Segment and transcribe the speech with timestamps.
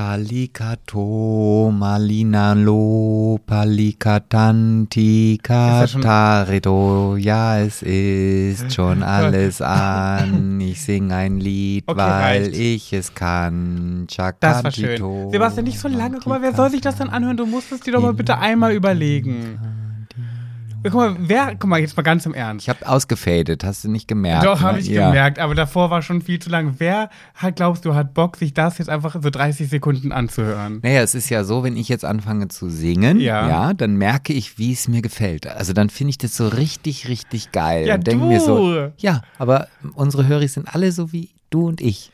[0.00, 7.16] Shalikato Malinalo Palikatanti Katarido.
[7.18, 10.58] Ja, es ist schon alles an.
[10.62, 12.56] Ich sing ein Lied, Okay, weil reicht.
[12.56, 14.06] ich es kann.
[14.08, 14.16] Das
[14.64, 14.84] war schön.
[14.96, 16.16] Chakantito, Sebastian, nicht so lange.
[16.16, 17.36] Guck mal, wer soll sich das dann anhören?
[17.36, 19.58] Du musst es dir doch mal bitte einmal überlegen.
[20.82, 22.64] Guck mal, wer, guck mal, jetzt mal ganz im Ernst.
[22.64, 24.44] Ich habe ausgefadet, hast du nicht gemerkt?
[24.46, 24.80] Doch, habe ne?
[24.82, 25.08] ich Ja.
[25.08, 26.76] gemerkt, aber davor war schon viel zu lang.
[26.78, 30.80] Wer hat, glaubst du, hat Bock, sich das jetzt einfach so 30 Sekunden anzuhören?
[30.82, 33.48] Naja, es ist ja so, wenn ich jetzt anfange zu singen, Ja.
[33.48, 35.46] ja, dann merke ich, wie es mir gefällt.
[35.46, 37.86] Also dann finde ich das so richtig, richtig geil.
[37.86, 41.80] Ja, und denke mir so, ja, aber unsere Hörer sind alle so wie du und
[41.80, 42.10] ich.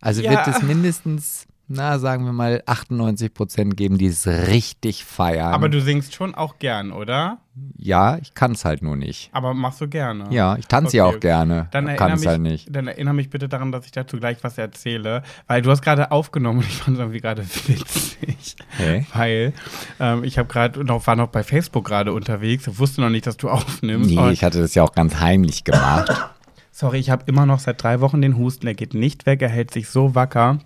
[0.00, 0.30] Also Ja.
[0.30, 5.52] wird es mindestens, na, sagen wir mal, 98 Prozent geben, die es richtig feiern.
[5.52, 7.38] Aber du singst schon auch gern, oder?
[7.78, 9.30] ja, ich kann es halt nur nicht.
[9.32, 10.26] Aber machst du gerne.
[10.30, 11.20] Ja, ich tanze Okay, ja auch okay.
[11.20, 11.68] gerne.
[11.70, 12.76] Dann kann erinnere, es mich, halt nicht.
[12.76, 16.10] dann erinnere mich bitte daran, dass ich dazu gleich was erzähle, weil du hast gerade
[16.10, 18.56] aufgenommen und ich fand es irgendwie gerade witzig.
[18.76, 19.06] Hey.
[19.14, 19.52] Weil
[20.00, 23.36] ähm, ich habe gerade noch war noch bei Facebook gerade unterwegs, wusste noch nicht, dass
[23.36, 24.10] du aufnimmst.
[24.10, 26.10] Nee, ich hatte das ja auch ganz heimlich gemacht.
[26.72, 29.48] Sorry, ich habe immer noch seit drei Wochen den Husten, der geht nicht weg, er
[29.48, 30.58] hält sich so wacker.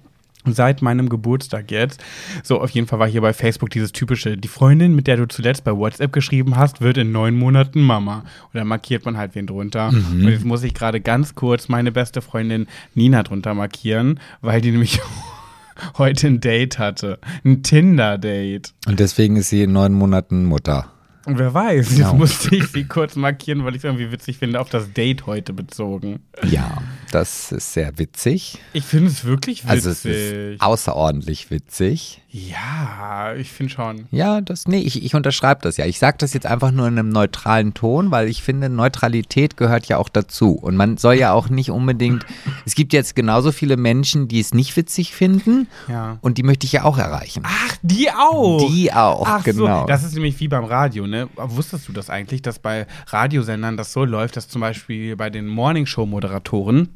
[0.46, 2.02] Seit meinem Geburtstag jetzt.
[2.42, 5.28] So, auf jeden Fall war hier bei Facebook dieses typische, die Freundin, mit der du
[5.28, 8.20] zuletzt bei WhatsApp geschrieben hast, wird in neun Monaten Mama.
[8.52, 9.88] Und dann markiert man halt wen drunter.
[9.90, 14.70] Und jetzt muss ich gerade ganz kurz meine beste Freundin Nina drunter markieren, weil die
[14.70, 15.00] nämlich
[15.98, 17.18] heute ein Date hatte.
[17.44, 18.72] Ein Tinder-Date.
[18.86, 20.86] Und deswegen ist sie in neun Monaten Mutter.
[21.26, 22.14] Und wer weiß, jetzt Genau.
[22.14, 25.52] musste ich sie kurz markieren, weil ich es irgendwie witzig finde, auf das Date heute
[25.52, 26.20] bezogen.
[26.48, 26.78] Ja,
[27.10, 28.58] das ist sehr witzig.
[28.72, 29.70] Ich finde es wirklich witzig.
[29.70, 32.22] Also es ist außerordentlich witzig.
[32.30, 34.06] ja, ich finde schon.
[34.10, 35.86] Ja, das, nee, ich, ich unterschreibe das ja.
[35.86, 39.86] Ich sage das jetzt einfach nur in einem neutralen Ton, weil ich finde, Neutralität gehört
[39.86, 40.52] ja auch dazu.
[40.52, 42.24] Und man soll ja auch nicht unbedingt,
[42.64, 45.66] es gibt jetzt genauso viele Menschen, die es nicht witzig finden.
[45.88, 46.18] Ja.
[46.20, 47.42] Und die möchte ich ja auch erreichen.
[47.44, 48.68] Ach, die auch.
[48.70, 49.80] Die auch, Ach genau.
[49.82, 51.28] so, das ist nämlich wie beim Radio, ne?
[51.36, 55.46] Wusstest du das eigentlich, dass bei Radiosendern das so läuft, dass zum Beispiel bei den
[55.48, 56.88] Morningshow-Moderatoren,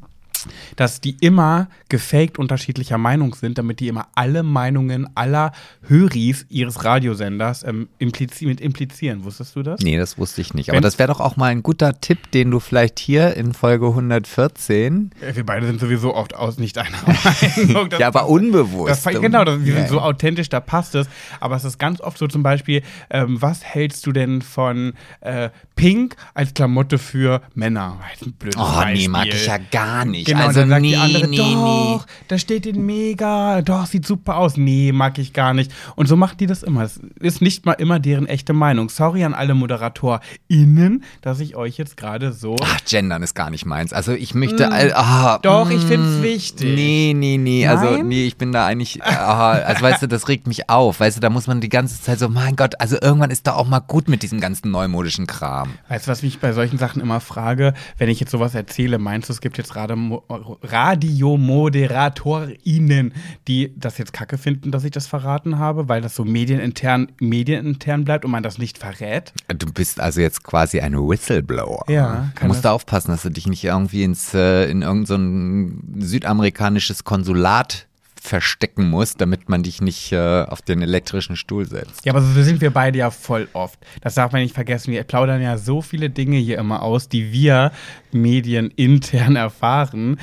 [0.75, 5.51] dass die immer gefaked unterschiedlicher Meinung sind, damit die immer alle Meinungen aller
[5.87, 9.23] Höris ihres Radiosenders ähm, implizi mit implizieren.
[9.23, 9.81] Wusstest du das?
[9.81, 10.69] Nee, das wusste ich nicht.
[10.69, 13.53] Aber Wenn- das wäre doch auch mal ein guter Tipp, den du vielleicht hier in
[13.53, 15.11] Folge 114.
[15.21, 16.97] Äh, Wir beide sind sowieso oft aus nicht einer
[17.67, 17.89] Meinung.
[17.99, 19.05] Ja, aber unbewusst.
[19.05, 21.07] Das, genau, das, wir sind so authentisch, da passt es.
[21.39, 25.49] Aber es ist ganz oft so zum Beispiel, ähm, was hältst du denn von äh,
[25.75, 27.97] Pink als Klamotte für Männer?
[28.11, 29.39] Das ist ein blödes Oh, nee, mag Beispiel.
[29.41, 30.25] ich ja gar nicht.
[30.27, 34.05] Genau, also dann sagt nee, die andere, nee, doch, da steht den mega, doch, sieht
[34.05, 34.57] super aus.
[34.57, 35.71] Nee, mag ich gar nicht.
[35.95, 36.83] Und so macht die das immer.
[36.83, 38.89] Es ist nicht mal immer deren echte Meinung.
[38.89, 42.55] Sorry an alle ModeratorInnen, dass ich euch jetzt gerade so.
[42.63, 43.93] Ach, Gendern ist gar nicht meins.
[43.93, 45.41] Also ich möchte, all- ah, Mm.
[45.41, 46.75] Doch, ich mm, find's wichtig.
[46.75, 47.67] Nee, nee, nee.
[47.67, 48.07] Also Nein?
[48.07, 50.99] nee, ich bin da eigentlich, ah, also weißt du, das regt mich auf.
[50.99, 53.53] Weißt du, da muss man die ganze Zeit so, mein Gott, also irgendwann ist da
[53.53, 55.64] auch mal gut mit diesem ganzen neumodischen Kram.
[55.89, 59.29] Weißt du, was mich bei solchen Sachen immer frage, wenn ich jetzt sowas erzähle, meinst
[59.29, 60.23] du, es gibt jetzt Radio
[60.63, 63.13] RadiomoderatorInnen,
[63.47, 68.05] die das jetzt kacke finden, dass ich das verraten habe, weil das so medienintern, medienintern
[68.05, 69.33] bleibt und man das nicht verrät?
[69.47, 71.85] Du bist also jetzt quasi ein Whistleblower.
[71.87, 76.05] Ja, Du musst da aufpassen, dass du dich nicht irgendwie ins, äh, in irgendein so
[76.05, 77.87] südamerikanisches Konsulat
[78.25, 82.05] verstecken musst, damit man dich nicht äh, auf den elektrischen Stuhl setzt.
[82.05, 83.79] Ja, aber so sind wir beide ja voll oft.
[84.01, 84.91] Das darf man nicht vergessen.
[84.91, 87.71] Wir plaudern ja so viele Dinge hier immer aus, die wir
[88.11, 90.17] medienintern erfahren,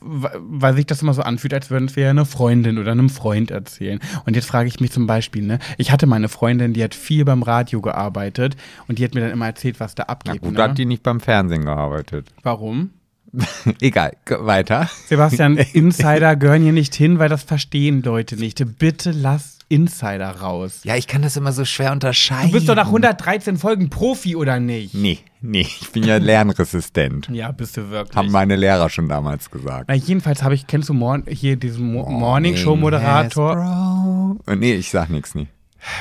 [0.00, 3.50] w- weil sich das immer so anfühlt, als würden wir eine Freundin oder einem Freund
[3.50, 4.00] erzählen.
[4.26, 7.24] Und jetzt frage ich mich zum Beispiel, ne, ich hatte meine Freundin, die hat viel
[7.24, 8.56] beim Radio gearbeitet
[8.88, 10.40] und die hat mir dann immer erzählt, was da Na abgeht.
[10.42, 10.62] gut, ne?
[10.62, 12.28] hat die nicht beim Fernsehen gearbeitet.
[12.42, 12.90] Warum?
[13.80, 14.90] Egal, weiter.
[15.06, 18.62] Sebastian, Insider gehören hier nicht hin, weil das verstehen Leute nicht.
[18.78, 20.80] Bitte lass Insider raus.
[20.84, 22.48] Ja, ich kann das immer so schwer unterscheiden.
[22.50, 24.92] Du bist doch nach 113 Folgen Profi, oder nicht?
[24.94, 27.30] Nee, nee, ich bin ja lernresistent.
[27.32, 28.14] Ja, bist du wirklich.
[28.14, 29.86] Haben meine Lehrer schon damals gesagt.
[29.88, 34.54] Na, jedenfalls habe ich, kennst du Mor hier diesen Mo Morning Show Moderator Hasbro.
[34.54, 35.48] Nee, ich sag nichts nie.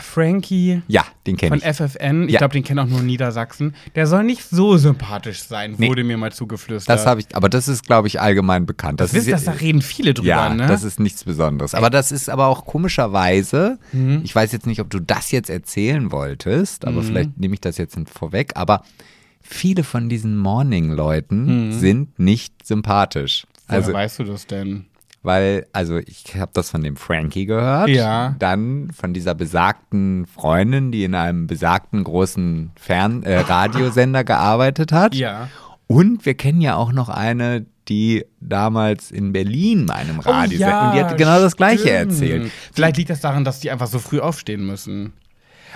[0.03, 1.75] Frankie Ja, den kenne von ich.
[1.75, 2.25] FFN.
[2.27, 2.37] Ich Ja.
[2.37, 3.73] glaube, den kennt auch nur Niedersachsen.
[3.95, 5.87] Der soll nicht so sympathisch sein, Nee.
[5.89, 6.95] wurde mir mal zugeflüstert.
[6.95, 8.99] Das habe ich, aber das ist, glaube ich, allgemein bekannt.
[9.01, 10.67] das wisst, ist, das, da reden viele drüber, ja, ne?
[10.67, 11.73] das ist nichts Besonderes.
[11.73, 14.21] Aber das ist aber auch komischerweise, Mhm.
[14.23, 17.77] ich weiß jetzt nicht, ob du das jetzt erzählen wolltest, aber vielleicht nehme ich das
[17.77, 18.83] jetzt vorweg, aber
[19.41, 23.45] viele von diesen Morning-Leuten sind nicht sympathisch.
[23.67, 24.85] Woher Also, weißt du das denn?
[25.23, 27.89] Weil, also ich habe das von dem Frankie gehört.
[27.89, 28.35] Ja.
[28.39, 35.13] Dann von dieser besagten Freundin, die in einem besagten großen Fern äh, Radiosender gearbeitet hat.
[35.15, 35.49] Ja.
[35.87, 40.87] Und wir kennen ja auch noch eine, die damals in Berlin bei einem Radiosender.
[40.89, 42.11] und die hat genau das Gleiche Oh stimmt.
[42.11, 42.51] erzählt.
[42.73, 45.13] Vielleicht liegt das daran, dass die einfach so früh aufstehen müssen.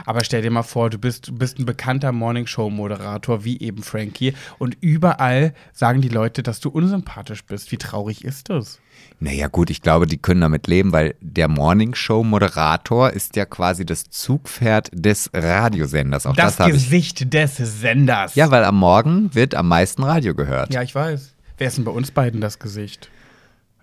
[0.05, 4.33] Aber stell dir mal vor, du bist, du bist ein bekannter Morningshow-Moderator wie eben Frankie
[4.57, 7.71] und überall sagen die Leute, dass du unsympathisch bist.
[7.71, 8.79] Wie traurig ist das?
[9.19, 14.09] Naja, gut, ich glaube, die können damit leben, weil der Morningshow-Moderator ist ja quasi das
[14.09, 16.25] Zugpferd des Radiosenders.
[16.25, 16.67] Auch das, Das.
[16.67, 18.35] Gesicht des Senders.
[18.35, 20.73] Ja, weil am Morgen wird am meisten Radio gehört.
[20.73, 21.33] ja, ich weiß.
[21.57, 23.09] Wer ist denn bei uns beiden das Gesicht?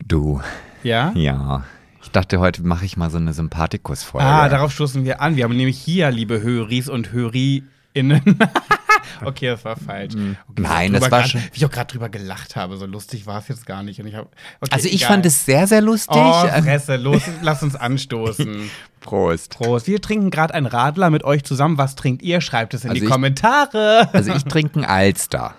[0.04, 0.40] Du,
[0.82, 1.12] Ja?
[1.14, 1.64] ja.
[2.12, 4.26] Ich dachte, heute mache ich mal so eine Sympathikus-Folge.
[4.26, 5.36] Ah, darauf stoßen wir an.
[5.36, 7.64] Wir haben nämlich hier, liebe Höris und Höriinnen.
[9.24, 10.12] okay, das war falsch.
[10.12, 12.76] Okay, Nein, das war grad, schon- Wie ich auch gerade drüber gelacht habe.
[12.76, 13.98] So lustig war es jetzt gar nicht.
[13.98, 14.26] Und ich hab,
[14.60, 15.08] okay, also ich egal.
[15.08, 16.14] fand es sehr, sehr lustig.
[16.14, 18.68] Oh, Ähm, Fresse, los, lass uns anstoßen.
[19.00, 19.56] Prost.
[19.56, 19.86] Prost.
[19.86, 21.78] Wir trinken gerade einen Radler mit euch zusammen.
[21.78, 22.42] Was trinkt ihr?
[22.42, 24.10] Schreibt es in Also die ich- Kommentare.
[24.12, 25.54] Also ich trinke einen Alster.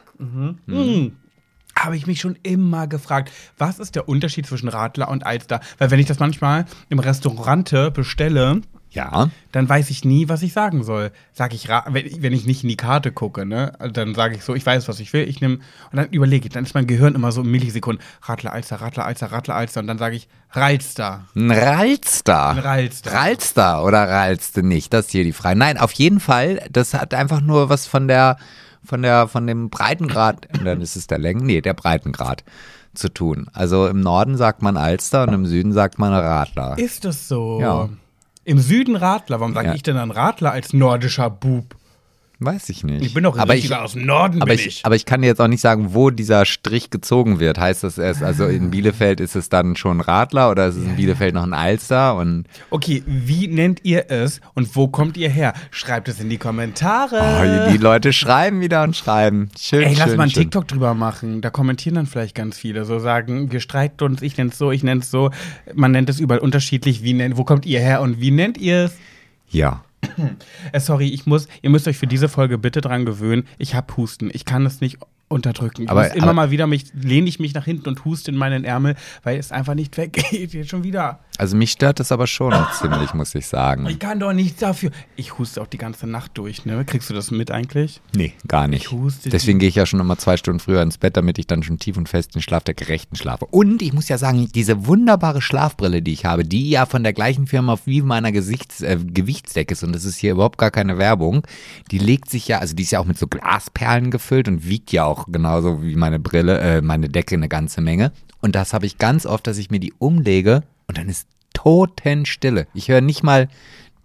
[1.83, 5.59] Habe ich mich schon immer gefragt, was ist der Unterschied zwischen Radler und Alster?
[5.77, 9.29] Weil wenn ich das manchmal im Restaurante bestelle, Ja.
[9.51, 11.11] dann weiß ich nie, was ich sagen soll.
[11.33, 14.65] Sag ich, wenn ich nicht in die Karte gucke, ne, dann sage ich so, ich
[14.65, 17.31] weiß, was ich will, ich nehme, und dann überlege ich, dann ist mein Gehirn immer
[17.31, 21.25] so in Millisekunden, Radler, Alster, Radler, Alster, Radler, Alster, und dann sage ich, Ralster.
[21.35, 22.49] Ein Ralster.
[22.51, 23.11] Ein Ralster.
[23.13, 24.93] Ralster oder Ralste nicht?
[24.93, 25.57] Das ist hier die Frage.
[25.57, 26.61] Nein, auf jeden Fall.
[26.71, 28.37] Das hat einfach nur was von der,
[28.85, 32.43] von der, von dem Breitengrad, dann ist es der Längen, nee, der Breitengrad
[32.93, 33.47] zu tun.
[33.53, 36.77] Also im Norden sagt man Alster und im Süden sagt man Radler.
[36.77, 37.59] Ist das so?
[37.59, 37.89] Ja.
[38.43, 39.73] Im Süden Radler, warum sage Ja.
[39.73, 41.75] ich denn dann Radler als nordischer Bub?
[42.45, 43.05] Weiß ich nicht.
[43.05, 44.85] Ich bin doch aber ich, aus dem Norden, aber ich, ich.
[44.85, 47.59] aber ich kann dir jetzt auch nicht sagen, wo dieser Strich gezogen wird.
[47.59, 50.95] Heißt das erst, also in Bielefeld ist es dann schon Radler oder ist es in
[50.95, 52.15] Bielefeld noch ein Alster?
[52.15, 55.53] Und Okay, wie nennt ihr es und wo kommt ihr her?
[55.71, 57.67] Schreibt es in die Kommentare.
[57.67, 59.49] oh, die Leute schreiben wieder und schreiben.
[59.59, 60.43] Schön, Ey, schön, lass mal einen schön.
[60.43, 61.41] TikTok drüber machen.
[61.41, 62.85] Da kommentieren dann vielleicht ganz viele.
[62.85, 65.31] So sagen, wir streiten uns, ich nenn's so, ich nenn's so.
[65.73, 67.03] Man nennt es überall unterschiedlich.
[67.03, 68.97] Wie nennt, wo kommt ihr her und wie nennt ihr es?
[69.49, 69.83] Ja.
[70.71, 73.43] Äh, sorry, ich muss, ihr müsst euch für diese Folge bitte dran gewöhnen.
[73.57, 74.29] Ich hab Husten.
[74.33, 74.97] Ich kann es nicht
[75.29, 75.83] unterdrücken.
[75.83, 78.29] Ich Aber- muss immer aber- mal wieder mich, lehne ich mich nach hinten und huste
[78.31, 80.53] in meinen Ärmel, weil es einfach nicht weggeht.
[80.53, 81.19] Jetzt schon wieder.
[81.37, 83.87] Also mich stört das aber schon ziemlich, muss ich sagen.
[83.87, 84.91] Ich kann doch nichts dafür.
[85.15, 86.85] Ich huste auch die ganze Nacht durch, ne?
[86.85, 88.01] Kriegst du das mit eigentlich?
[88.15, 88.85] Nee, gar nicht.
[88.85, 91.47] Ich huste Deswegen gehe ich ja schon immer zwei Stunden früher ins Bett, damit ich
[91.47, 93.45] dann schon tief und fest in Schlaf der Gerechten schlafe.
[93.47, 97.13] Und ich muss ja sagen, diese wunderbare Schlafbrille, die ich habe, die ja von der
[97.13, 100.99] gleichen Firma wie meiner Gesichts, äh, Gewichtsdecke ist, und das ist hier überhaupt gar keine
[100.99, 101.47] Werbung,
[101.89, 104.91] die legt sich ja, also die ist ja auch mit so Glasperlen gefüllt und wiegt
[104.91, 108.11] ja auch genauso wie meine Brille, äh, meine Decke eine ganze Menge.
[108.39, 112.67] Und das habe ich ganz oft, dass ich mir die umlege und dann ist Totenstille.
[112.73, 113.47] Ich höre nicht mal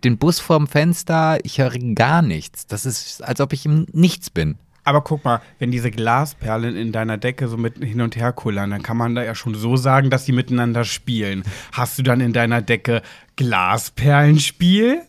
[0.04, 2.66] den Bus vorm Fenster, ich höre gar nichts.
[2.66, 4.56] Das ist, als ob ich im Nichts bin.
[4.84, 8.70] Aber guck mal, wenn diese Glasperlen in deiner Decke so mit hin und her kullern,
[8.70, 11.42] dann kann man da ja schon so sagen, dass sie miteinander spielen.
[11.72, 13.02] Hast du dann in deiner Decke
[13.36, 15.02] Glasperlenspiel?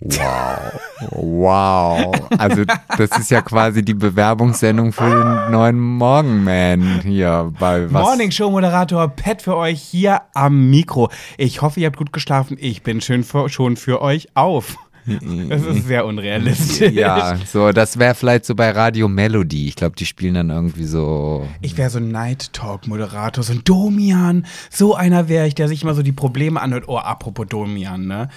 [0.00, 0.80] Wow.
[1.10, 2.14] Wow.
[2.36, 2.64] Also,
[2.98, 8.02] das ist ja quasi die Bewerbungssendung für den neuen Morgenman hier bei was.
[8.02, 11.10] Morning Show Moderator Pat für euch hier am Mikro.
[11.38, 12.58] Ich hoffe, ihr habt gut geschlafen.
[12.60, 14.76] Ich bin schön für, schon für euch auf.
[15.06, 16.92] Das ist sehr unrealistisch.
[16.92, 19.68] Ja, so, das wäre vielleicht so bei Radio Melody.
[19.68, 21.48] Ich glaube, die spielen dann irgendwie so.
[21.62, 24.46] Ich wäre so ein Night Talk Moderator, so ein Domian.
[24.68, 26.84] So einer wäre ich, der sich immer so die Probleme anhört.
[26.88, 28.28] Oh, apropos Domian, ne?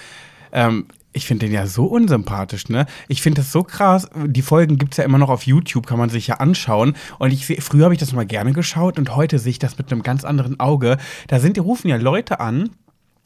[0.52, 2.86] Ähm, ich finde den ja so unsympathisch, ne?
[3.08, 4.08] Ich finde das so krass.
[4.26, 6.96] Die Folgen gibt es ja immer noch auf YouTube, kann man sich ja anschauen.
[7.18, 9.92] Und ich früher habe ich das mal gerne geschaut und heute sehe ich das mit
[9.92, 10.98] einem ganz anderen Auge.
[11.28, 12.70] Da sind, die rufen ja Leute an,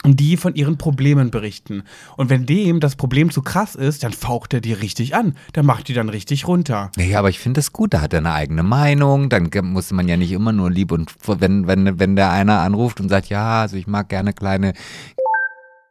[0.05, 1.83] die von ihren Problemen berichten.
[2.17, 5.35] Und wenn dem das Problem zu krass ist, dann faucht er die richtig an.
[5.55, 6.91] Der macht die dann richtig runter.
[6.97, 10.07] Ja, aber ich finde das gut, da hat er eine eigene Meinung, dann muss man
[10.07, 13.61] ja nicht immer nur lieb und wenn, wenn, wenn der einer anruft und sagt, ja,
[13.61, 14.73] also ich mag gerne kleine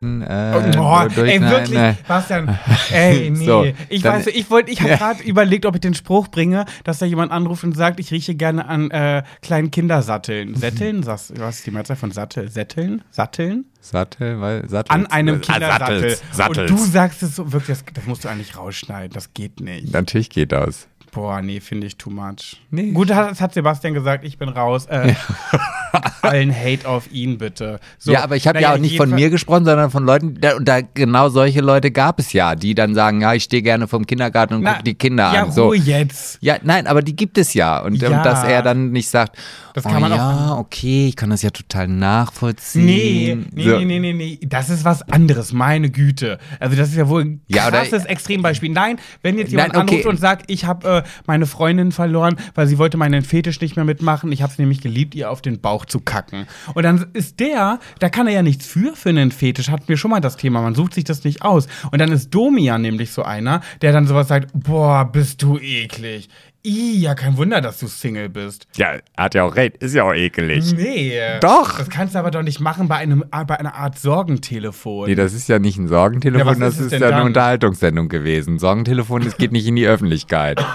[0.02, 2.58] äh, Oh, durch ey, eine- wirklich, eine- Bastian,
[2.92, 3.44] ey, nee.
[3.46, 6.98] So, ich weiß, ich wollte, ich habe gerade überlegt, ob ich den Spruch bringe, dass
[6.98, 10.54] da jemand anruft und sagt, ich rieche gerne an äh, kleinen Kindersatteln.
[10.56, 11.06] Sätteln?
[11.06, 12.50] Was, was ist die Mehrzahl von Sattel?
[12.50, 13.02] Sätteln?
[13.10, 13.66] Satteln?
[13.80, 14.92] Sattel, weil Sattel.
[14.94, 15.98] An einem Ah, Kindersattel.
[16.00, 16.70] Sattels, Sattels.
[16.70, 19.92] Und du sagst es so, wirklich, das, das musst du eigentlich rausschneiden, das geht nicht.
[19.92, 20.86] Natürlich geht das.
[21.12, 22.56] Boah, nee, finde ich too much.
[22.70, 22.90] Nee.
[22.92, 24.86] Gut, das hat Sebastian gesagt, ich bin raus.
[24.86, 25.12] Äh,
[26.22, 27.80] allen Hate auf ihn, bitte.
[27.98, 30.40] So, ja, aber ich habe ja auch nicht von jedenfalls- mir gesprochen, sondern von Leuten,
[30.40, 33.62] da, und da genau solche Leute gab es ja, die dann sagen, ja, ich stehe
[33.62, 35.52] gerne vom Kindergarten und gucke die Kinder ja, an.
[35.52, 35.66] So.
[35.66, 36.38] Ruhe jetzt.
[36.40, 37.80] Ja, nein, aber die gibt es ja.
[37.80, 38.08] Und, Ja.
[38.08, 39.36] und dass er dann nicht sagt,
[39.74, 42.86] Das oh kann man auch- ja, okay, ich kann das ja total nachvollziehen.
[42.86, 43.78] Nee, nee, So.
[43.78, 46.38] nee, nee, nee, nee, das ist was anderes, meine Güte.
[46.58, 48.70] Also das ist ja wohl ein Ja, oder- krasses Extrembeispiel.
[48.70, 49.90] Nein, wenn jetzt jemand Nein, okay.
[49.96, 53.76] anruft und sagt, ich habe äh, meine Freundin verloren, weil sie wollte meinen Fetisch nicht
[53.76, 56.46] mehr mitmachen, ich habe es nämlich geliebt, ihr auf den Bauch zu kacken.
[56.74, 59.96] Und dann ist der, da kann er ja nichts für für einen Fetisch, hatten wir
[59.96, 61.66] schon mal das Thema, man sucht sich das nicht aus.
[61.90, 66.28] Und dann ist Domian nämlich so einer, der dann sowas sagt, boah, bist du eklig.
[66.64, 68.68] Ih, ja, kein Wunder, dass du Single bist.
[68.76, 70.72] Ja, hat ja auch recht, ist ja auch ekelig.
[70.74, 71.18] Nee.
[71.40, 71.78] Doch.
[71.78, 75.08] Das kannst du aber doch nicht machen bei, einem, bei einer Art Sorgentelefon.
[75.08, 77.26] Nee, das ist ja nicht ein Sorgentelefon, Ja, das ist ist ja eine dann?
[77.26, 78.60] Unterhaltungssendung gewesen.
[78.60, 80.64] Sorgentelefon, das geht nicht in die Öffentlichkeit.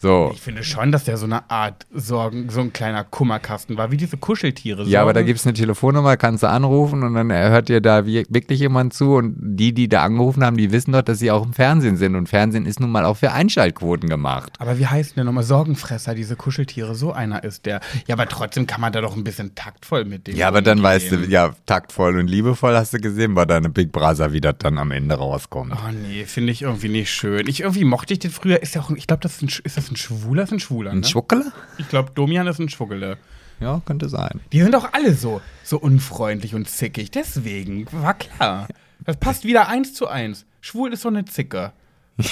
[0.00, 0.30] So.
[0.32, 3.96] Ich finde schon, dass der so eine Art Sorgen, so ein kleiner Kummerkasten war, wie
[3.96, 4.84] diese Kuscheltiere.
[4.84, 7.80] Ja, aber da Sorgen- gibt es eine Telefonnummer, kannst du anrufen und dann hört dir
[7.80, 11.32] da wirklich jemand zu und die, die da angerufen haben, die wissen doch, dass sie
[11.32, 14.52] auch im Fernsehen sind und Fernsehen ist nun mal auch für Einschaltquoten gemacht.
[14.58, 15.42] Aber wie heißt denn nochmal?
[15.42, 16.94] Sorgenfresser, diese Kuscheltiere.
[16.94, 17.80] So einer ist der.
[18.06, 20.36] Ja, aber trotzdem kann man da doch ein bisschen taktvoll mit dem.
[20.36, 23.90] Ja, aber dann weißt du, ja, taktvoll und liebevoll hast du gesehen bei deinem Big
[23.90, 25.72] Brother, wie das dann am Ende rauskommt.
[25.74, 27.48] Oh nee, finde ich irgendwie nicht schön.
[27.48, 28.62] Ich irgendwie mochte ich den früher.
[28.62, 30.90] Ist ja auch, ich glaube, das ist ein, ist das ein Schwuler, ist ein Schwuler.
[30.92, 31.06] Ein Ne?
[31.06, 31.52] Schwuckele?
[31.78, 33.18] Ich glaube, Domian ist ein Schwuggele.
[33.60, 34.40] Ja, könnte sein.
[34.52, 37.10] Die sind doch alle so, so unfreundlich und zickig.
[37.10, 38.68] Deswegen, war klar.
[39.04, 40.44] Das passt wieder eins zu eins.
[40.60, 41.72] Schwul ist so eine Zicke.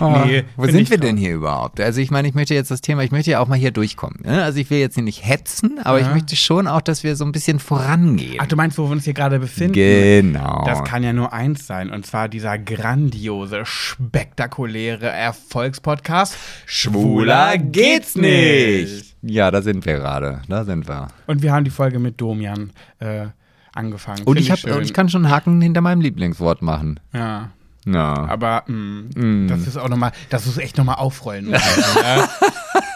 [0.00, 1.80] Nee, Wo sind ich wir denn hier überhaupt?
[1.80, 4.20] Also ich meine, ich möchte jetzt das Thema, ich möchte ja auch mal hier durchkommen.
[4.24, 4.42] Ne?
[4.42, 6.12] Also ich will jetzt hier nicht hetzen, aber ich Ja.
[6.14, 8.36] möchte schon auch, dass wir so ein bisschen vorangehen.
[8.40, 9.72] Ach, du meinst, wo wir uns hier gerade befinden?
[9.72, 10.62] Genau.
[10.66, 16.36] Das kann ja nur eins sein, und zwar dieser grandiose, spektakuläre Erfolgspodcast
[16.66, 19.16] Schwuler geht's nicht.
[19.22, 20.42] Ja, da sind wir gerade.
[20.48, 21.08] Da sind wir.
[21.26, 23.26] Und wir haben die Folge mit Domian äh,
[23.74, 24.22] angefangen.
[24.24, 24.72] Und ich, hab, schön.
[24.72, 27.00] und ich kann schon Haken hinter meinem Lieblingswort machen.
[27.12, 27.50] Ja.
[27.92, 28.14] Ja.
[28.28, 31.50] Aber mh, das ist auch nochmal, das ist echt nochmal aufrollen.
[32.02, 32.28] ja.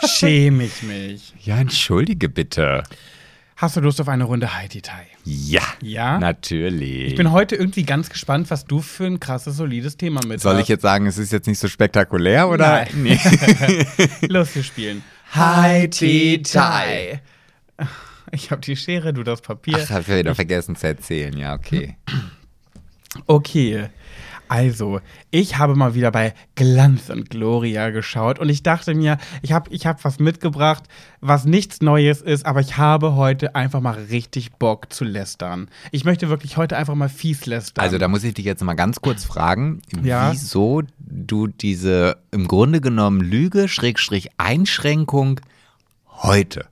[0.07, 1.35] Schäme ich mich.
[1.41, 2.83] Ja, entschuldige bitte.
[3.57, 5.07] Hast du Lust auf eine Runde Haiti-Tai?
[5.25, 5.63] Ja.
[5.81, 6.19] Ja?
[6.19, 7.13] Natürlich.
[7.13, 10.55] Ich bin heute irgendwie ganz gespannt, was du für ein krasses, solides Thema mit Soll
[10.55, 10.63] hast.
[10.63, 12.87] ich jetzt sagen, es ist jetzt nicht so spektakulär oder?
[12.87, 12.89] Nein.
[12.97, 13.19] Nee.
[14.29, 15.05] Los, wir spielen.
[15.33, 17.21] Haiti-Tai.
[18.33, 19.79] Ich habe die Schere, du das Papier.
[19.81, 21.37] Ach, hab ich wieder vergessen zu erzählen.
[21.37, 21.97] Ja, okay.
[23.27, 23.91] Okay.
[24.53, 29.51] Also, ich habe mal wieder bei Glanz und Gloria geschaut und ich dachte mir, ich
[29.53, 30.83] habe ich hab was mitgebracht,
[31.23, 35.69] was nichts Neues ist, aber ich habe heute einfach mal richtig Bock zu lästern.
[35.91, 37.83] Ich möchte wirklich heute einfach mal fies lästern.
[37.83, 40.33] Also da muss ich dich jetzt mal ganz kurz fragen, Ja.
[40.33, 45.41] wieso du diese im Grunde genommen Lüge, Schrägstrich Einschränkung
[46.11, 46.67] heute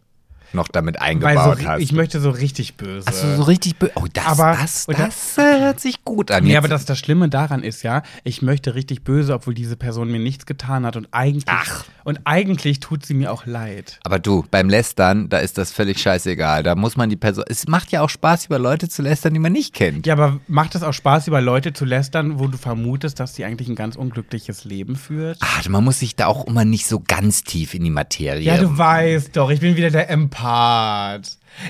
[0.54, 1.80] noch damit eingebaut so, hast.
[1.80, 3.06] ich möchte so richtig böse.
[3.06, 6.44] also so richtig bö- Oh, das, Aber- das, das, äh, hört sich gut an.
[6.44, 9.76] Nee, Jetzt- aber das, das Schlimme daran ist ja, ich möchte richtig böse, obwohl diese
[9.76, 11.84] Person mir nichts getan hat und eigentlich, Ach.
[12.04, 13.98] und eigentlich tut sie mir auch leid.
[14.04, 16.62] aber du, beim Lästern, da ist das völlig scheißegal.
[16.62, 17.44] Da muss man die Person.
[17.48, 20.06] Es macht ja auch Spaß, über Leute zu lästern, die man nicht kennt.
[20.06, 23.44] Ja, aber macht es auch Spaß, über Leute zu lästern, wo du vermutest, dass sie
[23.44, 25.38] eigentlich ein ganz unglückliches Leben führt?
[25.40, 28.42] Ach, man muss sich da auch immer nicht so ganz tief in die Materie.
[28.42, 30.39] Ja, du weißt doch, ich bin wieder der Empath.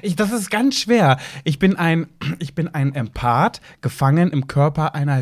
[0.02, 1.18] Ich, das ist ganz schwer.
[1.44, 2.06] Ich bin ein,
[2.38, 5.20] ich bin ein Empath, gefangen im Körper einer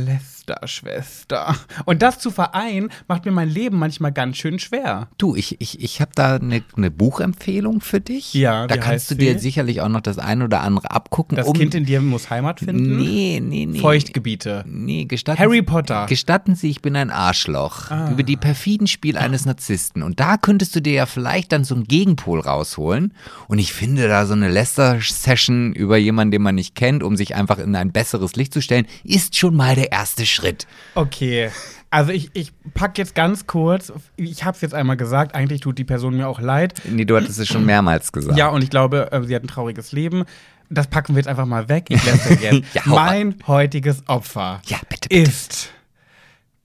[0.49, 1.57] Lester-Schwester.
[1.85, 5.09] Und das zu vereinen, macht mir mein Leben manchmal ganz schön schwer.
[5.19, 8.35] Du, ich, ich, ich habe da eine ne Buchempfehlung für dich.
[8.35, 9.41] Ja, Da kannst du dir sie?
[9.41, 11.37] sicherlich auch noch das ein oder andere abgucken.
[11.37, 12.97] Das um, Kind in dir muss Heimat finden.
[12.97, 13.79] Nee, nee, nee.
[13.79, 14.65] Feuchtgebiete.
[14.67, 15.99] Nee, gestatten Harry Potter.
[15.99, 16.07] Ah.
[16.07, 17.91] Gestatten Sie, ich bin ein Arschloch.
[18.11, 20.03] Über die perfiden Spiel eines Narzissten.
[20.03, 23.15] Und da könntest du dir ja vielleicht dann so einen Gegenpol rausholen.
[23.49, 27.35] Und ich finde da so eine Lester-Session über jemanden, den man nicht kennt, um sich
[27.35, 30.38] einfach in ein besseres Licht zu stellen, ist schon mal der erste Schritt.
[30.95, 31.51] Okay.
[31.91, 35.79] Also ich, ich pack jetzt ganz kurz, ich habe es jetzt einmal gesagt, eigentlich tut
[35.79, 36.75] die Person mir auch leid.
[36.85, 38.37] Nee, du hattest es schon mehrmals gesagt.
[38.37, 40.25] Ja, und ich glaube, äh, sie hat ein trauriges Leben.
[40.69, 41.87] Das packen wir jetzt einfach mal weg.
[41.89, 42.75] Ich lässt jetzt.
[42.75, 45.31] Ja, mein heutiges Opfer Ja, bitte, bitte.
[45.31, 45.71] ist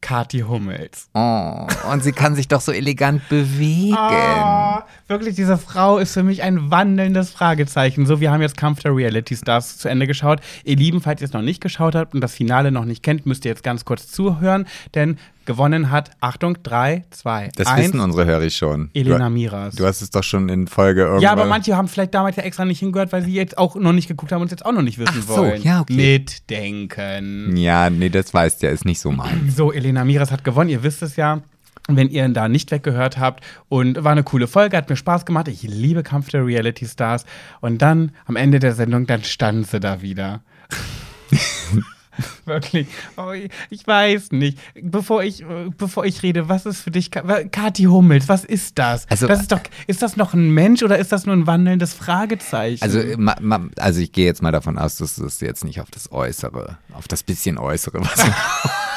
[0.03, 1.07] Kathi Hummels.
[1.13, 3.95] Oh, und sie kann sich doch so elegant bewegen.
[3.97, 8.05] Ah, wirklich, diese Frau ist für mich ein wandelndes Fragezeichen.
[8.05, 10.41] So, wir haben jetzt Kampf der Reality Stars zu Ende geschaut.
[10.65, 13.25] Ihr Lieben, falls ihr es noch nicht geschaut habt und das Finale noch nicht kennt,
[13.25, 17.99] müsst ihr jetzt ganz kurz zuhören, denn gewonnen hat, Achtung, 3, 2, Das 1, wissen
[17.99, 18.89] unsere Hörer schon.
[18.93, 19.75] Elena Miras.
[19.75, 21.21] du hast es doch schon in Folge irgendwann.
[21.21, 23.93] ja, aber manche haben vielleicht damals ja extra nicht hingehört, weil sie jetzt auch noch
[23.93, 25.61] nicht geguckt haben und es jetzt auch noch nicht wissen Ach so, wollen.
[25.61, 25.93] ja, okay.
[25.93, 27.55] Mitdenken.
[27.57, 29.49] Ja, nee, das weißt ja, ist nicht so mein.
[29.55, 31.41] So, Elena Miras hat gewonnen, ihr wisst es ja.
[31.89, 35.25] Wenn ihr ihn da nicht weggehört habt und war eine coole Folge, hat mir Spaß
[35.25, 35.49] gemacht.
[35.49, 37.25] Ich liebe Kampf der Reality Stars.
[37.59, 40.41] Und dann am Ende der Sendung, dann stand sie da wieder.
[42.45, 42.87] Wirklich.
[43.17, 44.57] Oh, ich- weiß nicht.
[44.81, 45.43] Bevor ich,
[45.77, 48.29] bevor ich rede, was ist für dich Kathi Hummels?
[48.29, 49.09] Was ist das?
[49.09, 51.93] Also- das ist doch, ist das noch ein Mensch oder ist das nur ein wandelndes
[51.93, 52.83] Fragezeichen?
[52.83, 55.89] Also, ma, ma, also ich gehe jetzt mal davon aus, dass das jetzt nicht auf
[55.91, 58.13] das Äußere, auf das bisschen Äußere, was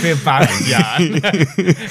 [0.00, 1.22] Sebastian.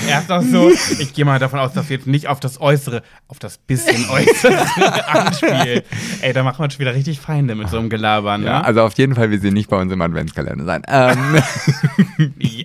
[0.07, 2.59] er ist doch so, ich gehe mal davon aus, dass wir jetzt nicht auf das
[2.59, 5.81] Äußere, auf das bisschen Äußere anspielen.
[6.21, 8.45] Ey, da machen wir schon wieder richtig Feinde mit so einem Gelaber, ne?
[8.45, 10.83] Ja, also auf jeden Fall, wir sie nicht bei uns im Adventskalender sein.
[10.87, 11.41] Ähm,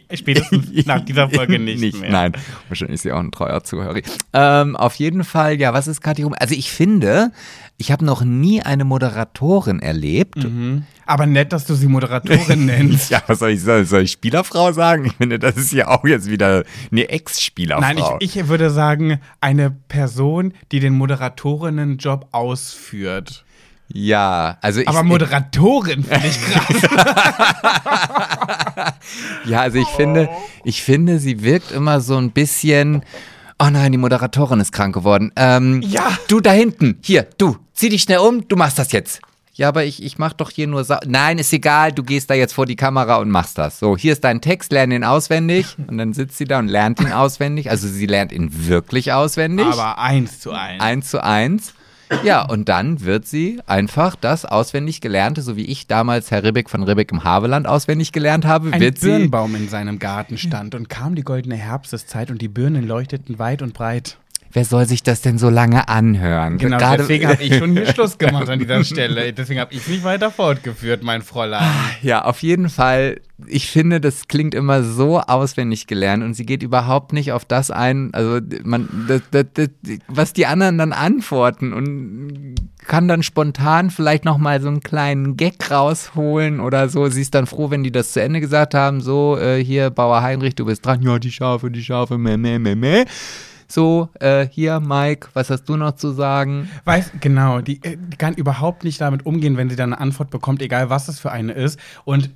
[0.14, 2.10] Spätestens nach dieser Folge nicht, mehr.
[2.10, 2.32] Nein,
[2.68, 4.00] wahrscheinlich ist sie auch ein treuer Zuhörer.
[4.32, 6.40] Ähm, auf jeden Fall, ja, was ist Kathi Hummels?
[6.40, 7.30] Also ich finde,
[7.76, 10.36] ich habe noch nie eine Moderatorin erlebt.
[10.44, 10.84] Mhm.
[11.06, 13.10] Aber nett, dass du sie Moderatorin nennst.
[13.10, 13.84] Ja, was soll ich sagen?
[13.84, 15.06] Soll ich Spielerfrau sagen?
[15.06, 17.80] Ich finde, das ist ja auch jetzt wieder eine Ex-Spielerfrau.
[17.82, 23.44] Nein, ich, ich würde sagen, eine Person, die den Moderatorinnenjob ausführt.
[23.88, 26.82] ja, also ich, Aber Moderatorin finde ich krass.
[29.46, 30.28] ja, also ich finde,
[30.64, 33.02] ich finde, sie wirkt immer so ein bisschen.
[33.64, 35.33] Oh nein, die Moderatorin ist krank geworden.
[35.37, 36.18] Ähm, Ja.
[36.28, 39.21] Du da hinten, hier, du, zieh dich schnell um, du machst das jetzt.
[39.54, 42.35] Ja, aber ich, ich mach doch hier nur Sa Nein, ist egal, du gehst da
[42.35, 43.78] jetzt vor die Kamera und machst das.
[43.78, 45.76] So, hier ist dein Text, lern ihn auswendig.
[45.87, 47.71] Und dann sitzt sie da und lernt ihn auswendig.
[47.71, 49.66] Also sie lernt ihn wirklich auswendig.
[49.66, 50.83] Aber eins zu eins.
[50.83, 51.73] eins zu eins.
[52.23, 56.70] Ja, und dann wird sie einfach das auswendig Gelernte, so wie ich damals Herr Ribbeck
[56.70, 59.08] von Ribbeck im Haveland auswendig gelernt habe, Ein wird sie.
[59.08, 63.62] Birnbaum in seinem Garten stand und kam die goldene Herbsteszeit und die Birnen leuchteten weit
[63.62, 64.16] und breit.
[64.54, 66.58] Wer soll sich das denn so lange anhören?
[66.58, 69.32] Genau, Gerade- deswegen habe ich schon hier Schluss gemacht an dieser Stelle.
[69.32, 71.68] Deswegen habe ich mich weiter fortgeführt, mein Fräulein.
[72.02, 73.20] Ja, auf jeden Fall.
[73.49, 77.73] Ich finde, das klingt immer so auswendig gelernt und sie geht überhaupt nicht auf das
[77.73, 79.68] ein, also man, das, das, das,
[80.06, 82.54] was die anderen dann antworten und
[82.87, 87.08] kann dann spontan vielleicht noch mal so einen kleinen Gag rausholen oder so.
[87.08, 89.00] Sie ist dann froh, wenn die das zu Ende gesagt haben.
[89.00, 91.02] So, äh, hier, Bauer Heinrich, du bist dran.
[91.02, 93.04] Ja, die Schafe, die Schafe, meh, meh, meh, meh.
[93.68, 96.68] So, äh, hier, Mike, was hast du noch zu sagen?
[96.85, 100.30] Weiß, genau, die, äh, die kann überhaupt nicht damit umgehen, wenn sie dann eine Antwort
[100.30, 101.79] bekommt, egal was es für eine ist.
[102.05, 102.31] Und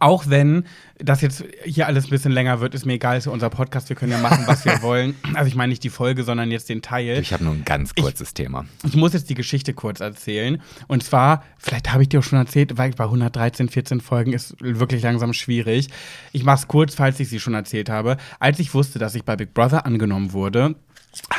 [0.00, 0.64] auch wenn
[0.98, 3.88] das jetzt hier alles ein bisschen länger wird, ist mir egal, ist ja unser Podcast,
[3.88, 5.14] wir können ja machen, was wir wollen.
[5.34, 7.18] Also ich meine nicht die Folge, sondern jetzt den Teil.
[7.20, 8.64] Ich habe nur ein ganz kurzes Thema.
[8.84, 10.60] Ich muss jetzt die Geschichte kurz erzählen.
[10.88, 14.56] Und zwar, vielleicht habe ich dir auch schon erzählt, weil bei 113, 14 Folgen ist
[14.60, 15.88] wirklich langsam schwierig.
[16.32, 18.16] Ich mache es kurz, falls ich sie schon erzählt habe.
[18.40, 20.74] Als ich wusste, dass ich bei Big Brother angenommen wurde,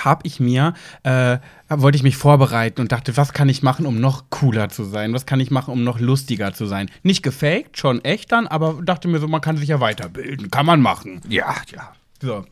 [0.03, 1.37] habe ich mir, äh,
[1.69, 5.13] wollte ich mich vorbereiten und dachte, was kann ich machen, um noch cooler zu sein?
[5.13, 6.89] Was kann ich machen, um noch lustiger zu sein?
[7.03, 10.51] Nicht gefaked, schon echt dann, aber dachte mir so, man kann sich ja weiterbilden.
[10.51, 11.21] Kann man machen.
[11.27, 11.93] Ja, ja.
[12.21, 12.45] So.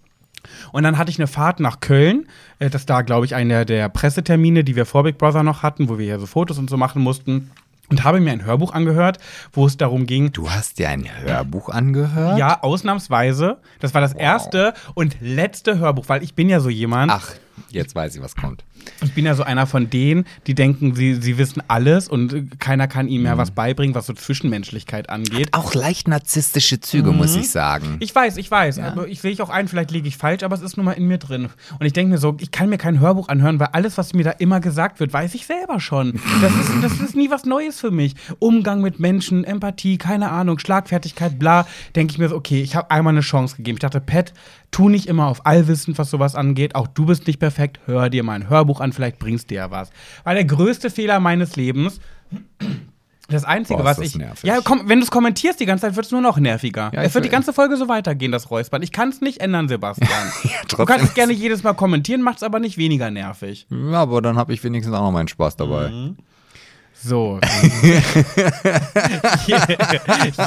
[0.71, 2.27] Und dann hatte ich eine Fahrt nach Köln.
[2.59, 5.89] Äh, Das da, glaube ich, einer der Pressetermine, die wir vor Big Brother noch hatten,
[5.89, 7.51] wo wir ja so Fotos und so machen mussten.
[7.89, 9.17] Und habe mir ein Hörbuch angehört,
[9.53, 12.37] wo es darum ging, Du hast dir ein Hörbuch angehört?
[12.37, 13.57] ja, ausnahmsweise.
[13.79, 17.11] Das war das erste und letzte Hörbuch, weil ich bin ja so jemand.
[17.11, 17.31] Ach,
[17.69, 18.63] jetzt weiß ich, was kommt.
[19.03, 22.87] Ich bin ja so einer von denen, die denken, sie, sie wissen alles und keiner
[22.87, 23.39] kann ihnen mehr Mhm.
[23.39, 25.49] was beibringen, was so Zwischenmenschlichkeit angeht.
[25.51, 27.91] Auch leicht narzisstische Züge, muss ich sagen.
[27.93, 27.97] Mhm.
[27.99, 28.79] Ich weiß, ich weiß.
[28.79, 30.93] Aber ich sehe ich auch ein, vielleicht liege ich falsch, aber es ist nun mal
[30.93, 31.49] in mir drin.
[31.79, 34.23] Und ich denke mir so, ich kann mir kein Hörbuch anhören, weil alles, was mir
[34.23, 36.19] da immer gesagt wird, weiß ich selber schon.
[36.41, 38.15] Das ist, das ist nie was Neues für mich.
[38.39, 41.67] Umgang mit Menschen, Empathie, keine Ahnung, Schlagfertigkeit, bla.
[41.95, 43.77] Denke ich mir so, okay, ich habe einmal eine Chance gegeben.
[43.77, 44.33] Ich dachte, Pat,
[44.71, 46.75] tu nicht immer auf allwissend, was sowas angeht.
[46.75, 47.79] Auch du bist nicht perfekt.
[47.85, 49.89] Hör dir mal ein Hörbuch an, vielleicht bringst dir ja was.
[50.23, 51.99] Weil der größte Fehler meines Lebens.
[53.29, 54.15] Das Einzige, Boah, was das ich.
[54.15, 54.43] nervig.
[54.43, 56.91] Ja, komm, wenn du es kommentierst die ganze Zeit, wird es nur noch nerviger.
[56.93, 58.81] Ja, es wird die ganze Folge so weitergehen, das Räuspern.
[58.83, 60.09] Ich kann es nicht ändern, Sebastian.
[60.43, 63.67] du trotzdem kannst es gerne jedes Mal kommentieren, macht es aber nicht weniger nervig.
[63.69, 65.91] Ja, aber dann habe ich wenigstens auch noch meinen Spaß dabei.
[66.93, 67.39] So.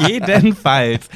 [0.08, 1.08] Jedenfalls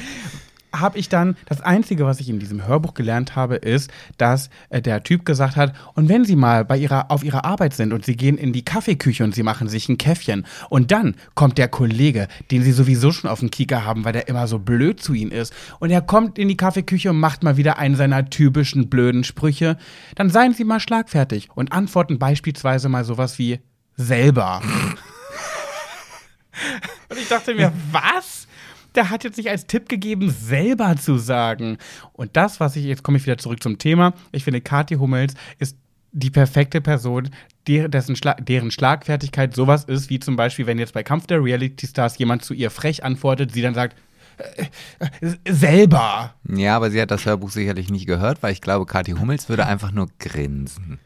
[0.79, 4.81] habe ich dann, das Einzige, was ich in diesem Hörbuch gelernt habe, ist, dass äh,
[4.81, 8.05] der Typ gesagt hat, und wenn Sie mal bei ihrer, auf Ihrer Arbeit sind und
[8.05, 11.67] Sie gehen in die Kaffeeküche und Sie machen sich ein Käffchen und dann kommt der
[11.67, 15.13] Kollege, den Sie sowieso schon auf dem Kieker haben, weil der immer so blöd zu
[15.13, 18.89] Ihnen ist und er kommt in die Kaffeeküche und macht mal wieder einen seiner typischen
[18.89, 19.77] blöden Sprüche,
[20.15, 23.59] dann seien Sie mal schlagfertig und antworten beispielsweise mal sowas wie
[23.95, 24.61] selber.
[27.09, 28.44] Und ich dachte mir, was?
[28.95, 31.77] Der hat jetzt nicht als Tipp gegeben, selber zu sagen.
[32.13, 35.33] Und das, was ich, jetzt komme ich wieder zurück zum Thema, ich finde, Kathi Hummels
[35.59, 35.77] ist
[36.11, 37.29] die perfekte Person,
[37.67, 41.87] dessen Schla deren Schlagfertigkeit sowas ist, wie zum Beispiel, wenn jetzt bei Kampf der Reality
[41.87, 43.97] Stars jemand zu ihr frech antwortet, sie dann sagt,
[44.37, 44.65] äh,
[45.21, 46.33] äh, selber.
[46.47, 49.65] Ja, aber sie hat das Hörbuch sicherlich nicht gehört, weil ich glaube, Kathi Hummels würde
[49.65, 50.99] einfach nur grinsen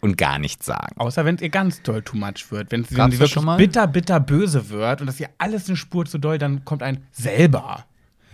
[0.00, 0.96] und gar nichts sagen.
[0.98, 2.70] Außer wenn es ihr ganz doll too much wird.
[2.72, 3.56] Wenn, sie wirklich schon mal?
[3.56, 7.04] bitter, bitter böse wird und das ihr alles eine Spur zu doll, dann kommt ein
[7.12, 7.84] selber.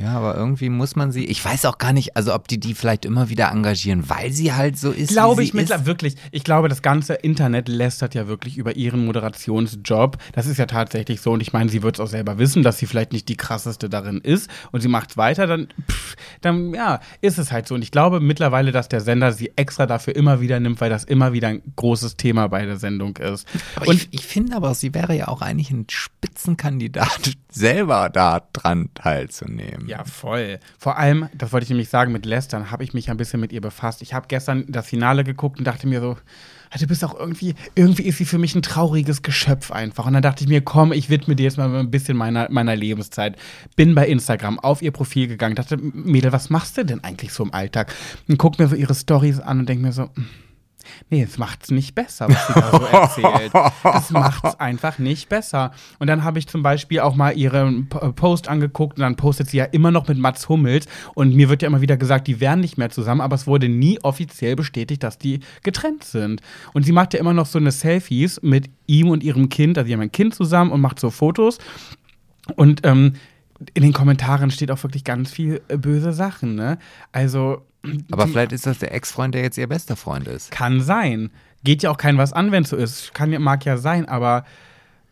[0.02, 1.24] Ja, aber irgendwie muss man sie.
[1.26, 4.52] Ich weiß auch gar nicht, also ob die die vielleicht immer wieder engagieren, weil sie
[4.52, 5.10] halt so ist.
[5.10, 6.16] Glaube wie ich mittlerweile wirklich.
[6.32, 10.18] Ich glaube, das ganze Internet lästert ja wirklich über ihren Moderationsjob.
[10.32, 11.32] Das ist ja tatsächlich so.
[11.32, 13.88] Und ich meine, sie wird es auch selber wissen, dass sie vielleicht nicht die krasseste
[13.88, 14.50] darin ist.
[14.72, 17.76] Und sie macht weiter, dann, pff, dann, ja, ist es halt so.
[17.76, 21.04] Und ich glaube mittlerweile, dass der Sender sie extra dafür immer wieder nimmt, weil das
[21.04, 23.46] immer wieder ein großes Thema bei der Sendung ist.
[23.76, 28.42] Aber Und ich, ich finde aber, sie wäre ja auch eigentlich ein Spitzenkandidat, selber da
[28.52, 29.86] dran teilzunehmen.
[29.86, 30.58] Ja, voll.
[30.78, 33.52] Vor allem, das wollte ich nämlich sagen, mit Lästern habe ich mich ein bisschen mit
[33.52, 34.02] ihr befasst.
[34.02, 36.16] Ich habe gestern das Finale geguckt und dachte mir so,
[36.70, 40.06] ah, du bist auch irgendwie, irgendwie ist sie für mich ein trauriges Geschöpf einfach.
[40.06, 42.74] Und dann dachte ich mir, komm, ich widme dir jetzt mal ein bisschen meiner, meiner
[42.74, 43.36] Lebenszeit.
[43.76, 47.44] Bin bei Instagram auf ihr Profil gegangen, dachte, Mädel, was machst du denn eigentlich so
[47.44, 47.94] im Alltag?
[48.28, 50.26] Und guck mir so ihre Stories an und denke mir so, hm,
[51.10, 52.84] Nee, es macht's nicht besser, was sie da so
[53.26, 53.52] erzählt.
[53.94, 55.72] Es macht's einfach nicht besser.
[55.98, 59.50] Und dann habe ich zum Beispiel auch mal ihren äh, Post angeguckt und dann postet
[59.50, 60.86] sie ja immer noch mit Mats Hummels.
[61.14, 63.68] Und mir wird ja immer wieder gesagt, die wären nicht mehr zusammen, aber es wurde
[63.68, 66.40] nie offiziell bestätigt, dass die getrennt sind.
[66.72, 69.78] Und sie macht ja immer noch so eine Selfies mit ihm und ihrem Kind.
[69.78, 71.58] Also, sie haben ein Kind zusammen und macht so Fotos.
[72.56, 73.14] Und ähm,
[73.74, 76.78] in den Kommentaren steht auch wirklich ganz viel äh, böse Sachen, ne?
[77.12, 77.62] Also.
[78.10, 80.50] Aber vielleicht ist das der Ex-Freund, der jetzt ihr bester Freund ist.
[80.50, 81.30] kann sein.
[81.64, 83.14] Geht ja auch kein was an, wenn es so ist.
[83.14, 84.44] Kann, mag ja sein, aber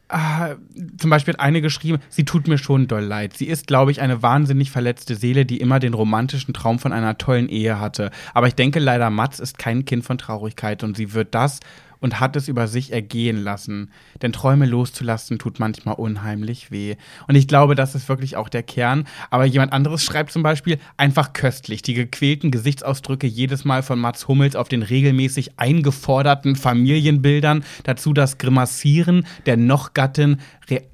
[0.09, 0.55] ah,
[0.99, 3.37] zum Beispiel hat eine geschrieben, sie tut mir schon doll leid.
[3.37, 7.19] Sie ist, glaube ich, eine wahnsinnig verletzte Seele, die immer den romantischen Traum von einer
[7.19, 8.11] tollen Ehe hatte.
[8.35, 11.61] Aber ich denke leider, Mats ist kein Kind von Traurigkeit und sie wird das
[12.01, 13.91] und hat es über sich ergehen lassen.
[14.23, 16.97] Denn Träume loszulassen tut manchmal unheimlich weh.
[17.29, 19.07] Und ich glaube, das ist wirklich auch der Kern.
[19.31, 21.83] Aber jemand anderes schreibt zum Beispiel einfach köstlich.
[21.83, 27.65] Die gequälten Gesichtsausdrücke jedes Mal von Mats Hummels auf den regelmäßig eingeforderten Familienbildern.
[27.85, 30.39] Dazu das Grimassieren der Nochgattin,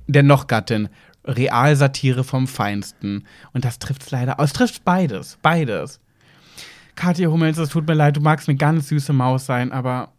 [0.07, 0.88] der Nochgattin.
[1.27, 3.25] Realsatire vom Feinsten.
[3.53, 4.53] Und das trifft leider aus.
[4.53, 5.38] trifft beides.
[5.42, 6.01] Beides.
[6.95, 10.12] Katja Hummels, es tut mir leid, du magst eine ganz süße Maus sein, aber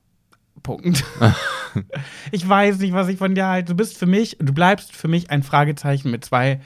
[0.63, 1.03] Punkt.
[2.31, 3.73] ich weiß nicht, was ich von dir halte.
[3.73, 6.59] Du bist für mich, du bleibst für mich ein Fragezeichen mit zwei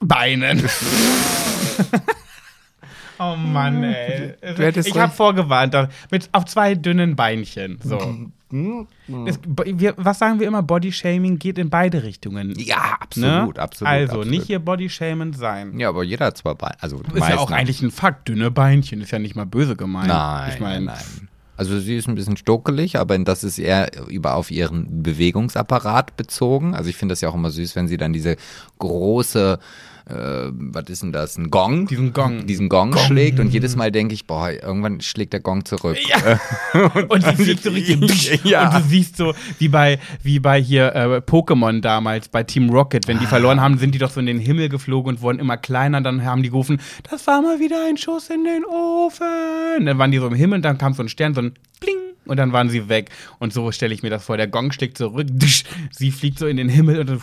[0.00, 0.68] Beinen.
[3.18, 4.34] oh Mann, ey.
[4.74, 5.74] Ich habe vorgewarnt,
[6.10, 7.78] mit, auf zwei dünnen Beinchen.
[7.82, 7.98] So.
[9.26, 10.62] Es, wir, was sagen wir immer?
[10.62, 12.54] Bodyshaming geht in beide Richtungen.
[12.56, 13.62] Ja, absolut, ne?
[13.62, 13.90] absolut.
[13.90, 14.30] Also, absolut.
[14.30, 15.76] nicht hier Bodyshaming sein.
[15.78, 16.76] Ja, aber jeder hat zwei Beine.
[16.80, 18.28] Also Ist ja auch eigentlich ein Fakt.
[18.28, 20.06] Dünne Beinchen ist ja nicht mal böse gemeint.
[20.06, 21.28] Nein, ich mein, nein, nein.
[21.56, 26.74] Also sie ist ein bisschen stokelig, aber das ist eher über auf ihren Bewegungsapparat bezogen.
[26.74, 28.36] Also ich finde das ja auch immer süß, wenn sie dann diese
[28.78, 29.58] große,
[30.06, 31.86] äh, was ist denn das, ein Gong?
[31.86, 32.46] Diesen Gong.
[32.46, 35.96] Diesen Gong, schlägt und jedes Mal denke ich, boah, irgendwann schlägt der Gong zurück.
[36.06, 36.40] Ja.
[37.08, 38.44] und sie fliegt so richtig.
[38.44, 38.68] Ja.
[38.68, 43.04] Und du siehst so, wie bei, wie bei hier äh, Pokémon damals, bei Team Rocket,
[43.04, 43.08] Ah.
[43.08, 45.56] wenn die verloren haben, sind die doch so in den Himmel geflogen und wurden immer
[45.56, 46.00] kleiner.
[46.00, 49.86] Dann haben die gerufen, das war mal wieder ein Schuss in den Ofen.
[49.86, 51.96] Dann waren die so im Himmel und dann kam so ein Stern, so ein Bling.
[52.26, 53.10] Und dann waren sie weg.
[53.38, 54.36] Und so stelle ich mir das vor.
[54.36, 55.26] Der Gong schlägt zurück,
[55.90, 57.20] sie fliegt so in den Himmel und dann.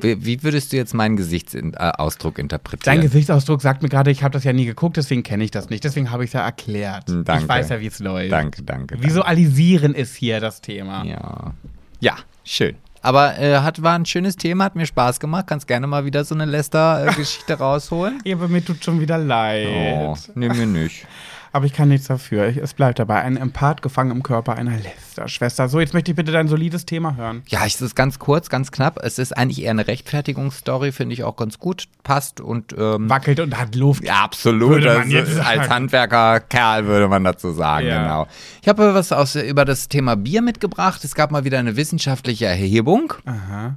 [0.00, 2.96] Wie, wie würdest du jetzt meinen Gesichtsausdruck interpretieren?
[2.96, 5.70] Dein Gesichtsausdruck sagt mir gerade, ich habe das ja nie geguckt, deswegen kenne ich das
[5.70, 5.84] nicht.
[5.84, 7.04] Deswegen habe ich es ja erklärt.
[7.08, 7.42] Danke.
[7.42, 8.32] Ich weiß ja, wie es läuft.
[8.32, 9.02] Danke, danke.
[9.02, 11.04] Visualisieren ist hier das Thema.
[11.04, 11.54] Ja.
[12.00, 12.76] Ja, schön.
[13.02, 15.46] Aber äh, hat, war ein schönes Thema, hat mir Spaß gemacht.
[15.46, 18.20] Kannst gerne mal wieder so eine Lester-Geschichte rausholen.
[18.24, 19.68] Ja, aber mir tut schon wieder leid.
[19.68, 21.06] Oh, nee, mir nicht.
[21.56, 22.48] Aber ich kann nichts dafür.
[22.48, 23.22] Ich, es bleibt dabei.
[23.22, 25.70] Ein Empath gefangen im Körper einer Lester-Schwester.
[25.70, 27.44] So, jetzt möchte ich bitte dein solides Thema hören.
[27.48, 28.98] Ja, es ist ganz kurz, ganz knapp.
[29.02, 31.84] Es ist eigentlich eher eine Rechtfertigungsstory, finde ich auch ganz gut.
[32.04, 34.04] Passt und ähm, Wackelt und hat Luft.
[34.04, 34.84] ja, absolut.
[34.84, 35.70] Ist- als.
[35.70, 38.02] Handwerkerkerl würde man dazu sagen, Ja.
[38.02, 38.26] genau.
[38.60, 41.04] Ich habe was aus, über das Thema Bier mitgebracht.
[41.04, 43.14] Es gab mal wieder eine wissenschaftliche Erhebung.
[43.24, 43.76] Aha.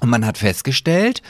[0.00, 1.22] Und man hat festgestellt,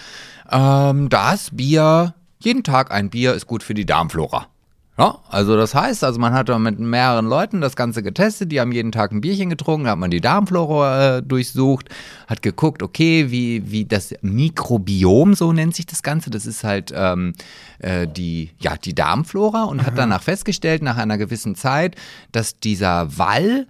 [0.51, 4.49] ähm, dass Bier, jeden Tag ein Bier ist gut für die Darmflora.
[4.99, 8.61] Ja, also das heißt, also man hat da mit mehreren Leuten das Ganze getestet, die
[8.61, 11.91] haben jeden Tag ein Bierchen getrunken, da hat man die Darmflora äh, durchsucht,
[12.27, 16.95] hat geguckt, okay, wie, wie das Mikrobiom, so nennt sich das Ganze, das ist halt
[16.97, 17.35] ähm,
[17.79, 21.97] äh, die, ja, die Darmflora und hat danach festgestellt, nach einer gewissen Zeit,
[22.33, 23.67] dass dieser Wall,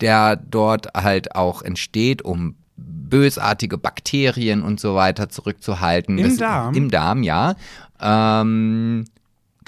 [0.00, 6.18] der dort halt auch entsteht, um bösartige Bakterien und so weiter zurückzuhalten.
[6.18, 6.74] Im das, Darm?
[6.74, 7.56] Im Darm, ja.
[8.00, 9.06] Ähm,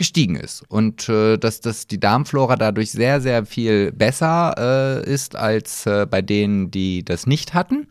[0.01, 5.37] gestiegen ist und äh, dass, dass die Darmflora dadurch sehr, sehr viel besser äh, ist
[5.37, 7.87] als äh, bei denen, die das nicht hatten.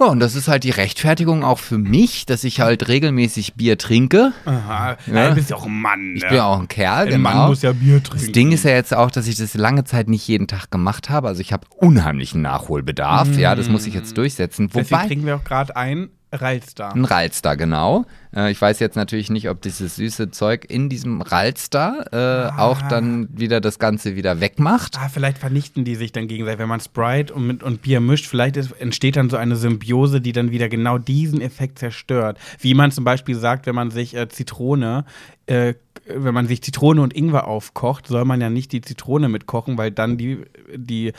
[0.00, 3.76] Ja, und das ist halt die Rechtfertigung auch für mich, dass ich halt regelmäßig Bier
[3.76, 4.32] trinke.
[4.46, 4.96] Aha.
[5.06, 5.28] Ja.
[5.28, 6.14] Du bist ja auch ein Mann.
[6.16, 7.30] Ich bin ja auch ein Kerl, Ein genau.
[7.30, 8.24] Mann muss ja Bier trinken.
[8.24, 11.10] Das Ding ist ja jetzt auch, dass ich das lange Zeit nicht jeden Tag gemacht
[11.10, 11.28] habe.
[11.28, 13.36] Also ich habe unheimlichen Nachholbedarf.
[13.36, 14.68] Ja, das muss ich jetzt durchsetzen.
[14.68, 16.94] Deswegen Wobei, trinken wir auch gerade ein Ralstar.
[16.94, 18.06] ein Ralster, genau.
[18.34, 22.80] Äh, ich weiß jetzt natürlich nicht, ob dieses süße Zeug in diesem Ralster äh, auch
[22.82, 24.96] dann wieder das Ganze wieder wegmacht.
[24.98, 26.58] Ah, vielleicht vernichten die sich dann gegenseitig.
[26.58, 30.20] Wenn man Sprite und, mit, und Bier mischt, vielleicht ist, entsteht dann so eine Symbiose,
[30.20, 32.38] die dann wieder genau diesen Effekt zerstört.
[32.58, 35.04] Wie man zum Beispiel sagt, wenn man sich äh, Zitrone,
[35.46, 35.74] äh,
[36.06, 39.90] wenn man sich Zitrone und Ingwer aufkocht, soll man ja nicht die Zitrone mitkochen, weil
[39.90, 40.38] dann die,
[40.74, 41.12] die,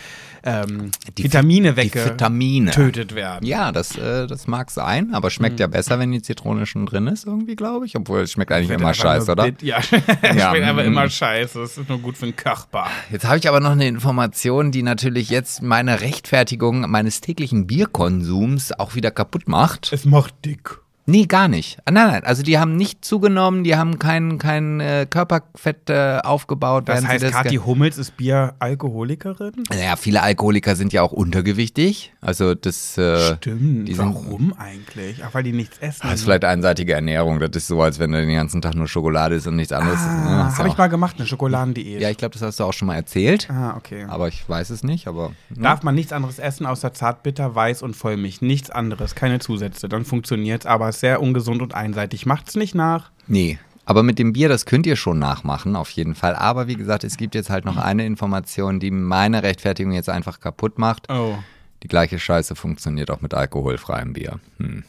[0.43, 3.45] ähm, Die Vitamine weggetötet werden.
[3.45, 5.61] Ja, das, äh, das mag sein, aber schmeckt Mhm.
[5.61, 7.95] ja besser, wenn die Zitrone schon drin ist, irgendwie, glaube ich.
[7.95, 9.45] Obwohl, es schmeckt eigentlich immer scheiße, oder?
[9.45, 9.77] bit- Ja,
[10.21, 10.87] Ja, schmeckt einfach mm.
[10.87, 11.59] immer scheiße.
[11.59, 12.87] Das ist nur gut für den Körper.
[13.11, 18.71] Jetzt habe ich aber noch eine Information, die natürlich jetzt meine Rechtfertigung meines täglichen Bierkonsums
[18.77, 19.91] auch wieder kaputt macht.
[19.93, 20.79] Es macht dick.
[21.05, 21.77] Nee, gar nicht.
[21.85, 26.19] Ah, Nein, nein, also die haben nicht zugenommen, die haben kein, kein äh, Körperfett äh,
[26.23, 26.87] aufgebaut.
[26.87, 29.63] Das heißt, Kathi ge- Hummels ist Bier-Alkoholikerin?
[29.69, 32.13] Naja, viele Alkoholiker sind ja auch untergewichtig.
[32.21, 33.87] Also das äh, Stimmt.
[33.87, 35.23] die sind- Warum eigentlich?
[35.25, 36.01] Ach, weil die nichts essen.
[36.03, 37.39] das ist vielleicht einseitige Ernährung.
[37.39, 39.99] Das ist so, als wenn du den ganzen Tag nur Schokolade isst und nichts anderes.
[39.99, 40.07] ne?
[40.07, 42.01] ah, Ist habe ich mal gemacht, eine Schokoladendiät.
[42.01, 43.49] Ja, ich glaube, das hast du auch schon mal erzählt.
[43.49, 44.05] ah, okay.
[44.07, 45.29] Aber ich weiß es nicht, aber.
[45.49, 45.63] ne?
[45.63, 48.41] Darf man nichts anderes essen außer Zartbitter, Weiß und Vollmilch?
[48.41, 49.89] Nichts anderes, keine Zusätze.
[49.89, 52.25] Dann funktioniert's, aber ist sehr ungesund und einseitig.
[52.25, 53.12] Macht's nicht nach.
[53.27, 53.60] Nee.
[53.86, 56.36] Aber mit dem Bier, das könnt ihr schon nachmachen, auf jeden Fall.
[56.36, 60.39] Aber wie gesagt, es gibt jetzt halt noch eine Information, die meine Rechtfertigung jetzt einfach
[60.39, 61.12] kaputt macht.
[61.12, 61.36] Oh.
[61.83, 64.39] Die gleiche Scheiße funktioniert auch mit alkoholfreiem Bier.
[64.57, 64.83] Hm.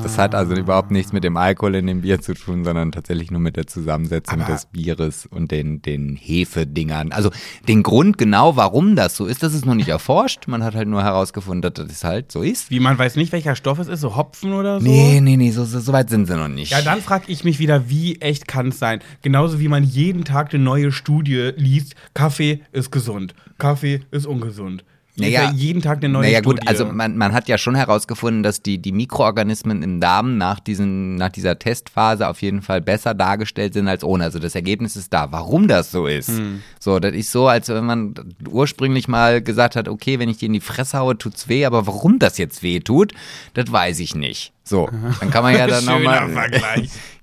[0.00, 3.32] Das hat also überhaupt nichts mit dem Alkohol in dem Bier zu tun, sondern tatsächlich
[3.32, 7.10] nur mit der Zusammensetzung Aber- des Bieres und den, den Hefedingern.
[7.10, 7.30] Also
[7.66, 10.46] den Grund genau, warum das so ist, das ist noch nicht erforscht.
[10.46, 12.70] Man hat halt nur herausgefunden, dass das halt so ist.
[12.70, 14.86] Wie man weiß nicht, welcher Stoff es ist, so Hopfen oder so?
[14.86, 16.70] Nee, nee, nee, so, so, so weit sind sie noch nicht.
[16.70, 19.00] Ja, dann frage ich mich wieder, wie echt kann es sein?
[19.22, 24.84] Genauso wie man jeden Tag eine neue Studie liest, Kaffee ist gesund, Kaffee ist ungesund.
[25.18, 26.60] Naja, ja jeden Tag eine neue naja Studie.
[26.60, 30.60] gut, also man, man hat ja schon herausgefunden, dass die, die Mikroorganismen im Darm nach,
[30.60, 34.24] diesen, nach dieser Testphase auf jeden Fall besser dargestellt sind als ohne.
[34.24, 35.32] Also das Ergebnis ist da.
[35.32, 36.28] Warum das so ist?
[36.28, 36.62] Hm.
[36.78, 38.14] So, das ist so, als wenn man
[38.48, 41.86] ursprünglich mal gesagt hat, okay, wenn ich dir in die Fresse haue, tut's weh, aber
[41.86, 43.12] warum das jetzt weh tut,
[43.54, 44.52] das weiß ich nicht.
[44.64, 46.50] So, dann kann man ja dann Schöner nochmal.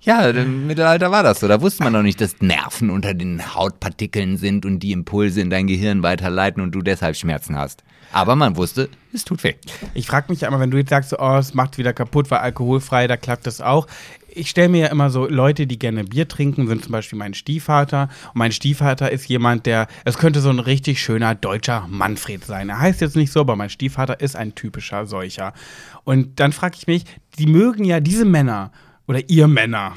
[0.06, 1.48] Ja, im Mittelalter war das so.
[1.48, 5.50] Da wusste man noch nicht, dass Nerven unter den Hautpartikeln sind und die Impulse in
[5.50, 7.86] dein Gehirn weiterleiten und du deshalb Schmerzen hast.
[8.12, 9.54] Aber man wusste, es tut weh.
[9.94, 13.08] Ich frage mich immer, wenn du jetzt sagst, oh, es macht wieder kaputt, weil alkoholfrei,
[13.08, 13.88] da klappt das auch.
[14.28, 17.34] Ich stelle mir ja immer so, Leute, die gerne Bier trinken, sind zum Beispiel mein
[17.34, 18.10] Stiefvater.
[18.34, 22.68] Und mein Stiefvater ist jemand, der, es könnte so ein richtig schöner deutscher Manfred sein.
[22.68, 25.54] Er heißt jetzt nicht so, aber mein Stiefvater ist ein typischer solcher.
[26.04, 27.06] Und dann frage ich mich,
[27.39, 28.72] die mögen ja diese Männer
[29.08, 29.94] oder ihr Männer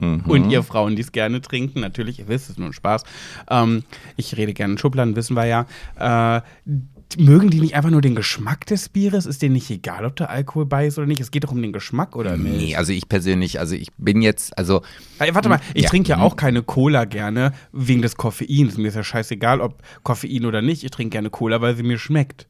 [0.00, 3.04] und ihr Frauen, die es gerne trinken, natürlich, ihr wisst, es ist nur ein Spaß.
[3.50, 3.84] Ähm,
[4.16, 5.66] ich rede gerne in Schubladen, wissen wir ja.
[6.38, 6.42] Äh,
[7.16, 9.26] mögen die nicht einfach nur den Geschmack des Bieres?
[9.26, 11.20] Ist denen nicht egal, ob da Alkohol bei ist oder nicht?
[11.20, 12.56] Es geht doch um den Geschmack, oder nicht?
[12.56, 14.82] Nee, also ich persönlich, also ich bin jetzt, also
[15.20, 15.90] Ey, warte mal, ich Ja.
[15.90, 18.78] trinke ja auch keine Cola gerne wegen des Koffeins.
[18.78, 20.82] Mir ist ja scheißegal, ob Koffein oder nicht.
[20.82, 22.48] Ich trinke gerne Cola, weil sie mir schmeckt.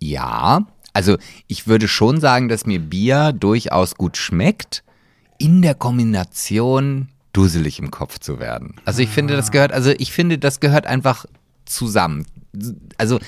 [0.00, 1.16] ja, also
[1.48, 4.83] ich würde schon sagen, dass mir Bier durchaus gut schmeckt,
[5.38, 8.74] in der Kombination dusselig im Kopf zu werden.
[8.84, 11.26] Also ich finde, das gehört, also ich finde, das gehört einfach
[11.64, 12.26] zusammen.
[12.96, 13.18] Also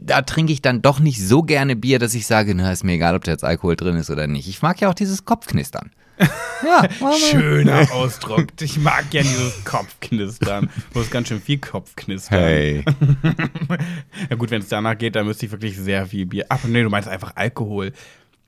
[0.00, 2.94] da trinke ich dann doch nicht so gerne Bier, dass ich sage, na, ist mir
[2.94, 4.48] egal, ob da jetzt Alkohol drin ist oder nicht.
[4.48, 5.90] Ich mag ja auch dieses Kopfknistern.
[6.64, 6.88] Ja,
[7.30, 8.46] Schöner Ausdruck.
[8.62, 10.70] Ich mag ja dieses Kopfknistern.
[10.94, 12.38] Wo ist ganz schön viel Kopfknistern.
[12.38, 12.84] Hey.
[14.30, 16.46] Ja gut, wenn es danach geht, dann müsste ich wirklich sehr viel Bier.
[16.48, 17.92] Ach nee, du meinst einfach Alkohol.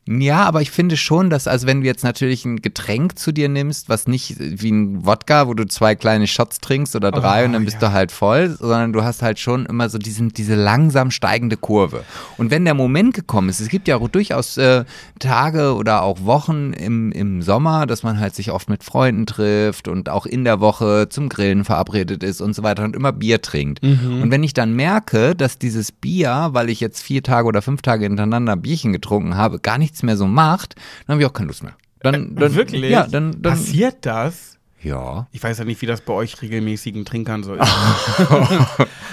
[0.08, 3.50] Ja, aber ich finde schon, dass, also wenn du jetzt natürlich ein Getränk zu dir
[3.50, 7.44] nimmst, was nicht wie ein Wodka, wo du zwei kleine Shots trinkst oder drei Oh,
[7.44, 7.88] und dann bist ja.
[7.88, 12.04] du halt voll, sondern du hast halt schon immer so diesen, diese langsam steigende Kurve.
[12.38, 14.84] Und wenn der Moment gekommen ist, es gibt ja auch durchaus äh,
[15.18, 19.88] Tage oder auch Wochen im, im Sommer, dass man halt sich oft mit Freunden trifft
[19.88, 23.42] und auch in der Woche zum Grillen verabredet ist und so weiter und immer Bier
[23.42, 23.82] trinkt.
[23.82, 24.22] Mhm.
[24.22, 27.82] Und wenn ich dann merke, dass dieses Bier, weil ich jetzt vier Tage oder fünf
[27.82, 30.74] Tage hintereinander Bierchen getrunken habe, gar nichts mehr so macht,
[31.06, 31.74] dann habe ich auch keine Lust mehr.
[32.00, 32.82] Dann, dann, Wirklich?
[32.90, 34.56] Ja, dann, dann Passiert das?
[34.82, 35.26] ja.
[35.32, 37.68] Ich weiß ja nicht, wie das bei euch regelmäßigen Trinkern so ist.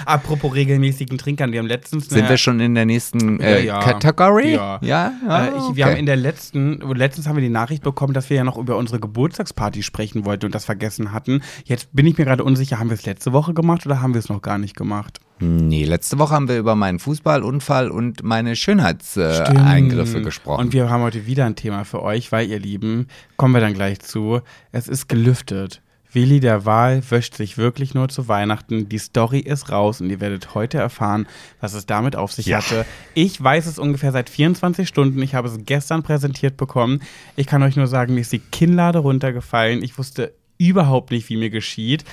[0.06, 2.08] Apropos regelmäßigen Trinkern, wir haben letztens.
[2.08, 3.80] Sind wir schon in der nächsten äh, Ja, ja.
[3.80, 4.52] Kategorie?
[4.52, 4.78] Ja.
[4.80, 5.12] ja?
[5.28, 5.76] Äh, ich, okay.
[5.76, 8.56] Wir haben in der letzten, letztens haben wir die Nachricht bekommen, dass wir ja noch
[8.56, 11.42] über unsere Geburtstagsparty sprechen wollten und das vergessen hatten.
[11.64, 14.20] Jetzt bin ich mir gerade unsicher, haben wir es letzte Woche gemacht oder haben wir
[14.20, 15.20] es noch gar nicht gemacht?
[15.38, 20.60] Nee, letzte Woche haben wir über meinen Fußballunfall und meine Schönheitseingriffe äh, gesprochen.
[20.60, 23.74] Und wir haben heute wieder ein Thema für euch, weil ihr Lieben, kommen wir dann
[23.74, 24.40] gleich zu,
[24.72, 25.82] es ist gelüftet.
[26.16, 28.88] Willi der Wahl wäscht sich wirklich nur zu Weihnachten.
[28.88, 31.26] Die Story ist raus und ihr werdet heute erfahren,
[31.60, 32.56] was es damit auf sich Ja.
[32.58, 32.86] hatte.
[33.12, 35.20] Ich weiß es ungefähr seit 24 Stunden.
[35.20, 37.02] Ich habe es gestern präsentiert bekommen.
[37.36, 39.82] Ich kann euch nur sagen, mir ist die Kinnlade runtergefallen.
[39.82, 42.06] Ich wusste überhaupt nicht, wie mir geschieht.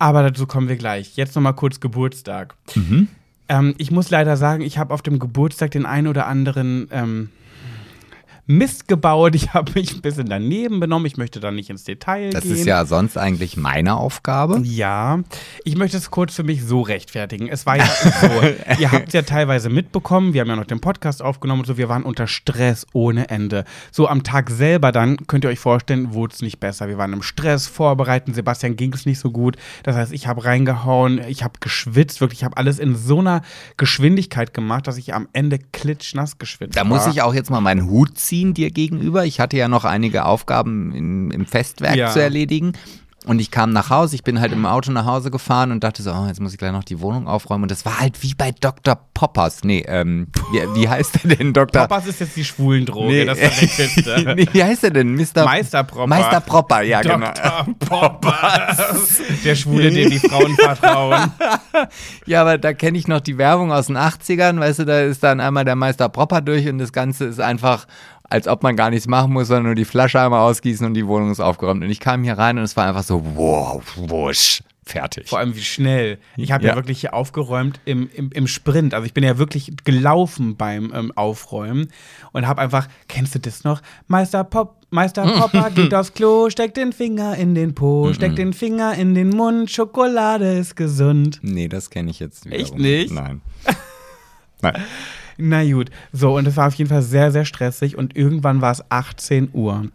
[0.00, 1.14] Aber dazu kommen wir gleich.
[1.16, 2.56] Jetzt nochmal kurz Geburtstag.
[3.48, 7.28] Ähm, ich muss leider sagen, ich habe auf dem Geburtstag den einen oder anderen ähm,
[8.46, 9.34] Mist gebaut.
[9.34, 11.06] Ich habe mich ein bisschen daneben benommen.
[11.06, 12.52] Ich möchte da nicht ins Detail das gehen.
[12.52, 14.60] ist ja sonst eigentlich meine Aufgabe.
[14.64, 15.20] Ja,
[15.64, 17.48] ich möchte es kurz für mich so rechtfertigen.
[17.48, 17.86] Es war ja
[18.20, 18.26] so,
[18.78, 21.78] ihr habt es ja teilweise mitbekommen, wir haben ja noch den Podcast aufgenommen und so,
[21.78, 23.64] wir waren unter Stress ohne Ende.
[23.90, 26.86] So am Tag selber dann, könnt ihr euch vorstellen, wurde es nicht besser.
[26.88, 29.56] Wir waren im Stress, vorbereiten, Sebastian ging es nicht so gut.
[29.84, 33.40] Das heißt, ich habe reingehauen, ich habe geschwitzt, wirklich, ich habe alles in so einer
[33.78, 36.88] Geschwindigkeit gemacht, dass ich am Ende klitschnass geschwitzt Da war.
[36.88, 39.24] muss ich auch jetzt mal meinen Hut ziehen dir gegenüber.
[39.24, 42.10] Ich hatte ja noch einige Aufgaben in, im Festwerk Ja.
[42.10, 42.72] zu erledigen.
[43.26, 46.02] Und ich kam nach Hause, ich bin halt im Auto nach Hause gefahren und dachte
[46.02, 47.62] so, oh, jetzt muss ich gleich noch die Wohnung aufräumen.
[47.62, 49.00] Und das war halt wie bei Dr.
[49.14, 49.64] Poppers.
[49.64, 51.86] Nee, ähm, wie, wie heißt der denn, Dr.
[51.86, 54.34] Poppers ist jetzt die Schwulendroge, das verwechselste.
[54.36, 55.14] nee, wie heißt der denn?
[55.14, 55.42] Mr.
[55.46, 56.06] Meister Propper.
[56.06, 57.32] Meister Propper, ja, genau.
[57.32, 57.74] Dr.
[57.78, 59.22] Poppers.
[59.44, 61.32] Der Schwule, dem die Frauen vertrauen.
[62.26, 65.22] Ja, aber da kenne ich noch die Werbung aus den 80ern, weißt du, da ist
[65.22, 67.86] dann einmal der Meister Propper durch und das Ganze ist einfach,
[68.28, 71.06] als ob man gar nichts machen muss, sondern nur die Flasche einmal ausgießen und die
[71.06, 71.84] Wohnung ist aufgeräumt.
[71.84, 75.28] Und ich kam hier rein und es war einfach so, wow, wusch, fertig.
[75.28, 76.18] Vor allem wie schnell.
[76.36, 76.70] Ich habe ja.
[76.70, 76.76] Ja.
[76.76, 78.94] wirklich hier aufgeräumt im, im, im Sprint.
[78.94, 81.88] Also ich bin ja wirklich gelaufen beim ähm, Aufräumen
[82.32, 83.82] und habe einfach, kennst du das noch?
[84.06, 88.52] Meister Pop, Meister Popper geht aufs Klo, steckt den Finger in den Po, steckt den
[88.52, 91.40] Finger in den Mund, Schokolade ist gesund.
[91.42, 92.62] Nee, das kenne ich jetzt wiederum.
[92.62, 93.12] Echt nicht?
[93.12, 93.42] Nein.
[94.62, 94.82] Nein.
[95.36, 98.72] Na gut, so und es war auf jeden Fall sehr, sehr stressig und irgendwann war
[98.72, 99.88] es 18 Uhr.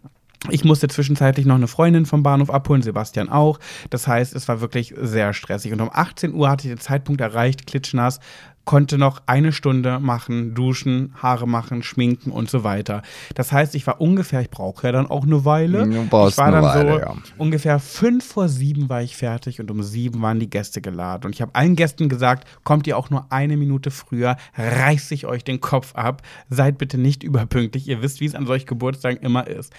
[0.49, 3.59] Ich musste zwischenzeitlich noch eine Freundin vom Bahnhof abholen, Sebastian auch.
[3.89, 5.73] Das heißt, es war wirklich sehr stressig.
[5.73, 8.21] Und um 18 Uhr hatte ich den Zeitpunkt erreicht, klitschnass,
[8.69, 13.01] konnte noch eine Stunde machen, duschen, Haare machen, schminken und so weiter.
[13.33, 15.87] Das heißt, ich war ungefähr, ich brauche ja dann auch eine Weile.
[15.89, 17.15] Du brauchst ich war dann Weile, so ja.
[17.39, 21.25] ungefähr fünf vor sieben war ich fertig und um sieben waren die Gäste geladen.
[21.25, 25.25] Und ich habe allen Gästen gesagt, kommt ihr auch nur eine Minute früher, reißt ich
[25.25, 27.87] euch den Kopf ab, seid bitte nicht überpünktlich.
[27.87, 29.73] Ihr wisst, wie es an solchen Geburtstagen immer ist.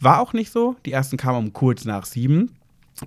[0.00, 0.76] War auch nicht so.
[0.84, 2.50] Die ersten kamen um kurz nach sieben.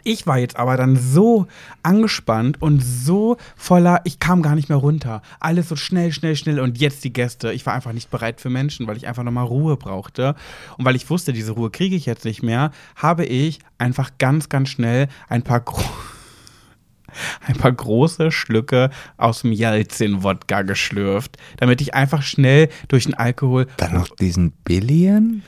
[0.03, 1.47] Ich war jetzt aber dann so
[1.81, 5.21] angespannt und so voller, ich kam gar nicht mehr runter.
[5.39, 7.53] Alles so schnell, schnell, schnell und jetzt die Gäste.
[7.53, 10.35] Ich war einfach nicht bereit für Menschen, weil ich einfach nochmal Ruhe brauchte.
[10.77, 14.49] Und weil ich wusste, diese Ruhe kriege ich jetzt nicht mehr, habe ich einfach ganz,
[14.49, 15.63] ganz schnell ein paar
[17.47, 23.67] ein paar große Schlücke aus dem Jelzin-Wodka geschlürft, damit ich einfach schnell durch den Alkohol
[23.77, 25.43] Dann noch diesen Billion?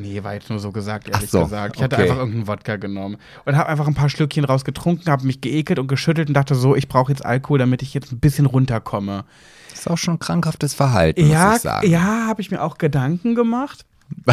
[0.00, 1.76] Nee, war jetzt nur so gesagt, ehrlich so, gesagt.
[1.76, 2.04] Ich hatte okay.
[2.04, 5.86] einfach irgendeinen Wodka genommen und habe einfach ein paar Schlückchen rausgetrunken, habe mich geekelt und
[5.88, 9.24] geschüttelt und dachte so, ich brauche jetzt Alkohol, damit ich jetzt ein bisschen runterkomme.
[9.70, 11.90] Das ist auch schon krankhaftes Verhalten, ja, muss ich sagen.
[11.90, 13.84] ja, habe ich mir auch Gedanken gemacht.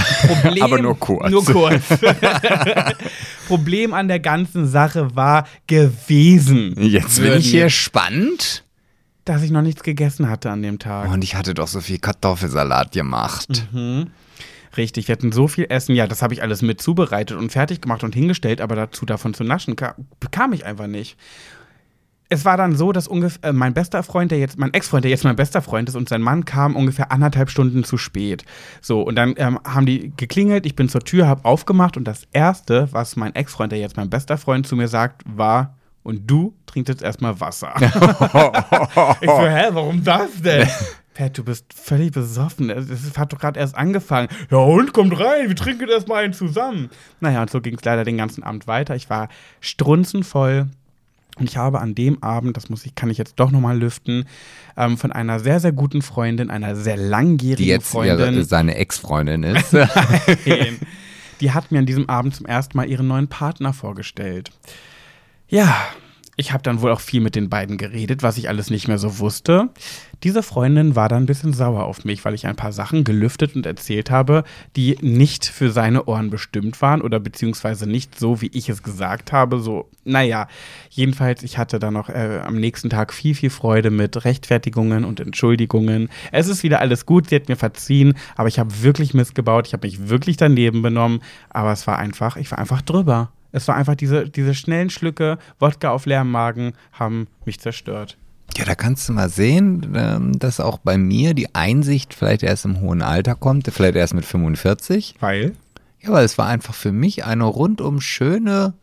[0.43, 1.29] Problem, Aber nur kurz.
[1.29, 1.83] Nur kurz.
[3.47, 6.75] Problem an der ganzen Sache war gewesen.
[6.77, 8.63] Jetzt bin ich hier spannend.
[9.25, 11.09] Dass ich noch nichts gegessen hatte an dem Tag.
[11.09, 13.67] Und ich hatte doch so viel Kartoffelsalat gemacht.
[14.75, 15.95] Richtig, wir hatten so viel Essen.
[15.95, 19.33] Ja, das habe ich alles mit zubereitet und fertig gemacht und hingestellt, aber dazu davon
[19.33, 21.17] zu naschen ka bekam ich einfach nicht.
[22.29, 25.11] Es war dann so, dass ungefähr äh, mein bester Freund, der jetzt, mein Ex-Freund, der
[25.11, 28.43] jetzt mein bester Freund ist, und sein Mann kam ungefähr anderthalb Stunden zu spät.
[28.81, 32.23] So, und dann ähm, haben die geklingelt, ich bin zur Tür, habe aufgemacht und das
[32.31, 36.55] Erste, was mein Ex-Freund, der jetzt mein bester Freund zu mir sagt, war, und du
[36.65, 37.73] trinkst jetzt erstmal Wasser.
[39.21, 40.67] ich so, hä, warum das denn?
[41.13, 42.69] Pat, du bist völlig besoffen.
[42.69, 44.27] Es hat doch gerade erst angefangen.
[44.49, 46.89] Ja, und kommt rein, wir trinken erstmal einen zusammen.
[47.19, 48.95] Naja, und so ging es leider den ganzen Abend weiter.
[48.95, 49.29] Ich war
[49.61, 50.67] strunzenvoll.
[51.39, 54.25] Und ich habe an dem Abend, das muss ich, kann ich jetzt doch nochmal lüften,
[54.77, 58.35] ähm, von einer sehr, sehr guten Freundin, einer sehr langjährigen Die jetzt Freundin.
[58.35, 59.73] ihre, seine Ex-Freundin ist.
[60.45, 60.79] Nein.
[61.41, 64.51] Die hat mir an diesem Abend zum ersten Mal ihren neuen Partner vorgestellt.
[65.47, 65.75] Ja,
[66.35, 68.97] ich habe dann wohl auch viel mit den beiden geredet, was ich alles nicht mehr
[68.97, 69.69] so wusste.
[70.23, 73.55] Diese Freundin war dann ein bisschen sauer auf mich, weil ich ein paar Sachen gelüftet
[73.55, 74.43] und erzählt habe,
[74.75, 79.31] die nicht für seine Ohren bestimmt waren oder beziehungsweise nicht so, wie ich es gesagt
[79.31, 79.59] habe.
[79.59, 80.47] So, naja,
[80.89, 85.19] jedenfalls, ich hatte dann noch äh, am nächsten Tag viel, viel Freude mit Rechtfertigungen und
[85.19, 86.09] Entschuldigungen.
[86.31, 89.73] Es ist wieder alles gut, sie hat mir verziehen, aber ich habe wirklich missgebaut, ich
[89.73, 93.31] habe mich wirklich daneben benommen, aber es war einfach, ich war einfach drüber.
[93.53, 98.17] Es war einfach diese, diese schnellen Schlücke, Wodka auf leerem Magen, haben mich zerstört.
[98.57, 102.65] Ja, da kannst du mal sehen, ähm, dass auch bei mir die Einsicht vielleicht erst
[102.65, 105.15] im hohen Alter kommt, vielleicht erst mit 45.
[105.19, 105.53] Weil?
[106.01, 108.73] Ja, weil es war einfach für mich eine rundum schöne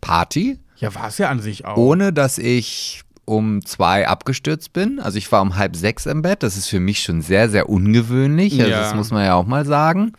[0.00, 0.58] Party.
[0.76, 1.76] Ja, war es ja an sich auch.
[1.76, 4.98] Ohne dass ich um zwei abgestürzt bin.
[4.98, 6.42] Also ich war um halb sechs im Bett.
[6.42, 8.58] Das ist für mich schon sehr, sehr ungewöhnlich.
[8.58, 8.80] Also Ja.
[8.80, 10.12] Das muss man ja auch mal sagen.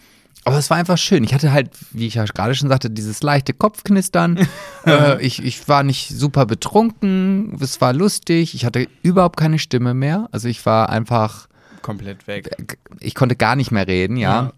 [0.43, 1.23] Aber es war einfach schön.
[1.23, 4.47] Ich hatte halt, wie ich ja gerade schon sagte, dieses leichte Kopfknistern.
[4.87, 7.57] äh, ich, ich war nicht super betrunken.
[7.61, 8.55] Es war lustig.
[8.55, 10.27] Ich hatte überhaupt keine Stimme mehr.
[10.31, 11.47] Also ich war einfach,
[11.83, 12.77] Komplett weg.
[12.99, 14.33] ich konnte gar nicht mehr reden, ja.
[14.45, 14.53] Ja.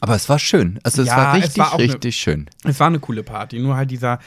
[0.00, 0.78] Aber es war schön.
[0.82, 2.48] Also es Ja, war es richtig, war auch ne- richtig schön.
[2.64, 4.18] Es war eine coole Party, nur halt dieser.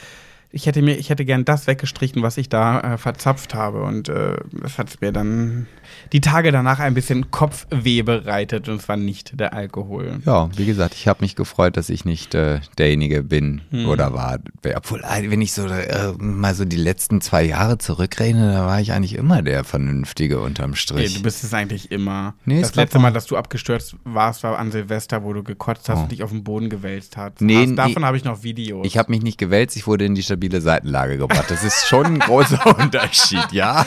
[0.56, 3.84] Ich hätte mir, ich hätte gern das weggestrichen, was ich da äh, verzapft habe.
[3.84, 5.68] Und äh, das hat mir dann
[6.14, 10.22] die Tage danach ein bisschen Kopfweh bereitet und es war nicht der Alkohol.
[10.26, 13.88] Ja, wie gesagt, ich habe mich gefreut, dass ich nicht äh, derjenige bin Hm.
[13.90, 14.40] oder war.
[14.76, 18.80] Obwohl, äh, wenn ich so äh, mal so die letzten zwei Jahre zurückrechne, da war
[18.80, 21.16] ich eigentlich immer der Vernünftige unterm Nee, Strich.
[21.18, 22.34] du bist es eigentlich immer.
[22.46, 25.98] Nee, das letzte Mal, dass du abgestürzt warst, war an Silvester, wo du gekotzt hast
[26.00, 26.04] Oh.
[26.04, 27.42] und dich auf den Boden gewälzt hast.
[27.42, 27.70] Nee, hast.
[27.72, 27.76] nee.
[27.76, 28.86] Davon habe ich noch Videos.
[28.88, 31.46] ich habe mich nicht gewälzt, ich wurde in die stabile Seitenlage gebracht.
[31.50, 33.86] Das ist schon ein großer Unterschied, ja.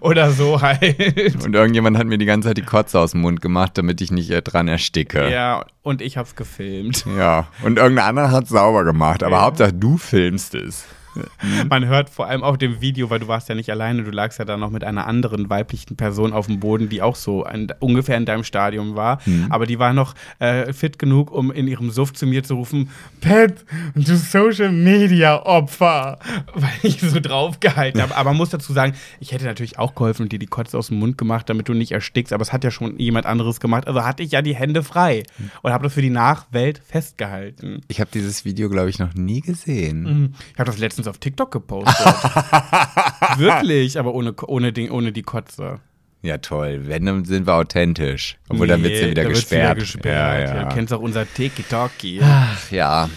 [0.00, 1.44] Oder so halt.
[1.44, 4.10] Und irgendjemand hat mir die ganze Zeit die Kotze aus dem Mund gemacht, damit ich
[4.10, 5.30] nicht äh, dran ersticke.
[5.30, 7.04] Ja, und ich hab's gefilmt.
[7.18, 9.42] Ja, und irgendein anderer hat sauber gemacht, aber Ja.
[9.42, 10.84] Hauptsache du filmst es.
[11.68, 14.38] Man hört vor allem auf dem Video, weil du warst ja nicht alleine, du lagst
[14.38, 17.68] ja dann noch mit einer anderen weiblichen Person auf dem Boden, die auch so ein,
[17.80, 19.20] ungefähr in deinem Stadium war.
[19.26, 19.46] Mhm.
[19.50, 22.90] Aber die war noch äh, fit genug, um in ihrem Suff zu mir zu rufen,
[23.20, 26.18] Pat, du Social Media Opfer,
[26.54, 28.16] weil ich so draufgehalten habe.
[28.16, 30.88] Aber man muss dazu sagen, ich hätte natürlich auch geholfen und dir die Kotze aus
[30.88, 33.86] dem Mund gemacht, damit du nicht erstickst, aber es hat ja schon jemand anderes gemacht.
[33.86, 35.22] Also hatte ich ja die Hände frei
[35.62, 37.82] und habe das für die Nachwelt festgehalten.
[37.88, 40.34] Ich habe dieses Video, glaube ich, noch nie gesehen.
[40.52, 41.94] Ich habe das letztens auf TikTok gepostet.
[43.36, 45.80] Wirklich, aber ohne, ohne, Ding, ohne die Kotze.
[46.22, 46.82] Ja, toll.
[46.84, 48.38] Wenn, dann sind wir authentisch.
[48.48, 49.76] Obwohl, dann wird es ja Nee, wieder gesperrt.
[49.76, 50.04] Wieder gesperrt.
[50.40, 50.64] Ja, Ja, ja.
[50.64, 52.20] Du kennst auch unser Tiki-Talki.
[52.22, 53.10] Ach, ja.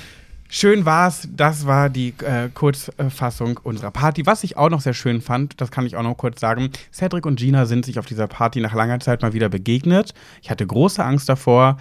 [0.49, 1.27] Schön war's.
[1.33, 4.25] Das war die äh, Kurzfassung unserer Party.
[4.25, 6.69] Was ich auch noch sehr schön fand, das kann ich auch noch kurz sagen.
[6.91, 10.13] Cedric und Gina sind sich auf dieser Party nach langer Zeit mal wieder begegnet.
[10.41, 11.77] Ich hatte große Angst davor.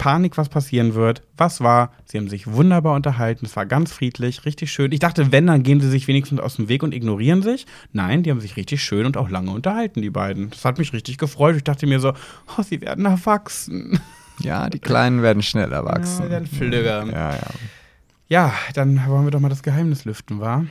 [0.00, 1.22] Panik, was passieren wird.
[1.36, 1.92] Was war?
[2.06, 3.44] Sie haben sich wunderbar unterhalten.
[3.44, 4.92] Es war ganz friedlich, richtig schön.
[4.92, 7.66] Ich dachte, wenn, dann gehen sie sich wenigstens aus dem Weg und ignorieren sich.
[7.92, 10.48] Nein, die haben sich richtig schön und auch lange unterhalten, die beiden.
[10.48, 11.54] Das hat mich richtig gefreut.
[11.56, 12.14] Ich dachte mir so,
[12.56, 14.00] oh, sie werden erwachsen.
[14.40, 16.24] Ja, die Kleinen werden schnell Ja, erwachsen.
[16.24, 17.04] sie werden flügger.
[17.04, 17.40] Ja, ja.
[18.28, 20.64] Ja, dann wollen wir doch mal das Geheimnis lüften, wa?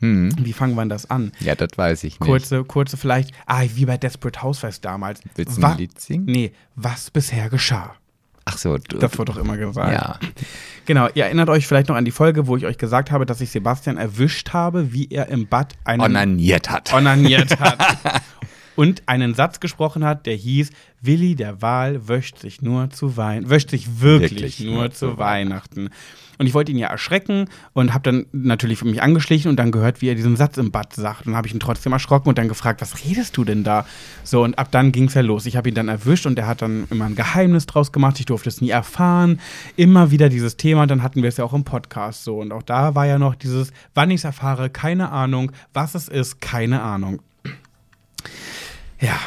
[0.00, 0.30] Hm.
[0.38, 1.32] Wie fangen wir das an?
[1.40, 2.28] Ja, das weiß ich nicht.
[2.28, 5.22] Kurze, kurze vielleicht, ah, wie bei Desperate Housewives damals.
[5.36, 6.26] Willst du ein Lied singen?
[6.26, 7.94] Nee, was bisher geschah.
[8.46, 8.98] Ach so, du.
[8.98, 9.92] Das wird doch immer gesagt.
[9.92, 10.18] ja.
[10.86, 13.40] Genau, ihr erinnert euch vielleicht noch an die Folge, wo ich euch gesagt habe, dass
[13.40, 16.92] ich Sebastian erwischt habe, wie er im Bad einen Onaniert hat.
[16.92, 17.78] onaniert hat.
[18.76, 20.70] Und einen Satz gesprochen hat, der hieß,
[21.00, 25.10] Willi der Wal wäscht sich nur zu Weihnachten, wäscht sich wirklich, Wirklich nur, nur zu
[25.10, 25.90] zu Weihnachten.
[26.38, 30.02] Und ich wollte ihn ja erschrecken und habe dann natürlich mich angeschlichen und dann gehört,
[30.02, 31.20] wie er diesen Satz im Bad sagt.
[31.20, 33.86] Und dann habe ich ihn trotzdem erschrocken und dann gefragt, was redest du denn da?
[34.22, 35.46] So, und ab dann ging es ja los.
[35.46, 38.18] Ich habe ihn dann erwischt und er hat dann immer ein Geheimnis draus gemacht.
[38.20, 39.40] Ich durfte es nie erfahren.
[39.76, 40.86] Immer wieder dieses Thema.
[40.86, 42.38] Dann hatten wir es ja auch im Podcast so.
[42.38, 45.52] Und auch da war ja noch dieses, wann ich es erfahre, keine Ahnung.
[45.72, 47.20] Was es ist, keine Ahnung.
[49.00, 49.18] Ja.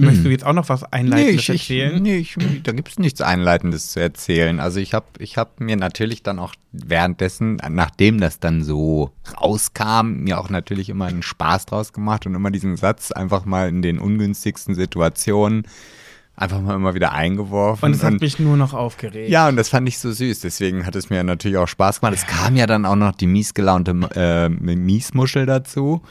[0.00, 2.02] Möchtest du jetzt auch noch was Nee, Einleitendes ich, ich, erzählen?
[2.02, 4.60] nee ich, da gibt es nichts Einleitendes zu erzählen.
[4.60, 10.22] Also ich habe ich hab mir natürlich dann auch währenddessen, nachdem das dann so rauskam,
[10.24, 13.82] mir auch natürlich immer einen Spaß draus gemacht und immer diesen Satz einfach mal in
[13.82, 15.66] den ungünstigsten Situationen
[16.38, 17.86] einfach mal immer wieder eingeworfen.
[17.86, 19.30] Und es hat mich nur noch aufgeregt.
[19.30, 20.40] ja, und das fand ich so süß.
[20.40, 22.14] Deswegen hat es mir natürlich auch Spaß gemacht.
[22.14, 26.02] Es kam ja dann auch noch die miesgelaunte äh, Miesmuschel dazu,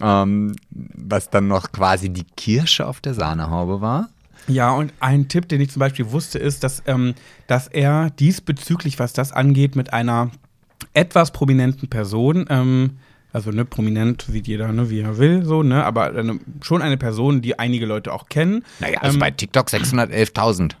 [0.00, 4.08] ähm, was dann noch quasi die Kirsche auf der Sahnehaube war.
[4.46, 7.14] Ja, und ein Tipp, den ich zum Beispiel wusste, ist, dass, ähm,
[7.46, 10.30] dass er diesbezüglich, was das angeht, mit einer
[10.94, 12.98] etwas prominenten Person, ähm,
[13.32, 16.96] also ne, prominent sieht jeder, ne, wie er will, so, ne, aber eine, schon eine
[16.96, 18.64] Person, die einige Leute auch kennen.
[18.80, 20.72] Naja, also Ähm, bei TikTok 611.000.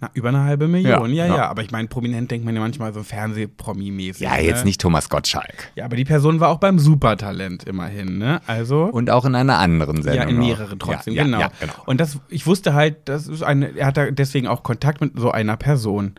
[0.00, 1.36] Na, über eine halbe Million, ja, Ja, ja.
[1.36, 1.50] ja.
[1.50, 4.20] Aber ich meine, prominent denkt man ja manchmal so Fernsehpromi-mäßig.
[4.22, 4.64] Ja, jetzt ne?
[4.64, 5.70] nicht Thomas Gottschalk.
[5.74, 8.40] Ja, aber die Person war auch beim Supertalent immerhin, ne?
[8.46, 8.84] Also.
[8.84, 10.22] Und auch in einer anderen Sendung.
[10.22, 11.40] Ja, in mehreren trotzdem, ja, genau.
[11.40, 11.74] Ja, genau.
[11.84, 15.30] Und das, ich wusste halt, das ist eine, er hatte deswegen auch Kontakt mit so
[15.30, 16.14] einer Person.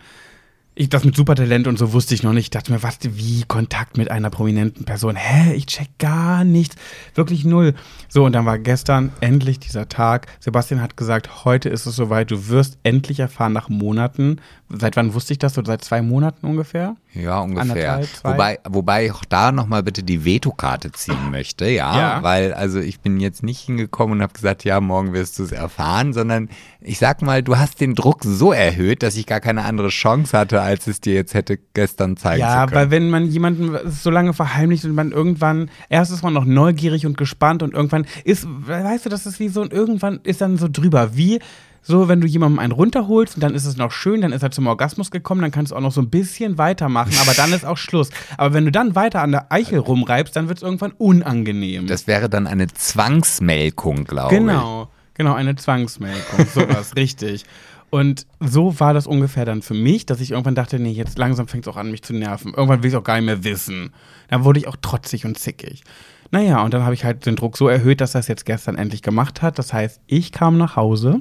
[0.74, 2.46] Ich, das mit Supertalent und so wusste ich noch nicht.
[2.46, 5.18] Ich dachte mir, was, wie Kontakt mit einer prominenten Person?
[5.18, 6.78] Hä, ich check gar nichts.
[7.14, 7.74] Wirklich null.
[8.08, 10.28] So, und dann war gestern endlich dieser Tag.
[10.40, 12.32] Sebastian hat gesagt, heute ist es soweit.
[12.32, 14.40] Du wirst endlich erfahren nach Monaten.
[14.70, 15.56] Seit wann wusste ich das?
[15.56, 16.96] So seit zwei Monaten ungefähr?
[17.14, 18.08] Ja, ungefähr.
[18.24, 22.24] Wobei, wobei ich auch da nochmal bitte die Vetokarte ziehen möchte, ja, Ja.
[22.24, 25.52] Weil, also ich bin jetzt nicht hingekommen und habe gesagt, ja, morgen wirst du es
[25.52, 26.48] erfahren, sondern
[26.80, 30.38] ich sag mal, du hast den Druck so erhöht, dass ich gar keine andere Chance
[30.38, 32.76] hatte, als es dir jetzt hätte gestern zeigen Ja, können.
[32.76, 37.06] weil wenn man jemanden so lange verheimlicht und man irgendwann, erst ist man noch neugierig
[37.06, 40.58] und gespannt und irgendwann ist, weißt du, das ist wie so, und irgendwann ist dann
[40.58, 41.40] so drüber, wie
[41.84, 44.52] so, wenn du jemandem einen runterholst und dann ist es noch schön, dann ist er
[44.52, 47.66] zum Orgasmus gekommen, dann kannst du auch noch so ein bisschen weitermachen, aber dann ist
[47.66, 48.12] auch Schluss.
[48.38, 51.88] Aber wenn du dann weiter an der Eichel rumreibst, dann wird es irgendwann unangenehm.
[51.88, 54.40] das wäre dann eine Zwangsmelkung, glaube ich.
[54.40, 57.46] Genau, genau, eine Zwangsmelkung, sowas, richtig.
[57.92, 61.50] Und so war das ungefähr dann für mich, dass ich irgendwann dachte, nee, jetzt langsam
[61.50, 62.54] fängt es auch an, mich zu nerven.
[62.54, 63.92] Irgendwann will ich auch gar nicht mehr wissen.
[64.30, 65.84] Dann wurde ich auch trotzig und zickig.
[66.32, 69.02] Naja, und dann habe ich halt den Druck so erhöht, dass es jetzt gestern endlich
[69.02, 69.60] gemacht hat.
[69.60, 71.20] Das heißt, ich kam nach Hause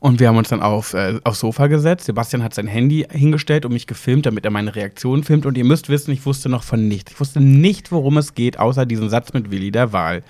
[0.00, 2.06] und wir haben uns dann auf, äh, aufs Sofa gesetzt.
[2.06, 5.46] Sebastian hat sein Handy hingestellt und mich gefilmt, damit er meine Reaktion filmt.
[5.46, 7.12] Und ihr müsst wissen, ich wusste noch von nichts.
[7.12, 10.24] Ich wusste nicht, worum es geht, außer diesen Satz mit Willi der Wahl.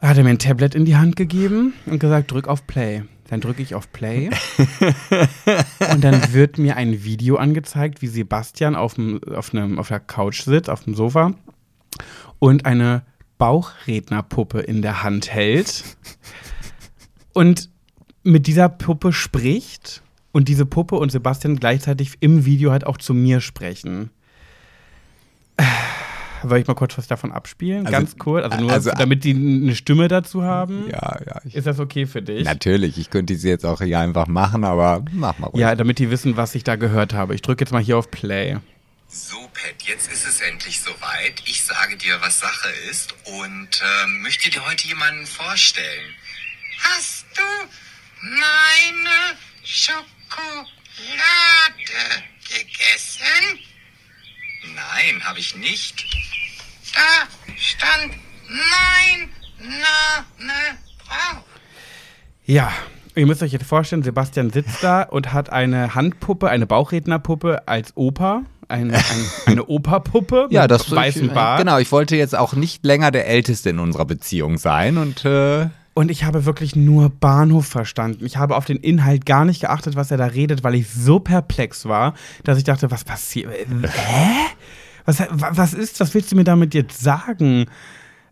[0.00, 3.04] Da hat er mir ein Tablet in die Hand gegeben und gesagt, drück auf Play.
[3.28, 4.30] Dann drücke ich auf Play.
[5.92, 10.00] und dann wird mir ein Video angezeigt, wie Sebastian auf, dem, auf, einem, auf der
[10.00, 11.32] Couch sitzt, auf dem Sofa
[12.38, 13.04] und eine
[13.38, 15.84] Bauchrednerpuppe in der Hand hält.
[17.32, 17.70] Und
[18.22, 20.02] mit dieser Puppe spricht
[20.32, 24.10] und diese Puppe und Sebastian gleichzeitig im Video halt auch zu mir sprechen.
[26.48, 27.86] Soll ich mal kurz was davon abspielen?
[27.86, 30.88] Also- Ganz kurz, also nur, also- damit die eine Stimme dazu haben.
[30.90, 31.40] Ja, ja.
[31.44, 32.44] Ich, Ist das okay für dich?
[32.44, 35.60] natürlich, ich könnte sie jetzt auch hier einfach machen, aber mach mal ruhig.
[35.60, 37.34] Ja, damit die wissen, was ich da gehört habe.
[37.34, 38.56] Ich drücke jetzt mal hier auf Play.
[39.08, 41.40] So, Pat, jetzt ist es endlich soweit.
[41.46, 46.14] Ich sage dir, was Sache ist und ähm, möchte dir heute jemanden vorstellen.
[46.80, 47.42] Hast du
[48.22, 50.14] meine Schokolade
[52.48, 53.58] gegessen?
[54.74, 56.04] Nein, habe ich nicht.
[56.94, 58.14] Da stand
[58.48, 61.44] Nein, Name drauf.
[62.44, 62.72] Ja,
[63.14, 67.96] ihr müsst euch jetzt vorstellen, Sebastian sitzt da und hat eine Handpuppe, eine Bauchrednerpuppe als
[67.96, 68.42] Opa.
[68.68, 69.02] Ein, ein,
[69.46, 71.58] eine Operpuppe Ja, mit das weißem ich, Bart.
[71.58, 75.68] Genau, ich wollte jetzt auch nicht länger der Älteste in unserer Beziehung sein und äh,
[75.94, 78.24] Und ich habe wirklich nur Bahnhof verstanden.
[78.26, 81.20] Ich habe auf den Inhalt gar nicht geachtet, was er da redet, weil ich so
[81.20, 83.52] perplex war, dass ich dachte, was passiert?
[83.52, 84.30] Äh, Hä?
[85.04, 87.66] Was, wa- was ist, was willst du mir damit jetzt sagen?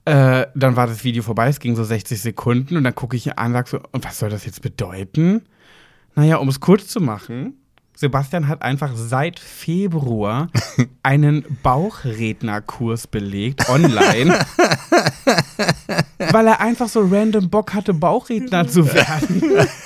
[0.04, 3.38] Äh, dann war das Video vorbei, es ging so 60 Sekunden und dann gucke ich
[3.38, 5.42] an und sage so, und was soll das jetzt bedeuten?
[6.16, 7.54] Naja, um es kurz zu machen,
[8.02, 10.48] Sebastian hat einfach seit Februar
[11.04, 14.44] einen Bauchrednerkurs belegt, online,
[16.32, 19.42] weil er einfach so random Bock hatte, Bauchredner zu werden.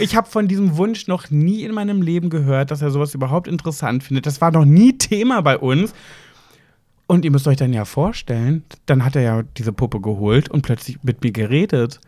[0.00, 3.48] Ich habe von diesem Wunsch noch nie in meinem Leben gehört, dass er sowas überhaupt
[3.48, 4.26] interessant findet.
[4.26, 5.92] Das war noch nie Thema bei uns.
[7.08, 10.62] Und ihr müsst euch dann ja vorstellen, dann hat er ja diese Puppe geholt und
[10.62, 11.98] plötzlich mit mir geredet.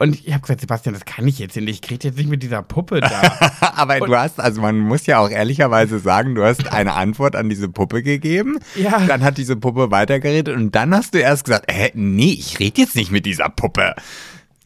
[0.00, 1.84] Und ich habe gesagt, Sebastian, das kann ich jetzt nicht.
[1.84, 3.50] Ich rede jetzt nicht mit dieser Puppe da.
[3.76, 7.50] aber du hast, also man muss ja auch ehrlicherweise sagen, du hast eine Antwort an
[7.50, 8.58] diese Puppe gegeben.
[8.76, 8.98] Ja.
[9.06, 12.80] Dann hat diese Puppe weitergeredet und dann hast du erst gesagt, hä, nee, ich rede
[12.80, 13.94] jetzt nicht mit dieser Puppe.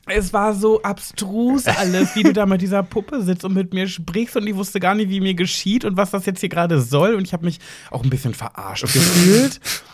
[0.06, 3.88] es war so abstrus alles, wie du da mit dieser Puppe sitzt und mit mir
[3.88, 6.80] sprichst und ich wusste gar nicht, wie mir geschieht und was das jetzt hier gerade
[6.80, 7.58] soll und ich habe mich
[7.90, 9.60] auch ein bisschen verarscht gefühlt.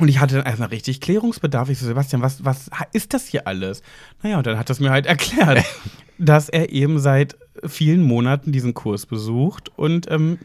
[0.00, 1.68] Und ich hatte dann erstmal richtig Klärungsbedarf.
[1.68, 3.82] Ich so, Sebastian, was, was ist das hier alles?
[4.22, 5.62] Naja, und dann hat das mir halt erklärt,
[6.18, 7.36] dass er eben seit
[7.66, 10.38] vielen Monaten diesen Kurs besucht und ähm,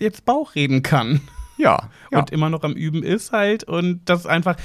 [0.00, 1.20] jetzt Bauch reden kann.
[1.58, 1.88] Ja.
[2.10, 2.18] ja.
[2.18, 3.64] Und immer noch am Üben ist halt.
[3.64, 4.56] Und das einfach,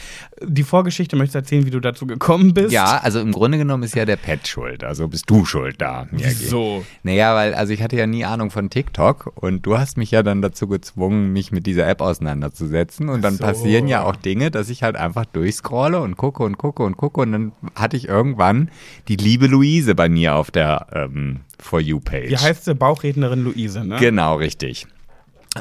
[0.43, 2.71] die Vorgeschichte, möchtest du erzählen, wie du dazu gekommen bist?
[2.71, 4.83] ja, also im Grunde genommen ist ja der Pet schuld.
[4.83, 6.07] Also bist du schuld da.
[6.33, 6.85] So.
[7.03, 10.23] Naja, weil, also ich hatte ja nie Ahnung von TikTok und du hast mich ja
[10.23, 13.09] dann dazu gezwungen, mich mit dieser App auseinanderzusetzen.
[13.09, 13.43] Und dann So.
[13.43, 17.21] passieren ja auch Dinge, dass ich halt einfach durchscrolle und gucke und gucke und gucke.
[17.21, 18.69] Und dann hatte ich irgendwann
[19.07, 22.29] die liebe Luise bei mir auf der ähm, For You-Page.
[22.29, 22.75] Wie heißt sie?
[22.75, 23.97] Bauchrednerin Luise, ne?
[23.99, 24.87] Genau, richtig.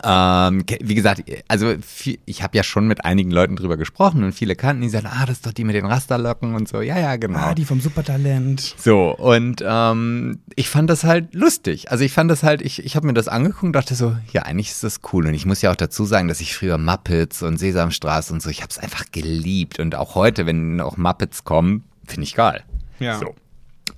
[0.05, 4.33] Ähm, wie gesagt, also viel, ich habe ja schon mit einigen Leuten drüber gesprochen und
[4.33, 6.81] viele kannten, die sagen, ah, das ist doch die mit den Rasterlocken und so.
[6.81, 7.39] Ja, ja, genau.
[7.39, 8.75] Ah, die vom Supertalent.
[8.79, 11.91] So, und ähm, ich fand das halt lustig.
[11.91, 14.43] Also ich fand das halt, ich, ich habe mir das angeguckt und dachte so, ja,
[14.43, 15.27] eigentlich ist das cool.
[15.27, 18.51] Und ich muss ja auch dazu sagen, dass ich früher Muppets und Sesamstraße und so,
[18.51, 19.79] ich habe es einfach geliebt.
[19.79, 22.65] Und auch heute, wenn auch Muppets kommen, finde ich geil.
[22.99, 23.19] Ja.
[23.19, 23.35] So.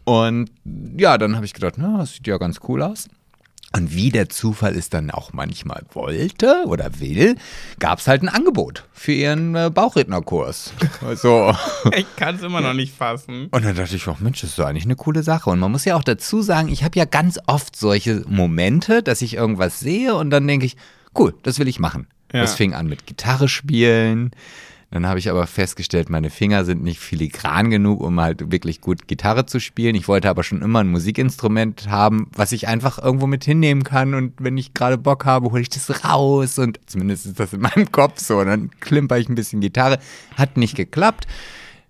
[0.04, 0.50] Und
[0.96, 3.08] ja, dann habe ich gedacht, na, das sieht ja ganz cool aus.
[3.76, 7.36] Und wie der Zufall es dann auch manchmal wollte oder will,
[7.78, 10.72] gab es halt ein Angebot für ihren äh, Bauchrednerkurs.
[11.06, 11.54] Also.
[11.96, 13.48] Ich kann es immer noch nicht fassen.
[13.50, 15.48] Und dann dachte ich, ach Mensch, das ist doch eigentlich eine coole Sache.
[15.48, 19.22] Und man muss ja auch dazu sagen, ich habe ja ganz oft solche Momente, dass
[19.22, 20.76] ich irgendwas sehe und dann denke ich,
[21.16, 22.08] cool, das will ich machen.
[22.32, 22.40] Ja.
[22.40, 24.32] Das fing an mit Gitarre spielen.
[24.90, 29.06] Dann habe ich aber festgestellt, meine Finger sind nicht filigran genug, um halt wirklich gut
[29.06, 29.94] Gitarre zu spielen.
[29.94, 34.14] Ich wollte aber schon immer ein Musikinstrument haben, was ich einfach irgendwo mit hinnehmen kann.
[34.14, 36.58] Und wenn ich gerade Bock habe, hole ich das raus.
[36.58, 38.38] Und zumindest ist das in meinem Kopf so.
[38.38, 39.98] Und dann klimper ich ein bisschen Gitarre.
[40.36, 41.26] Hat nicht geklappt.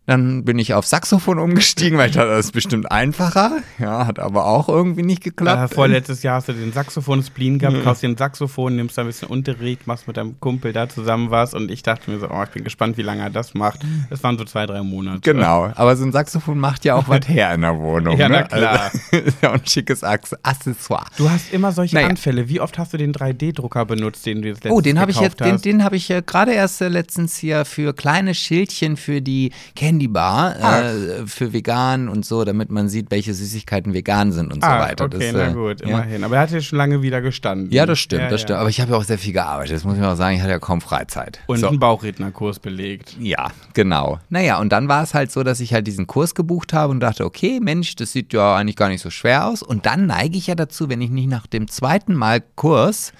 [0.09, 3.59] Dann bin ich auf Saxophon umgestiegen, weil ich dachte, das ist bestimmt einfacher.
[3.79, 5.75] Ja, hat aber auch irgendwie nicht Äh, geklappt.
[5.75, 9.29] vorletztes Jahr hast du den Saxophon-Spleen gehabt, kaufst dir ein Saxophon, nimmst da ein bisschen
[9.29, 12.49] Unterricht, machst mit deinem Kumpel da zusammen was und ich dachte mir so, oh, ich
[12.49, 13.81] bin gespannt, wie lange er das macht.
[14.09, 15.21] Das waren so zwei, drei Monate.
[15.21, 18.17] Genau, aber so ein Saxophon macht ja auch was her in der Wohnung.
[18.19, 18.47] Ja, na ne?
[18.49, 18.91] klar.
[19.13, 21.05] Also, ist ja ein schickes Accessoire.
[21.19, 22.09] Du hast immer solche Naja.
[22.09, 22.49] Anfälle.
[22.49, 25.21] Wie oft hast du den 3D-Drucker benutzt, den du jetzt letztens Oh, den habe ich
[25.21, 25.65] jetzt, gekauft den, hast?
[25.67, 29.98] den habe ich äh, gerade erst äh, letztens hier für kleine Schildchen für die Candy
[30.07, 30.81] Bar, Ah.
[30.83, 34.83] äh, für vegan und so, damit man sieht, welche Süßigkeiten vegan sind und so Ah,
[34.83, 35.07] weiter.
[35.07, 35.89] okay, Das, na äh, gut, ja.
[35.89, 36.23] immerhin.
[36.23, 37.73] Aber er hat ja schon lange wieder gestanden.
[37.73, 38.61] Ja, das stimmt, Ja, das stimmt.
[38.61, 39.75] Aber ich habe ja auch sehr viel gearbeitet.
[39.75, 40.37] Das muss ich auch sagen.
[40.37, 41.41] Ich hatte ja kaum Freizeit.
[41.49, 41.67] Und so.
[41.69, 43.17] einen Bauchrednerkurs belegt.
[43.19, 44.21] Ja, genau.
[44.29, 47.01] Naja, und dann war es halt so, dass ich halt diesen Kurs gebucht habe und
[47.01, 49.63] dachte, okay, Mensch, das sieht ja eigentlich gar nicht so schwer aus.
[49.63, 53.13] Und dann neige ich ja dazu, wenn ich nicht nach dem zweiten Mal Kurs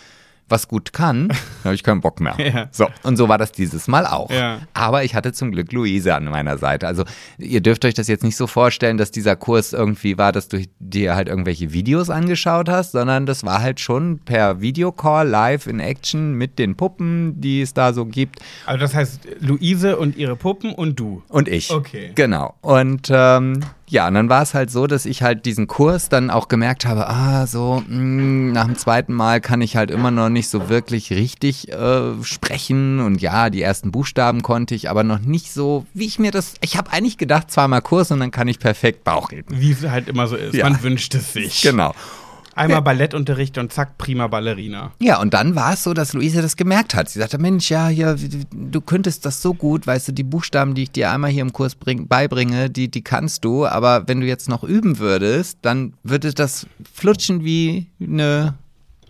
[0.49, 1.29] was gut kann,
[1.65, 2.37] habe ich keinen Bock mehr.
[2.39, 2.69] Ja.
[2.71, 4.31] So, und so war das dieses Mal auch.
[4.31, 4.61] Ja.
[4.75, 6.87] Aber ich hatte zum Glück Luise an meiner Seite.
[6.87, 7.05] Also
[7.39, 10.63] ihr dürft euch das jetzt nicht so vorstellen, dass dieser Kurs irgendwie war, dass du
[10.79, 15.81] dir halt irgendwelche Videos angeschaut hast, sondern das war halt schon per Videocall live in
[15.81, 18.41] Action mit den Puppen, die es da so gibt.
[18.67, 21.23] Also das heißt, Luise und ihre Puppen und du.
[21.29, 21.71] Und ich.
[21.71, 22.13] Okay.
[22.15, 22.55] Genau.
[22.61, 23.61] Und ähm,
[23.91, 26.87] ja, und dann war es halt so, dass ich halt diesen Kurs dann auch gemerkt
[26.87, 30.69] habe, ah, so, mh, nach dem zweiten Mal kann ich halt immer noch nicht so
[30.69, 33.01] wirklich richtig äh, sprechen.
[33.01, 36.55] Und ja, die ersten Buchstaben konnte ich, aber noch nicht so, wie ich mir das.
[36.61, 39.59] Ich habe eigentlich gedacht, zweimal Kurs und dann kann ich perfekt Bauch reden.
[39.59, 40.55] Wie es halt immer so ist.
[40.55, 40.69] Ja.
[40.69, 41.63] Man wünscht es sich.
[41.63, 41.95] Genau.
[42.59, 44.93] Einmal Ballettunterricht und zack, prima Ballerina.
[45.01, 47.09] Ja, und dann war es so, dass Luise das gemerkt hat.
[47.09, 48.17] Sie sagte, Mensch, ja, hier,
[48.53, 51.53] du könntest das so gut, weißt du, die Buchstaben, die ich dir einmal hier im
[51.53, 55.95] Kurs bring, beibringe, die, die kannst du, aber wenn du jetzt noch üben würdest, dann
[56.03, 58.55] würde das flutschen wie eine,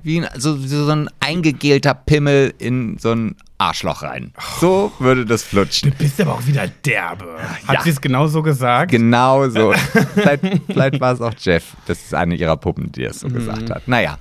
[0.02, 4.32] wie ein, so, so ein eingegelter Pimmel in so ein Arschloch rein.
[4.60, 5.90] So würde das flutschen.
[5.90, 7.38] Du bist aber auch wieder derbe.
[7.66, 7.82] Hat Ja.
[7.82, 8.90] sie es genau so gesagt?
[8.92, 9.72] Genau so.
[10.14, 11.76] vielleicht, vielleicht war es auch Jeff.
[11.86, 13.88] Das ist eine ihrer Puppen, die das so gesagt hat.
[13.88, 14.18] Naja.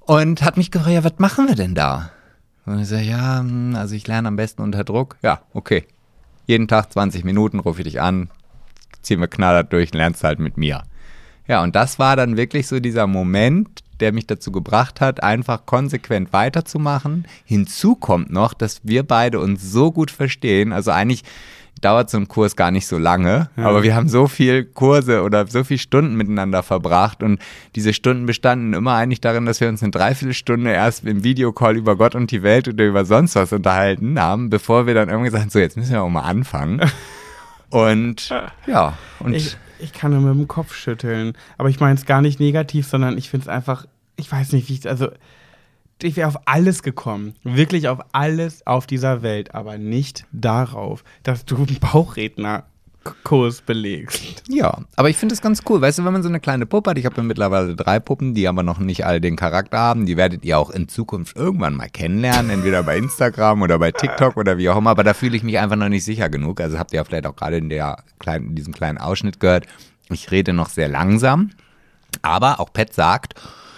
[0.00, 2.10] Und hat mich gefragt, ja, was machen wir denn da?
[2.66, 5.16] Und ich sage, ja, hm, also ich lerne am besten unter Druck.
[5.22, 5.84] Ja, okay.
[6.46, 8.28] Jeden Tag 20 Minuten rufe ich dich an,
[9.02, 10.82] ziehen wir knallhart durch, lernst halt mit mir.
[11.48, 15.66] Ja, und das war dann wirklich so dieser Moment, der mich dazu gebracht hat, einfach
[15.66, 17.26] konsequent weiterzumachen.
[17.44, 20.72] Hinzu kommt noch, dass wir beide uns so gut verstehen.
[20.72, 21.22] Also eigentlich
[21.80, 25.46] dauert so ein Kurs gar nicht so lange, aber wir haben so viel Kurse oder
[25.46, 27.38] so viele Stunden miteinander verbracht und
[27.74, 31.96] diese Stunden bestanden immer eigentlich darin, dass wir uns eine Dreiviertelstunde erst im Videocall über
[31.96, 35.50] Gott und die Welt oder über sonst was unterhalten haben, bevor wir dann irgendwie sagen,
[35.50, 36.80] so jetzt müssen wir auch mal anfangen.
[37.68, 38.32] Und
[38.68, 41.34] ja, und Ich, ich kann nur mit dem Kopf schütteln.
[41.58, 44.68] Aber ich meine es gar nicht negativ, sondern ich finde es einfach, ich weiß nicht,
[44.68, 45.08] wie ich, also
[46.02, 47.34] ich wäre auf alles gekommen.
[47.42, 51.80] Wirklich auf alles auf dieser Welt, aber nicht darauf, dass du einen
[53.06, 54.42] Bauchrednerkurs belegst.
[54.48, 55.80] Ja, aber ich finde es ganz cool.
[55.80, 58.34] Weißt du, wenn man so eine kleine Puppe hat, ich habe ja mittlerweile drei Puppen,
[58.34, 61.74] die aber noch nicht alle den Charakter haben, die werdet ihr auch in Zukunft irgendwann
[61.74, 65.36] mal kennenlernen, entweder bei Instagram oder bei TikTok oder wie auch immer, aber da fühle
[65.36, 66.60] ich mich einfach noch nicht sicher genug.
[66.60, 69.66] Also habt ihr ja vielleicht auch gerade in, der kleinen, in diesem kleinen Ausschnitt gehört,
[70.08, 71.50] ich rede noch sehr langsam,
[72.22, 73.34] aber auch Pat sagt,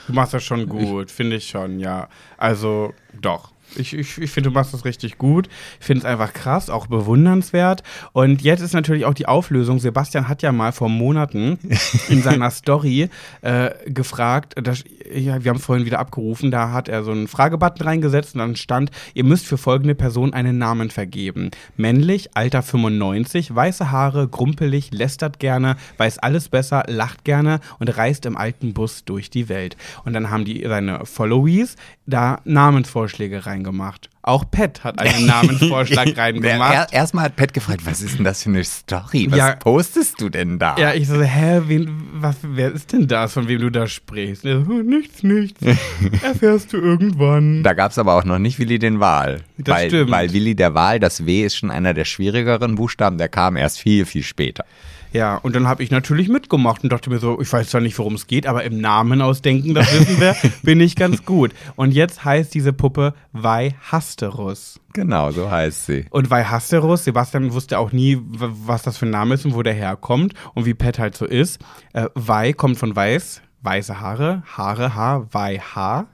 [0.07, 2.09] Du machst das schon gut, finde ich schon, ja.
[2.39, 3.53] Also doch.
[3.77, 5.49] Ich, ich, ich finde, du machst das richtig gut.
[5.81, 7.83] Ich finde es einfach krass, auch bewundernswert.
[8.13, 9.79] Und jetzt ist natürlich auch die Auflösung.
[9.79, 11.59] Sebastian hat ja mal vor Monaten
[12.09, 13.11] in seiner Story
[13.43, 17.29] äh, gefragt, dass, ja, wir haben es vorhin wieder abgerufen, da hat er so einen
[17.29, 21.51] Fragebutton reingesetzt und dann stand, ihr müsst für folgende Person einen Namen vergeben.
[21.77, 28.27] Männlich, Alter 95, weiße Haare, grumpelig, lästert gerne, weiß alles besser, lacht gerne und reist
[28.27, 29.77] im alten Bus durch die Welt.
[30.05, 34.09] Und dann haben die seine Followees da Namensvorschläge reingemacht.
[34.23, 36.75] Auch Pat hat einen Namensvorschlag reingemacht.
[36.75, 39.27] Er, Erstmal hat Pat gefragt, was ist denn das für eine Story?
[39.31, 39.57] Was Ja.
[39.57, 40.77] postest du denn da?
[40.79, 44.43] Ja, ich so, hä, wen, was, wer ist denn das, von wem du da sprichst?
[44.43, 45.61] So, nichts, nichts.
[46.23, 47.63] Erfährst du irgendwann.
[47.63, 49.43] Da gab es aber auch noch nicht Willi den Wahl.
[49.57, 50.11] Das weil, stimmt.
[50.11, 53.79] Weil Willi der Wahl, das W ist schon einer der schwierigeren Buchstaben, der kam erst
[53.79, 54.65] viel, viel später.
[55.13, 57.99] Ja, und dann habe ich natürlich mitgemacht und dachte mir so, ich weiß zwar nicht,
[57.99, 61.53] worum es geht, aber im Namen ausdenken, das wissen wir, bin ich ganz gut.
[61.77, 64.81] Und jetzt heißt diese Puppe Vaihasterus.
[64.93, 66.07] Genau, so heißt sie.
[66.11, 69.75] Und Vaihasterus, Sebastian wusste auch nie, was das für ein Name ist und wo der
[69.75, 71.61] herkommt und wie Pet halt so ist.
[71.95, 76.07] Äh, Vai kommt von weiß, weiße Haare, Haare, Haar, Vaiha,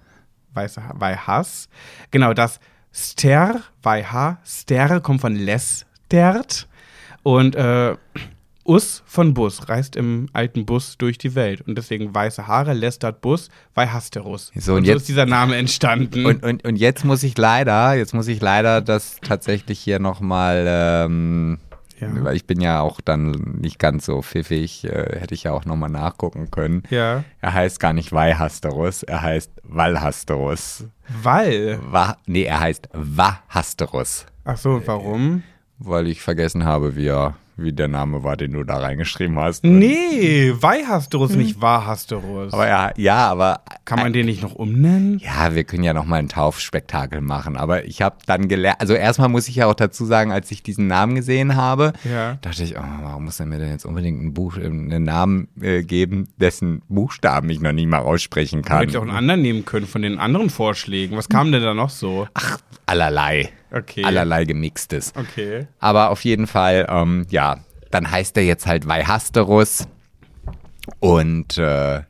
[0.53, 1.69] weiße Haar, Vaihas.
[2.13, 2.61] Genau, das
[2.93, 6.69] Ster, Vaiha, Ster kommt von Lestert
[7.25, 7.97] und äh,
[8.67, 11.61] Us von Bus, reist im alten Bus durch die Welt.
[11.67, 14.51] Und deswegen weiße Haare, lästert Bus, Vaihasterus.
[14.57, 16.25] So, und und so jetzt- ist dieser Name entstanden.
[16.27, 20.65] Und, und, und jetzt muss ich leider, jetzt muss ich leider das tatsächlich hier nochmal,
[20.67, 21.59] ähm,
[22.01, 22.09] Ja.
[22.25, 25.65] weil ich bin ja auch dann nicht ganz so pfiffig, äh, hätte ich ja auch
[25.65, 26.83] nochmal nachgucken können.
[26.91, 27.23] ja.
[27.41, 30.85] Er heißt gar nicht Vaihasterus, er heißt Valhasterus.
[31.23, 31.79] Weil.
[31.91, 35.43] Va nee, er heißt Vahasterus, Ach so, und warum?
[35.79, 39.65] weil ich vergessen habe, wie, er, wie der Name war, den du da reingeschrieben hast.
[39.65, 42.53] Nee, Vaihasterus, nicht Wahrhasterus.
[42.53, 45.19] Aber ja, ja, aber Kann man den nicht noch umnennen?
[45.21, 47.57] Ja, wir können ja noch mal ein Taufspektakel machen.
[47.57, 50.63] Aber ich habe dann gelernt, also erstmal muss ich ja auch dazu sagen, als ich
[50.63, 52.39] diesen Namen gesehen habe, Ja.
[52.41, 55.83] dachte ich, oh, warum muss er mir denn jetzt unbedingt einen, Buch, einen Namen äh,
[55.83, 58.79] geben, dessen Buchstaben ich noch nicht mal aussprechen kann?
[58.81, 61.17] hättest auch einen anderen nehmen können von den anderen Vorschlägen.
[61.17, 62.27] Was kam denn da noch so?
[62.35, 63.51] Ach, allerlei.
[63.75, 64.05] Okay.
[64.05, 65.13] Allerlei gemixtes.
[65.17, 65.67] Okay.
[65.81, 67.59] Aber auf jeden Fall, ähm, ja,
[67.91, 69.89] dann heißt er jetzt halt Vaihasterus.
[71.01, 72.03] Und äh,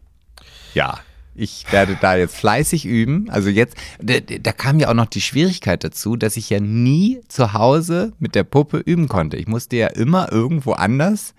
[0.74, 0.98] ja,
[1.34, 3.30] ich werde da jetzt fleißig üben.
[3.30, 7.20] Also jetzt, da, da kam ja auch noch die Schwierigkeit dazu, dass ich ja nie
[7.28, 9.36] zu Hause mit der Puppe üben konnte.
[9.36, 11.34] Ich musste ja immer irgendwo anders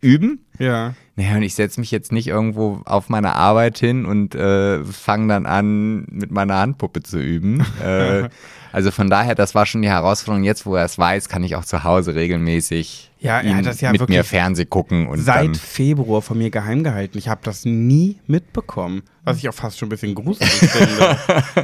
[0.00, 0.44] üben.
[0.58, 0.94] Ja.
[1.14, 5.28] Naja, und ich setze mich jetzt nicht irgendwo auf meine Arbeit hin und äh, fange
[5.28, 7.60] dann an, mit meiner Handpuppe zu üben.
[7.84, 8.30] äh,
[8.72, 10.44] also von daher, das war schon die Herausforderung.
[10.44, 13.82] Jetzt, wo er es weiß, kann ich auch zu Hause regelmäßig Ja, er hat das
[13.82, 15.58] ja mit mir Fernseh gucken und Seit.
[15.58, 17.18] Februar von mir geheim gehalten.
[17.18, 19.02] Ich habe das nie mitbekommen.
[19.24, 21.18] Was ich auch fast schon ein bisschen gruselig finde.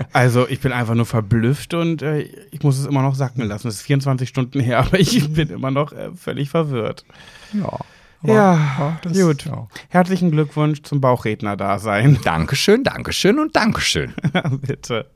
[0.12, 3.68] Also ich bin einfach nur verblüfft und äh, ich muss es immer noch sacken lassen.
[3.68, 7.06] Es ist 24 Stunden her, aber ich bin immer noch äh, völlig verwirrt.
[7.54, 7.78] Ja.
[8.22, 9.44] Ja, das- gut.
[9.44, 9.68] ja.
[9.88, 12.18] Herzlichen Glückwunsch zum Bauchredner-Dasein.
[12.24, 14.14] Dankeschön, Dankeschön und Dankeschön.
[14.66, 15.06] Bitte.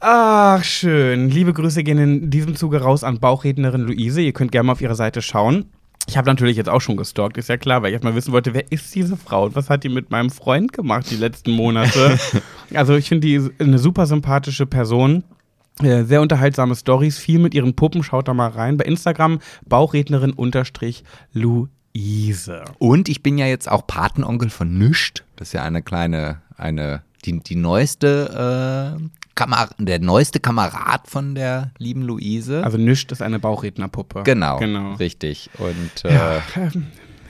[0.00, 1.30] Ach, schön.
[1.30, 4.20] Liebe Grüße gehen in diesem Zuge raus an Bauchrednerin Luise.
[4.20, 5.66] Ihr könnt gerne mal auf ihre Seite schauen.
[6.08, 8.54] Ich habe natürlich jetzt auch schon gestalkt, ist ja klar, weil ich erstmal wissen wollte,
[8.54, 12.18] wer ist diese Frau und was hat die mit meinem Freund gemacht die letzten Monate.
[12.74, 15.22] also ich finde die eine super sympathische Person.
[15.80, 18.02] Äh, Sehr unterhaltsame Stories, viel mit ihren Puppen.
[18.02, 18.76] Schaut da mal rein.
[18.76, 21.02] Bei Instagram Bauchrednerin unterstrich
[21.32, 22.64] Luise.
[22.78, 25.24] Und ich bin ja jetzt auch Patenonkel von Nüscht.
[25.36, 31.34] Das ist ja eine kleine, eine, die, die neueste, äh, Kamera, der neueste Kamerad von
[31.34, 32.62] der lieben Luise.
[32.64, 34.22] Also Nischt ist eine Bauchrednerpuppe.
[34.24, 34.92] genau, Genau.
[34.96, 35.48] richtig.
[35.58, 36.42] Und äh, Ja,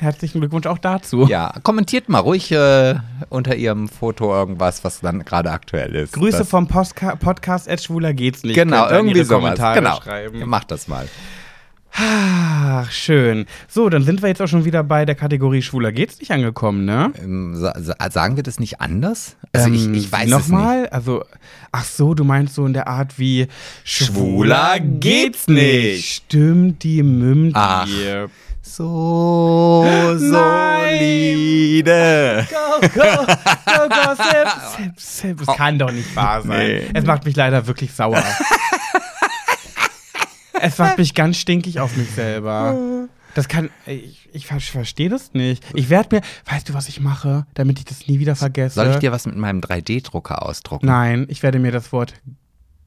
[0.02, 1.26] herzlichen Glückwunsch auch dazu.
[1.28, 2.96] Ja, kommentiert mal ruhig äh,
[3.30, 6.12] unter ihrem Foto irgendwas, was dann gerade aktuell ist.
[6.12, 8.54] Grüße Das- vom Postka Podcast Ed Schwuler geht's nicht.
[8.56, 9.40] Genau, irgendwie sowas.
[9.42, 10.00] Kommentare Genau.
[10.02, 10.48] schreiben.
[10.48, 11.06] Macht das mal.
[11.94, 13.44] Ach, schön.
[13.68, 16.86] So, dann sind wir jetzt auch schon wieder bei der Kategorie Schwuler geht's nicht angekommen,
[16.86, 17.12] ne?
[17.22, 19.36] Ähm, sa sa sagen wir das nicht anders?
[19.52, 20.30] Also ich, Ähm, ich weiß es nicht.
[20.48, 20.88] Nochmal?
[20.88, 21.22] Also,
[21.70, 23.46] ach so, du meinst so in der Art wie
[23.84, 26.08] Schwuler geht's nicht.
[26.24, 27.52] Stimmt, die Mümdi.
[27.56, 27.86] Ach.
[28.74, 29.84] So
[30.16, 31.84] solide.
[32.50, 34.48] Go, go, go, go, sip,
[34.78, 35.40] sip, sip.
[35.42, 36.58] Es kann doch nicht wahr sein.
[36.66, 36.86] Nee.
[36.94, 38.24] Es macht mich leider wirklich sauer.
[40.58, 43.08] es macht mich ganz stinkig auf mich selber.
[43.34, 45.62] Das kann, ich, ich ver- verstehe das nicht.
[45.74, 48.76] Ich werde mir, weißt du, was ich mache, damit ich das nie wieder vergesse?
[48.76, 50.86] Soll ich dir was mit meinem 3D-Drucker ausdrucken?
[50.86, 52.14] Nein, ich werde mir das Wort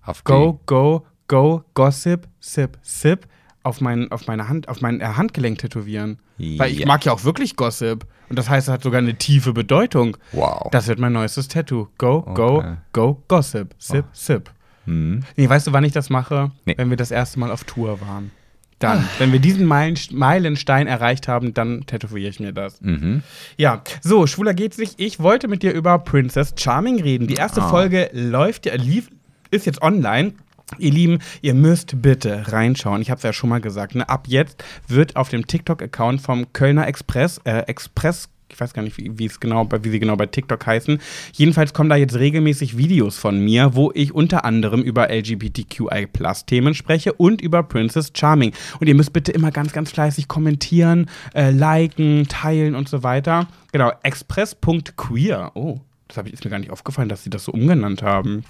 [0.02, 3.28] Auf Go, Go, Go, Gossip, Sip, Sip
[3.66, 6.20] auf, mein, auf meine Hand, auf mein äh, Handgelenk tätowieren.
[6.38, 8.06] Weil ich mag ja auch wirklich Gossip.
[8.30, 10.18] Und das heißt, es hat sogar eine tiefe Bedeutung.
[10.32, 10.70] Wow.
[10.72, 11.88] Das wird mein neuestes Tattoo.
[11.98, 12.76] Go, go, Okay.
[12.94, 14.52] go, Gossip, Sip, Sip.
[14.86, 16.52] Nee, weißt du, wann ich das mache?
[16.66, 16.76] Nee.
[16.78, 18.32] Wenn wir das erste Mal auf Tour waren.
[18.80, 22.82] Dann, wenn wir diesen Meilen, Meilenstein erreicht haben, dann tätowiere ich mir das.
[22.82, 23.24] Mhm.
[23.58, 25.00] Ja, so, schwuler geht's nicht.
[25.00, 27.26] Ich wollte mit dir über Princess Charming reden.
[27.28, 27.70] Die erste Ah.
[27.70, 29.10] Folge läuft ja, lief,
[29.50, 30.34] ist jetzt online.
[30.80, 33.02] Ihr Lieben, ihr müsst bitte reinschauen.
[33.02, 33.96] Ich habe es ja schon mal gesagt.
[33.96, 34.08] Ne?
[34.10, 38.98] Ab jetzt wird auf dem TikTok-Account vom Kölner Express, äh, Express, ich weiß gar nicht,
[38.98, 41.00] wie, genau, wie sie genau bei TikTok heißen.
[41.34, 47.14] Jedenfalls kommen da jetzt regelmäßig Videos von mir, wo ich unter anderem über LGBTQI-Plus-Themen spreche
[47.14, 48.54] und über Princess Charming.
[48.80, 53.48] Und ihr müsst bitte immer ganz, ganz fleißig kommentieren, äh, liken, teilen und so weiter.
[53.72, 55.52] Genau, express.queer.
[55.56, 58.44] Oh, das hab ich, ist mir gar nicht aufgefallen, dass sie das so umgenannt haben.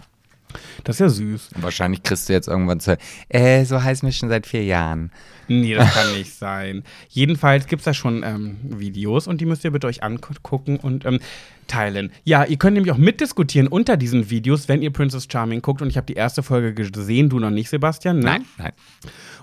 [0.84, 1.50] Das ist ja süß.
[1.56, 2.98] Wahrscheinlich kriegst du jetzt irgendwann zu.
[3.30, 5.12] Äh, so heißen wir schon seit vier Jahren.
[5.48, 6.84] Nee, das kann nicht sein.
[7.10, 11.06] Jedenfalls gibt es da schon ähm, Videos und die müsst ihr bitte euch angucken und
[11.06, 11.20] ähm,
[11.68, 12.12] teilen.
[12.24, 15.82] Ja, ihr könnt nämlich auch mitdiskutieren unter diesen Videos, wenn ihr Princess Charming guckt.
[15.82, 18.20] Und ich habe die erste Folge gesehen, du noch nicht, Sebastian.
[18.20, 18.42] Ne?
[18.58, 18.72] nein.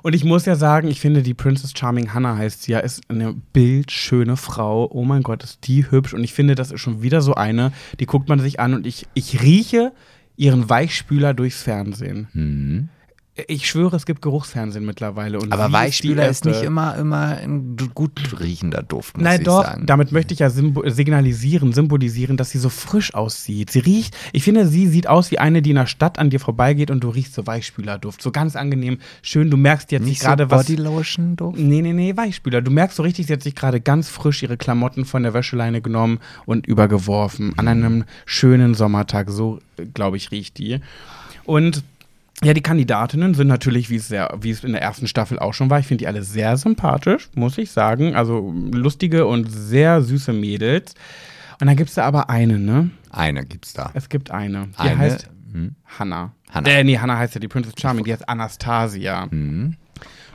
[0.02, 3.02] Und ich muss ja sagen, ich finde, die Princess Charming Hannah heißt sie ja, ist
[3.08, 4.88] eine bildschöne Frau.
[4.90, 6.12] Oh mein Gott, ist die hübsch.
[6.14, 8.86] Und ich finde, das ist schon wieder so eine, die guckt man sich an und
[8.86, 9.92] ich, ich rieche
[10.42, 12.26] ihren Weichspüler durchs Fernsehen.
[12.32, 12.88] Mhm.
[13.48, 15.38] Ich schwöre, es gibt Geruchsfernsehen mittlerweile.
[15.38, 19.64] Und Aber Weichspüler ist nicht immer, immer ein gut riechender Duft, muss Nein, ich doch,
[19.64, 19.86] sagen.
[19.86, 23.70] damit möchte ich ja signalisieren, symbolisieren, dass sie so frisch aussieht.
[23.70, 26.40] Sie riecht, ich finde, sie sieht aus wie eine, die in der Stadt an dir
[26.40, 28.20] vorbeigeht und du riechst so Weichspülerduft.
[28.20, 29.50] So ganz angenehm, schön.
[29.50, 30.66] Du merkst jetzt nicht nicht so gerade was.
[30.66, 31.58] Bodylotion-Duft?
[31.58, 32.60] Nee, nee, nee, Weichspüler.
[32.60, 35.80] Du merkst so richtig, sie hat sich gerade ganz frisch ihre Klamotten von der Wäscheleine
[35.80, 37.54] genommen und übergeworfen.
[37.56, 39.30] An einem schönen Sommertag.
[39.30, 39.58] So,
[39.94, 40.80] glaube ich, riecht die.
[41.44, 41.82] Und
[42.42, 45.54] ja, die Kandidatinnen sind natürlich, wie es, sehr, wie es in der ersten Staffel auch
[45.54, 48.14] schon war, ich finde die alle sehr sympathisch, muss ich sagen.
[48.14, 50.94] Also lustige und sehr süße Mädels.
[51.60, 52.90] Und dann gibt es da aber eine, ne?
[53.10, 53.90] Eine gibt's da.
[53.94, 54.68] Es gibt eine.
[54.78, 54.98] Die Eine?
[54.98, 55.74] heißt Hm.
[55.98, 56.32] Hannah.
[56.50, 56.68] Hannah.
[56.68, 59.26] Äh, nee, Hannah heißt ja die Princess Charming, die heißt Anastasia.
[59.30, 59.76] Mhm.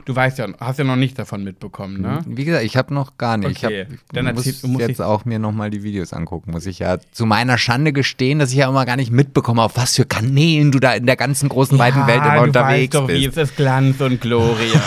[0.07, 2.21] Du weißt ja, hast ja noch nichts davon mitbekommen, ne?
[2.25, 3.61] Wie gesagt, ich habe noch gar nicht.
[3.61, 6.51] Okay, ich hab, dann muss erzähl- du musst jetzt auch mir nochmal die Videos angucken.
[6.51, 9.75] Muss ich ja zu meiner Schande gestehen, dass ich ja immer gar nicht mitbekomme, auf
[9.75, 13.03] was für Kanälen du da in der ganzen großen, weiten Welt immer du unterwegs weißt
[13.03, 13.37] doch, wie bist.
[13.37, 14.81] es ist Glanz und Gloria.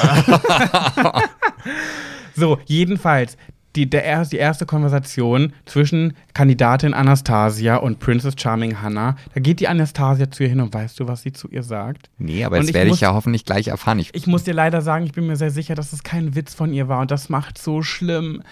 [2.34, 3.36] so, jedenfalls,
[3.76, 9.68] die, der die erste Konversation zwischen Kandidatin Anastasia und Princess Charming Hannah, da geht die
[9.68, 12.10] Anastasia zu ihr hin und weißt du, was sie zu ihr sagt?
[12.18, 13.98] Nee, aber Und das ich werde ich muss- ja hoffentlich gleich erfahren.
[14.00, 16.54] Ich, Ich muss dir leider sagen, ich bin mir sehr sicher, dass es kein Witz
[16.54, 18.42] von ihr war und das macht so schlimm.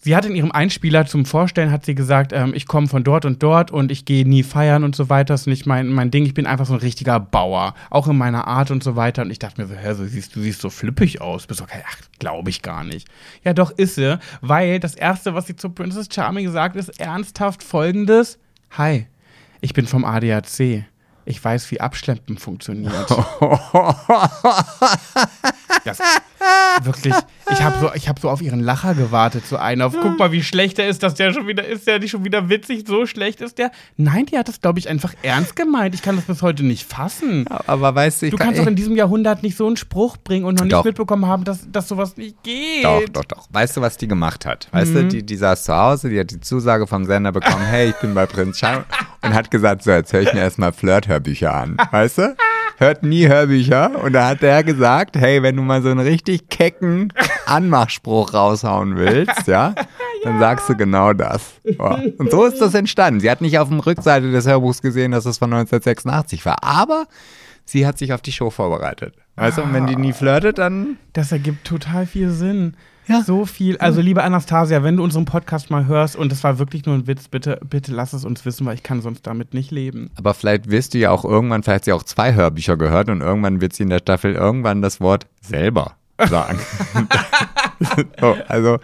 [0.00, 3.24] Sie hat in ihrem Einspieler zum Vorstellen, hat sie gesagt, ähm, ich komme von dort
[3.24, 5.34] und dort und ich gehe nie feiern und so weiter.
[5.34, 6.24] Das ist nicht mein, mein Ding.
[6.24, 7.74] Ich bin einfach so ein richtiger Bauer.
[7.90, 9.22] Auch in meiner Art und so weiter.
[9.22, 11.48] Und ich dachte mir so, hä, so siehst, du siehst so flippig aus.
[11.48, 13.08] Bist okay, ach, glaube ich gar nicht.
[13.42, 17.64] Ja, doch ist sie, weil das Erste, was sie zu Princess Charming sagt, ist ernsthaft
[17.64, 18.38] folgendes.
[18.70, 19.08] Hi,
[19.60, 20.84] ich bin vom ADAC.
[21.24, 22.92] Ich weiß, wie Abschleppen funktioniert.
[25.84, 26.00] Das,
[26.82, 27.14] wirklich,
[27.50, 30.32] ich habe so, ich hab so auf ihren Lacher gewartet, so einen auf, guck mal,
[30.32, 33.06] wie schlecht der ist, dass der schon wieder, ist der nicht schon wieder witzig, so
[33.06, 33.70] schlecht ist der?
[33.96, 35.94] Nein, die hat das, glaube ich, einfach ernst gemeint.
[35.94, 37.46] Ich kann das bis heute nicht fassen.
[37.66, 40.16] aber weißt du, ich Du kann, kannst doch in diesem Jahrhundert nicht so einen Spruch
[40.18, 40.84] bringen und noch nicht Doch.
[40.84, 42.84] mitbekommen haben, dass, dass sowas nicht geht.
[42.84, 43.46] Doch, doch, doch.
[43.50, 44.68] Weißt du, was die gemacht hat?
[44.72, 47.90] Weißt du, die, die saß zu Hause, die hat die Zusage vom Sender bekommen, hey,
[47.90, 48.84] ich bin bei Prinz Charming
[49.22, 51.76] und hat gesagt, so, jetzt höre ich mir erstmal Flirt-Hörbücher an.
[51.90, 52.36] Weißt du?
[52.78, 54.02] Hört nie Hörbücher.
[54.02, 57.12] Und da hat der gesagt, hey, wenn du mal so einen richtig kecken
[57.46, 59.74] Anmachspruch raushauen willst, ja,
[60.22, 61.54] dann sagst du genau das.
[61.64, 62.00] Ja.
[62.18, 63.18] Und so ist das entstanden.
[63.18, 67.06] Sie hat nicht auf dem Rückseite des Hörbuchs gesehen, dass es von 1986 war, aber
[67.64, 69.14] sie hat sich auf die Show vorbereitet.
[69.34, 72.74] Weißt du, und wenn die nie flirtet, dann Das ergibt total viel Sinn.
[73.08, 73.22] Ja.
[73.22, 73.78] So viel.
[73.78, 77.06] Also, liebe Anastasia, wenn du unseren Podcast mal hörst und es war wirklich nur ein
[77.06, 80.10] Witz, bitte, bitte lass es uns wissen, weil ich kann sonst damit nicht leben.
[80.16, 83.20] Aber vielleicht wirst du ja auch irgendwann, vielleicht hat sie auch zwei Hörbücher gehört und
[83.20, 86.58] irgendwann wird sie in der Staffel irgendwann das Wort selber sagen.
[88.20, 88.78] so, also,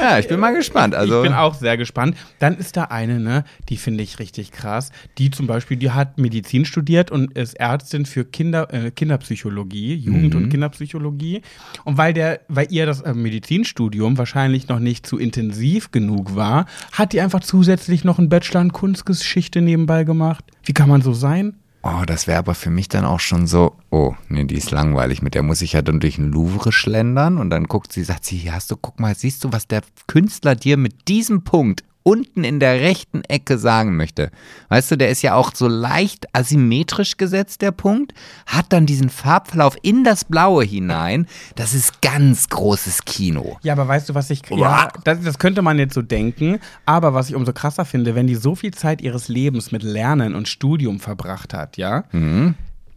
[0.00, 0.94] ja, ich bin mal gespannt.
[0.94, 2.16] Also, ich bin auch sehr gespannt.
[2.38, 4.90] Dann ist da eine, ne, die finde ich richtig krass.
[5.18, 10.34] Die zum Beispiel, die hat Medizin studiert und ist Ärztin für Kinder, äh, Kinderpsychologie, Jugend-
[10.34, 10.42] Mhm.
[10.44, 11.42] und Kinderpsychologie.
[11.84, 16.66] Und weil der, weil ihr das äh, Medizinstudium wahrscheinlich noch nicht zu intensiv genug war,
[16.92, 20.44] hat die einfach zusätzlich noch einen Bachelor in Kunstgeschichte nebenbei gemacht.
[20.64, 21.54] Wie kann man so sein?
[21.82, 25.22] Oh, das wäre aber für mich dann auch schon so, oh, nee, die ist langweilig.
[25.22, 28.24] Mit der muss ich ja dann durch den Louvre schlendern und dann guckt sie, sagt
[28.24, 31.84] sie, hier hast du, guck mal, siehst du, was der Künstler dir mit diesem Punkt
[32.08, 34.30] unten in der rechten Ecke sagen möchte.
[34.70, 38.14] Weißt du, der ist ja auch so leicht asymmetrisch gesetzt, der Punkt,
[38.46, 41.26] hat dann diesen Farbverlauf in das Blaue hinein.
[41.54, 43.58] Das ist ganz großes Kino.
[43.62, 44.40] Ja, aber weißt du, was ich.
[44.48, 46.60] Ja, das, das könnte man jetzt so denken.
[46.86, 50.34] Aber was ich umso krasser finde, wenn die so viel Zeit ihres Lebens mit Lernen
[50.34, 52.04] und Studium verbracht hat, ja,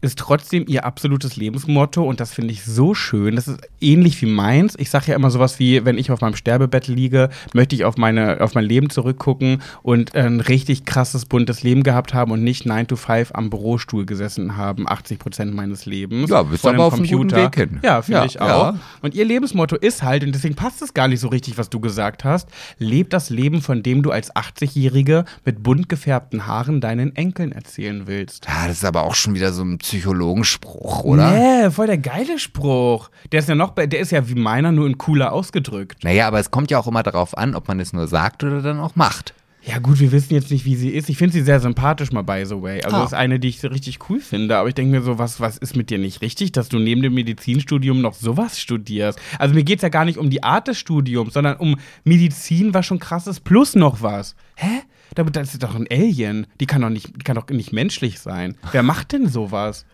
[0.01, 3.35] ist trotzdem ihr absolutes Lebensmotto und das finde ich so schön.
[3.35, 4.73] Das ist ähnlich wie meins.
[4.77, 7.97] Ich sage ja immer sowas wie, wenn ich auf meinem Sterbebett liege, möchte ich auf,
[7.97, 12.65] meine, auf mein Leben zurückgucken und ein richtig krasses, buntes Leben gehabt haben und nicht
[12.65, 16.29] 9 to 5 am Bürostuhl gesessen haben, 80 Prozent meines Lebens.
[16.29, 17.79] Ja, bist aber auf einem guten Weg hin.
[17.83, 18.47] Ja, finde Ja, ich auch.
[18.73, 18.79] ja.
[19.01, 21.79] Und ihr Lebensmotto ist halt, und deswegen passt es gar nicht so richtig, was du
[21.79, 22.49] gesagt hast,
[22.79, 28.07] leb das Leben, von dem du als 80-Jährige mit bunt gefärbten Haaren deinen Enkeln erzählen
[28.07, 28.45] willst.
[28.47, 31.31] Ja, das ist aber auch schon wieder so ein Psychologenspruch, oder?
[31.31, 33.09] Nee, voll der geile Spruch.
[33.33, 36.05] Der ist ja noch, der ist ja wie meiner, nur in cooler ausgedrückt.
[36.05, 38.61] Naja, aber es kommt ja auch immer darauf an, ob man es nur sagt oder
[38.61, 39.33] dann auch macht.
[39.63, 41.07] Ja gut, wir wissen jetzt nicht, wie sie ist.
[41.07, 42.81] Ich finde sie sehr sympathisch mal, by the way.
[42.83, 43.03] Also Ah.
[43.05, 44.57] ist eine, die ich so richtig cool finde.
[44.57, 47.03] Aber ich denke mir so, was, was ist mit dir nicht richtig, dass du neben
[47.03, 49.19] dem Medizinstudium noch sowas studierst?
[49.37, 52.73] Also mir geht es ja gar nicht um die Art des Studiums, sondern um Medizin,
[52.73, 54.35] was schon krass ist, plus noch was.
[54.55, 54.81] Hä?
[55.13, 56.47] Da- Das ist doch ein Alien.
[56.59, 58.57] Die kann doch nicht, die kann doch nicht menschlich sein.
[58.71, 59.85] Wer macht denn sowas?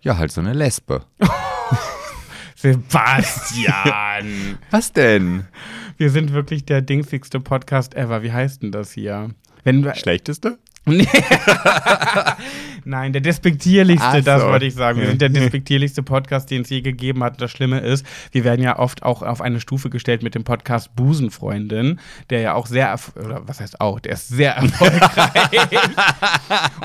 [0.00, 1.04] Ja, halt so eine Lesbe.
[2.56, 4.58] Sebastian!
[4.70, 5.46] Was denn?
[5.96, 8.22] Wir sind wirklich der dingsigste Podcast ever.
[8.22, 9.30] Wie heißt denn das hier?
[9.62, 10.58] Wenn Schlechteste?
[10.86, 11.06] Nee.
[12.84, 14.48] Nein, der despektierlichste, Ach das so.
[14.48, 15.00] wollte ich sagen.
[15.00, 17.40] Wir sind der despektierlichste Podcast, den es je gegeben hat.
[17.40, 20.94] Das Schlimme ist, wir werden ja oft auch auf eine Stufe gestellt mit dem Podcast
[20.94, 25.60] Busenfreundin, der ja auch sehr, oder was heißt auch, der ist sehr erfolgreich.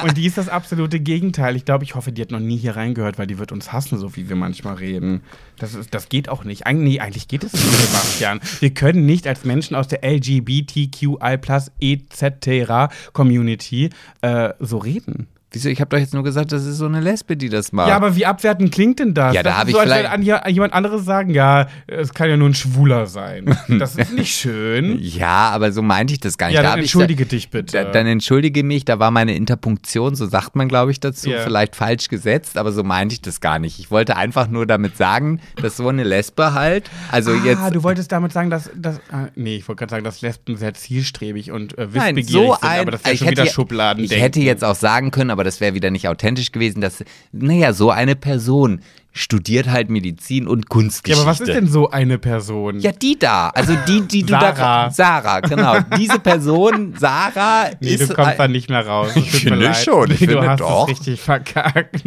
[0.04, 1.56] Und die ist das absolute Gegenteil.
[1.56, 3.98] Ich glaube, ich hoffe, die hat noch nie hier reingehört, weil die wird uns hassen,
[3.98, 5.22] so wie wir manchmal reden.
[5.58, 6.66] Das, ist, das geht auch nicht.
[6.66, 8.40] Eigentlich, nee, eigentlich geht es nicht, Sebastian.
[8.60, 11.38] Wir können nicht als Menschen aus der LGBTQI
[11.80, 12.94] etc.
[13.14, 13.90] Community
[14.22, 15.28] äh, so reden.
[15.52, 15.68] Wieso?
[15.70, 17.88] Ich habe doch jetzt nur gesagt, das ist so eine Lesbe, die das macht.
[17.90, 19.34] Ja, aber wie abwertend klingt denn das?
[19.34, 22.14] Ja, da das hab ist ich so, als vielleicht- an, jemand anderes sagen, ja, es
[22.14, 23.58] kann ja nur ein Schwuler sein.
[23.80, 25.00] Das ist nicht schön.
[25.02, 26.56] Ja, aber so meinte ich das gar nicht.
[26.56, 27.72] Ja, Da dann hab ich entschuldige dich bitte.
[27.84, 31.40] Da, dann entschuldige mich, da war meine Interpunktion, so sagt man, glaube ich, dazu, Ja.
[31.42, 33.80] vielleicht falsch gesetzt, aber so meinte ich das gar nicht.
[33.80, 37.74] Ich wollte einfach nur damit sagen, dass so eine Lesbe halt, also ah, jetzt.
[37.76, 40.74] du wolltest damit sagen, dass, dass ah, nee, ich wollte gerade sagen, dass Lesben sehr
[40.76, 43.52] zielstrebig und äh, Nein, wissbegierig so sind, ein, aber das wäre ich schon wieder ja-
[43.52, 44.04] Schubladen.
[44.04, 47.74] Ich hätte jetzt auch sagen können, aber das wäre wieder nicht authentisch gewesen, dass, naja,
[47.74, 48.82] so eine Person
[49.12, 51.22] studiert halt Medizin und Ja, Kunstgeschichte.
[51.22, 52.80] aber was ist denn so eine Person?
[52.80, 53.50] Ja, die da.
[53.50, 54.86] Also die, die du Sarah.
[54.86, 54.92] da.
[54.92, 55.78] Sarah, genau.
[55.98, 58.10] Diese Person, Sarah, Nee, ist.
[58.10, 59.10] du kommst da nicht mehr raus.
[59.16, 60.84] Ich finde schon, ich Nee, du finde hast doch.
[60.84, 62.04] es richtig verkackt.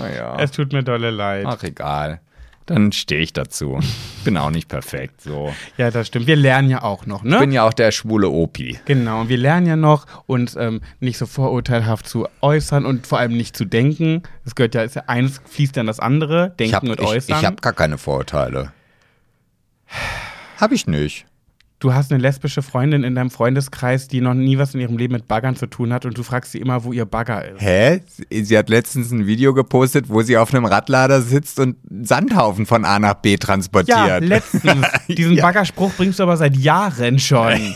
[0.00, 0.36] naja.
[0.38, 1.46] Es tut mir dolle leid.
[1.48, 2.20] Ach, egal.
[2.66, 3.78] Dann stehe ich dazu.
[4.24, 5.54] Bin auch nicht perfekt, so.
[5.76, 6.26] Ja, das stimmt.
[6.26, 7.36] Wir lernen ja auch noch, ne?
[7.36, 8.80] Ich bin ja auch der schwule Opi.
[8.86, 13.20] Genau, und wir lernen ja noch, uns ähm, nicht so vorurteilhaft zu äußern und vor
[13.20, 14.24] allem nicht zu denken.
[14.44, 17.38] Das gehört ja, ist ja eins fließt dann das andere, denken habe und ich, äußern.
[17.38, 18.72] ich hab gar keine Vorurteile.
[20.58, 21.26] Hab ich nicht.
[21.86, 25.12] Du hast eine lesbische Freundin in deinem Freundeskreis, die noch nie was in ihrem Leben
[25.14, 27.60] mit Baggern zu tun hat und du fragst sie immer, wo ihr Bagger ist.
[27.60, 28.00] Hä?
[28.28, 32.84] Sie hat letztens ein Video gepostet, wo sie auf einem Radlader sitzt und Sandhaufen von
[32.84, 34.24] A nach B Ja, transportiert.
[34.24, 34.84] letztens.
[35.08, 35.42] Diesen Ja.
[35.44, 37.52] Baggerspruch bringst du aber seit Jahren schon.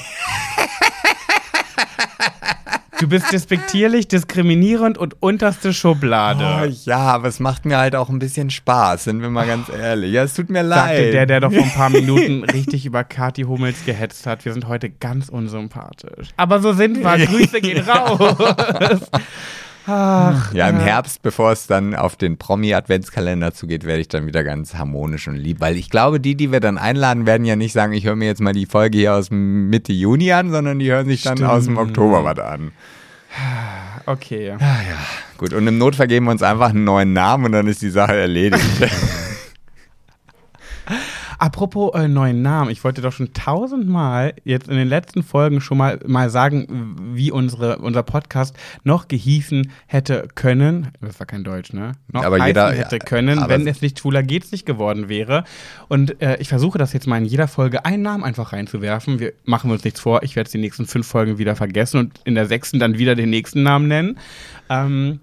[3.00, 6.44] Du bist despektierlich, diskriminierend und unterste Schublade.
[6.44, 9.70] Oh, ja, aber es macht mir halt auch ein bisschen Spaß, sind wir mal ganz
[9.70, 10.12] ehrlich.
[10.12, 10.96] Ja, es tut mir leid.
[10.96, 14.44] Sagte der, der doch vor ein paar Minuten richtig über Kathi Hummels gehetzt hat.
[14.44, 16.28] Wir sind heute ganz unsympathisch.
[16.36, 17.26] Aber so sind wir.
[17.26, 18.36] Grüße gehen raus.
[19.86, 24.44] Ach, Ja, im Herbst, bevor es dann auf den Promi-Adventskalender zugeht, werde ich dann wieder
[24.44, 25.60] ganz harmonisch und lieb.
[25.60, 28.26] Weil ich glaube, die, die wir dann einladen, werden ja nicht sagen, ich höre mir
[28.26, 31.50] jetzt mal die Folge hier aus Mitte Juni an, sondern die hören sich dann Stimmt.
[31.50, 32.72] aus dem Oktober was an.
[34.06, 34.56] okay.
[35.38, 37.90] Gut, und im Notfall geben wir uns einfach einen neuen Namen und dann ist die
[37.90, 38.64] Sache erledigt.
[41.40, 45.78] Apropos äh, neuen Namen, ich wollte doch schon tausendmal jetzt in den letzten Folgen schon
[45.78, 50.88] mal, mal sagen, wie unsere, unser Podcast noch gehießen hätte können.
[51.00, 51.92] Das war kein Deutsch, ne?
[52.12, 55.44] Noch Aber jeder- hätte können, wenn es nicht schwuler geht's nicht geworden wäre.
[55.88, 59.18] Und äh, ich versuche das jetzt mal in jeder Folge einen Namen einfach reinzuwerfen.
[59.18, 60.22] Wir machen uns nichts vor.
[60.22, 63.14] Ich werde es die nächsten fünf Folgen wieder vergessen und in der sechsten dann wieder
[63.14, 64.18] den nächsten Namen nennen.
[64.68, 65.20] Ähm,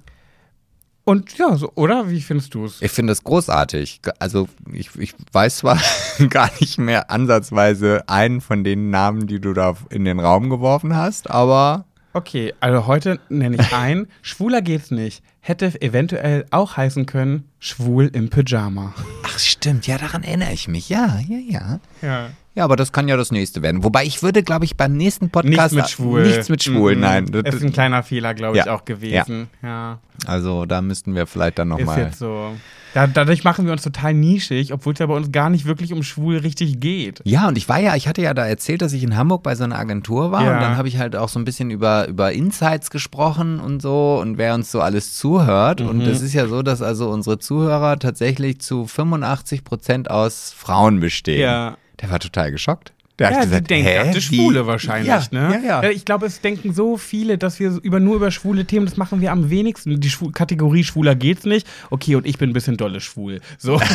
[1.07, 2.09] und ja, so, oder?
[2.09, 2.81] Wie findest du es?
[2.81, 4.01] Ich finde das großartig.
[4.19, 5.79] Also ich, ich weiß zwar
[6.29, 10.97] gar nicht mehr ansatzweise einen von den Namen, die du da in den Raum geworfen
[10.97, 14.07] hast, aber Okay, also heute nenne ich ein.
[14.21, 15.23] Schwuler geht's nicht.
[15.39, 18.93] Hätte eventuell auch heißen können, schwul im Pyjama.
[19.23, 20.89] ach stimmt, ja, daran erinnere ich mich.
[20.89, 21.79] Ja, ja, ja.
[22.01, 22.29] Ja.
[22.57, 23.83] Ja, aber das kann ja das nächste werden.
[23.83, 26.23] Wobei ich würde, glaube ich, beim nächsten Nichts Podcast mit schwul.
[26.25, 27.01] Nichts mit schwul, Mhm.
[27.01, 27.25] nein.
[27.31, 28.73] Das ist ein kleiner Fehler, glaube ich, Ja.
[28.73, 29.47] auch gewesen.
[29.61, 29.99] Ja.
[30.25, 31.99] also da müssten wir vielleicht dann Ist nochmal.
[31.99, 32.53] jetzt so.
[32.95, 35.93] Da, dadurch machen wir uns total nischig, obwohl es ja bei uns gar nicht wirklich
[35.93, 37.21] um schwul richtig geht.
[37.25, 39.53] Ja, und ich war ja, ich hatte ja da erzählt, dass ich in Hamburg bei
[39.53, 40.55] so einer Agentur war Ja.
[40.55, 44.17] und dann habe ich halt auch so ein bisschen über, über Insights gesprochen und so
[44.19, 45.81] und wer uns so alles zuhört.
[45.81, 46.09] Und Mhm.
[46.09, 51.41] es ist ja so, dass also unsere Zuhörer tatsächlich zu 85 Prozent aus Frauen bestehen.
[51.41, 51.77] Ja.
[52.01, 52.93] Der war total geschockt.
[53.19, 54.35] Der Ja, hat die gesagt, denken, hä, das ist wie?
[54.35, 55.59] Schwule wahrscheinlich, ja, ne?
[55.65, 55.89] Ja, ja.
[55.89, 59.21] Ich glaube, es denken so viele, dass wir über, nur über schwule Themen, das machen
[59.21, 59.99] wir am wenigsten.
[59.99, 61.65] Die Schwu Kategorie schwuler geht's nicht.
[61.89, 63.41] Okay, und ich bin ein bisschen dolle schwul.
[63.57, 63.81] So.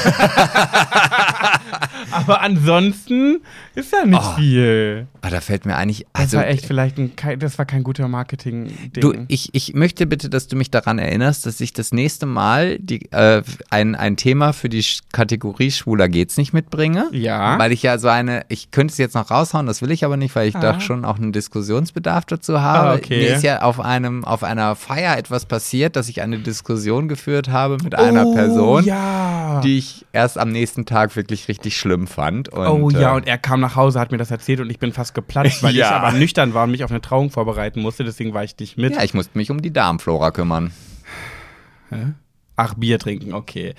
[2.10, 3.40] Aber ansonsten
[3.74, 5.06] ist ja nicht Oh, viel.
[5.20, 7.82] Ah, da fällt mir eigentlich, Das also war echt vielleicht ein, kein- das war kein
[7.84, 9.00] guter Marketing-Ding.
[9.00, 12.78] Du, ich, ich möchte bitte, dass du mich daran erinnerst, dass ich das nächste Mal
[12.78, 17.08] die, äh, ein, ein Thema für die Kategorie Schwuler geht's nicht mitbringe.
[17.12, 17.58] Ja.
[17.58, 20.16] Weil ich ja so eine, ich könnte es jetzt noch raushauen, das will ich aber
[20.16, 20.72] nicht, weil ich Ah.
[20.72, 22.88] doch schon auch einen Diskussionsbedarf dazu habe.
[22.90, 23.18] Ah, okay.
[23.22, 27.48] Mir ist ja auf einem, auf einer Feier etwas passiert, dass ich eine Diskussion geführt
[27.48, 29.60] habe mit einer oh, Person, Ja.
[29.64, 32.48] die ich erst am nächsten Tag wirklich richtig schlimm fand.
[32.48, 34.78] Und, oh ja, äh, und er kam nach Hause, hat mir das erzählt und ich
[34.78, 35.86] bin fast geplatzt, weil Ja.
[35.86, 38.76] ich aber nüchtern war und mich auf eine Trauung vorbereiten musste, deswegen war ich nicht
[38.78, 38.94] mit.
[38.94, 40.72] ja, ich musste mich um die Darmflora kümmern.
[42.56, 43.74] Ach, Bier trinken, okay.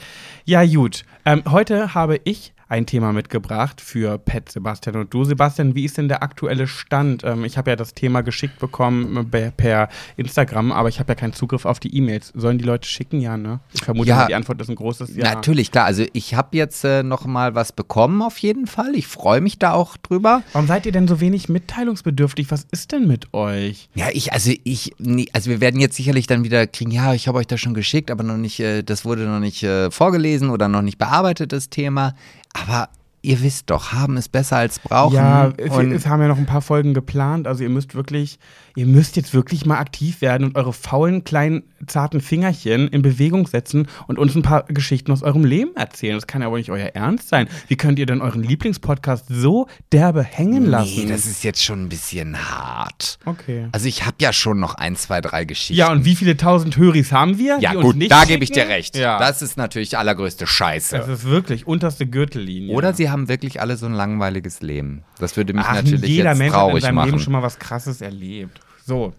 [0.45, 1.03] Ja, gut.
[1.26, 5.24] Ähm, heute habe ich ein Thema mitgebracht für Pet, Sebastian und du.
[5.24, 7.24] Sebastian, wie ist denn der aktuelle Stand?
[7.24, 11.15] Ähm, ich habe ja das Thema geschickt bekommen per- per Instagram, aber ich habe ja
[11.15, 12.32] keinen Zugriff auf die E-Mails.
[12.36, 13.21] Sollen die Leute schicken?
[13.21, 13.59] Ja, ne?
[13.74, 14.26] Ich vermute, Ja.
[14.26, 15.34] die Antwort ist ein großes Ja.
[15.36, 15.86] Natürlich, klar.
[15.86, 18.95] Also ich habe jetzt äh, noch mal was bekommen auf jeden Fall.
[18.95, 20.41] Ich freue mich da auch drüber.
[20.53, 22.49] Warum seid ihr denn so wenig mitteilungsbedürftig?
[22.49, 23.88] Was ist denn mit euch?
[23.93, 27.28] Ja, ich, also ich, nee, also wir werden jetzt sicherlich dann wieder kriegen, ja, ich
[27.28, 30.49] habe euch das schon geschickt, aber noch nicht, äh, das wurde noch nicht äh, vorgelesen
[30.49, 32.15] oder noch nicht bearbeitet, das Thema.
[32.54, 32.89] Aber
[33.24, 35.15] ihr wisst doch, haben ist besser als brauchen.
[35.15, 37.47] Ja, es, haben ja noch ein paar Folgen geplant.
[37.47, 38.38] Also ihr müsst wirklich,
[38.76, 43.47] ihr müsst jetzt wirklich mal aktiv werden und eure faulen, kleinen, zarten Fingerchen in Bewegung
[43.47, 46.15] setzen und uns ein paar Geschichten aus eurem Leben erzählen.
[46.15, 47.47] Das kann ja wohl nicht euer Ernst sein.
[47.67, 51.03] Wie könnt ihr denn euren Lieblingspodcast so derbe hängen lassen?
[51.05, 53.19] nee, das ist jetzt schon ein bisschen hart.
[53.26, 53.69] okay.
[53.71, 55.76] Also ich habe ja schon noch ein, zwei, drei Geschichten.
[55.76, 57.57] Ja, und wie viele tausend Höris haben wir?
[57.61, 58.97] ja gut, nicht da gebe ich dir recht.
[58.97, 59.17] Ja.
[59.17, 60.97] Das ist natürlich allergrößte Scheiße.
[60.97, 62.76] das ist wirklich unterste Gürtellinie.
[62.76, 65.03] Oder sie haben wirklich alle so ein langweiliges Leben.
[65.20, 67.59] Das würde mich Ach, natürlich jeder jetzt Mensch hat in seinem Leben schon mal was
[67.59, 68.59] Krasses erlebt.
[68.86, 69.14] So.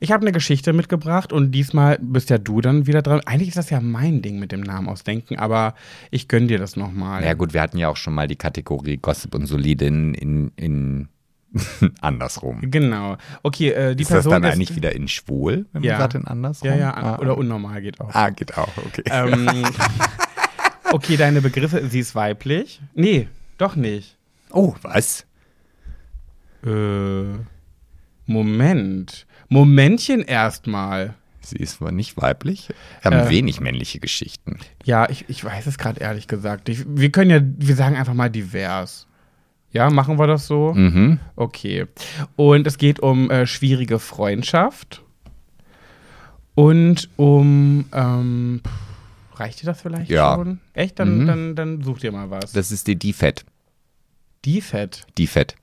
[0.00, 3.20] Ich habe eine Geschichte mitgebracht und diesmal bist ja du dann wieder dran.
[3.24, 5.74] Eigentlich ist das ja mein Ding mit dem Namen ausdenken, aber
[6.10, 7.24] ich gönn dir das nochmal.
[7.24, 10.52] Ja gut, wir hatten ja auch schon mal die Kategorie Gossip und Solide in, in,
[10.56, 11.08] in
[12.00, 12.60] andersrum.
[12.70, 13.16] Genau.
[13.42, 15.94] Okay, äh, die ist das Person dann ist, eigentlich wieder in schwul, wenn Ja.
[15.94, 16.68] man sagt in andersrum?
[16.68, 18.14] Ja, ja, ah, oder unnormal geht auch.
[18.14, 19.02] Ah, geht auch, okay.
[19.10, 19.48] Ähm,
[20.92, 22.80] okay, deine Begriffe, sie ist weiblich?
[22.94, 23.28] Nee,
[23.58, 24.16] doch nicht.
[24.50, 25.26] oh, was?
[26.64, 27.38] Äh,
[28.26, 29.26] Moment.
[29.48, 31.14] Momentchen erstmal.
[31.40, 32.68] Sie ist wohl nicht weiblich?
[33.02, 33.30] Wir haben Äh.
[33.30, 34.58] wenig männliche Geschichten.
[34.84, 36.68] Ja, ich, ich weiß es gerade ehrlich gesagt.
[36.68, 39.06] Ich, wir können ja, wir sagen einfach mal divers.
[39.72, 40.74] Ja, machen wir das so?
[40.74, 41.20] Mhm.
[41.36, 41.86] Okay.
[42.36, 45.02] Und es geht um äh, schwierige Freundschaft
[46.54, 48.60] und um, ähm,
[49.40, 50.34] reicht dir das vielleicht Ja.
[50.36, 50.60] schon?
[50.74, 50.98] Echt?
[50.98, 51.26] Dann, Mhm.
[51.26, 52.52] dann, dann such dir mal was.
[52.52, 53.44] Das ist die Defett.
[54.44, 55.04] die Fett.
[55.18, 55.56] Defett.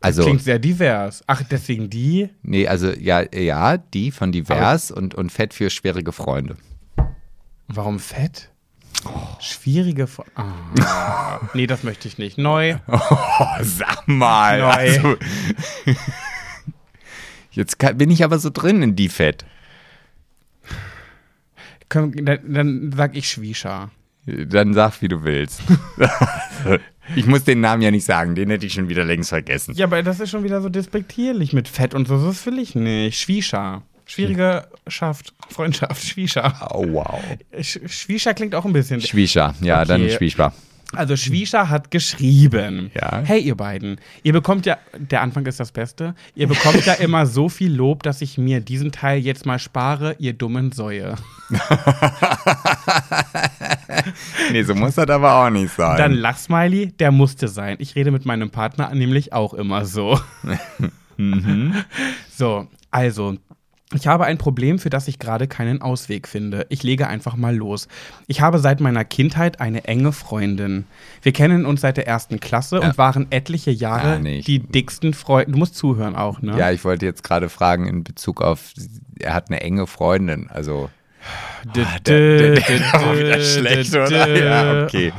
[0.00, 1.22] Also, Klingt sehr divers.
[1.26, 2.28] Ach, deswegen die?
[2.42, 6.56] nee, also ja, ja, die von divers und, und Fett für schwierige Freunde.
[7.68, 8.50] Warum Fett?
[9.40, 11.40] Schwierige Fre ah.
[11.54, 12.36] Nee, das möchte ich nicht.
[12.36, 12.76] Neu.
[12.86, 12.98] Oh,
[13.62, 14.58] sag mal.
[14.60, 14.66] Neu.
[14.66, 15.16] Also,
[17.52, 19.38] jetzt kann, bin ich aber so drin in Defett.
[19.42, 19.53] Können,
[21.88, 23.90] dann, dann sag ich Schwischa.
[24.26, 25.60] Dann sag, wie du willst.
[27.16, 29.74] ich muss den Namen ja nicht sagen, den hätte ich schon wieder längst vergessen.
[29.76, 32.24] Ja, aber das ist schon wieder so despektierlich mit Fett und so.
[32.24, 33.18] Das will ich nicht.
[33.20, 33.82] Schwischa.
[34.06, 36.68] Schwierige Schaft, Freundschaft, Schwischa.
[36.72, 37.20] Oh, wow.
[37.60, 39.00] Sch Schwischa klingt auch ein bisschen.
[39.00, 39.88] Schwischer, ja, Okay.
[39.88, 40.52] dann Schwischer.
[40.96, 42.90] Also Schwischa hat geschrieben.
[42.94, 43.22] Ja.
[43.24, 47.26] Hey ihr beiden, ihr bekommt ja, der Anfang ist das Beste, ihr bekommt ja immer
[47.26, 51.14] so viel Lob, dass ich mir diesen Teil jetzt mal spare, ihr dummen Säue.
[54.52, 55.96] Nee, so muss das aber auch nicht sein.
[55.96, 57.76] Dann Lachsmiley, der musste sein.
[57.80, 60.20] Ich rede mit meinem Partner nämlich auch immer so.
[62.36, 63.36] So, also.
[63.94, 66.66] Ich habe ein Problem, für das ich gerade keinen Ausweg finde.
[66.68, 67.88] Ich lege einfach mal los.
[68.26, 70.84] Ich habe seit meiner Kindheit eine enge Freundin.
[71.22, 72.88] Wir kennen uns seit der ersten Klasse Ja.
[72.88, 75.52] und waren etliche Jahre Ah, nee, die dicksten Freunde.
[75.52, 76.58] Du musst zuhören auch, ne?
[76.58, 78.72] ja, ich wollte jetzt gerade fragen in Bezug auf,
[79.20, 80.90] er hat eine enge Freundin, also.
[81.66, 84.36] Ah, der, der, der dö, war wieder schlecht, oder?
[84.36, 85.12] Ja, okay.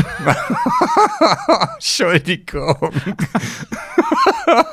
[1.74, 2.92] Entschuldigung.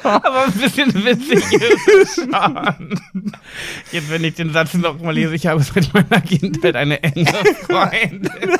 [0.03, 2.99] Aber ein bisschen witzig ist es schon.
[3.91, 7.31] Jetzt, wenn ich den Satz noch mal lese, ich habe seit meiner Kindheit eine enge
[7.65, 8.57] Freundin.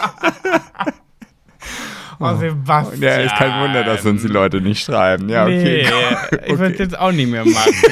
[2.19, 3.01] Oh, Sebastian.
[3.01, 5.29] Ja, ist kein Wunder, dass uns die Leute nicht schreiben.
[5.29, 5.87] Ja, okay.
[5.91, 7.73] Nee, ich würde es jetzt auch nicht mehr machen.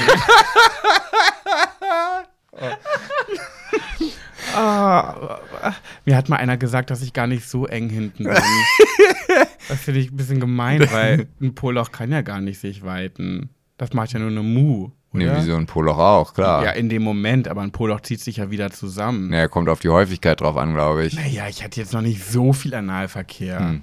[4.56, 5.40] Ah,
[6.06, 8.34] mir hat mal einer gesagt, dass ich gar nicht so eng hinten bin.
[9.68, 13.50] Das finde ich ein bisschen gemein, weil ein Poloch kann ja gar nicht sich weiten.
[13.78, 14.92] Das macht ja nur eine Mu.
[15.12, 15.38] Nee, Oder?
[15.38, 16.64] wie so ein Poloch auch, klar.
[16.64, 19.34] Ja, in dem Moment, aber ein Poloch zieht sich ja wieder zusammen.
[19.34, 21.16] ja, kommt auf die Häufigkeit drauf an, glaube ich.
[21.16, 23.60] Naja, ich hatte jetzt noch nicht so viel Analverkehr.
[23.60, 23.82] Hm.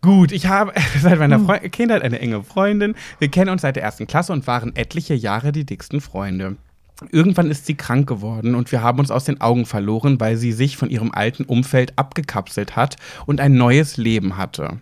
[0.00, 2.94] Gut, ich habe seit meiner Freu Kindheit eine enge Freundin.
[3.18, 6.56] Wir kennen uns seit der ersten Klasse und waren etliche Jahre die dicksten Freunde.
[7.12, 10.50] Irgendwann ist sie krank geworden und wir haben uns aus den Augen verloren, weil sie
[10.52, 14.80] sich von ihrem alten Umfeld abgekapselt hat und ein neues Leben hatte.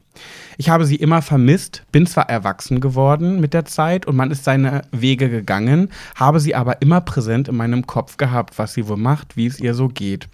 [0.57, 4.45] Ich habe sie immer vermisst, bin zwar erwachsen geworden mit der Zeit und man ist
[4.45, 8.97] seine Wege gegangen, habe sie aber immer präsent in meinem Kopf gehabt, was sie wohl
[8.97, 10.29] macht, wie es ihr so geht.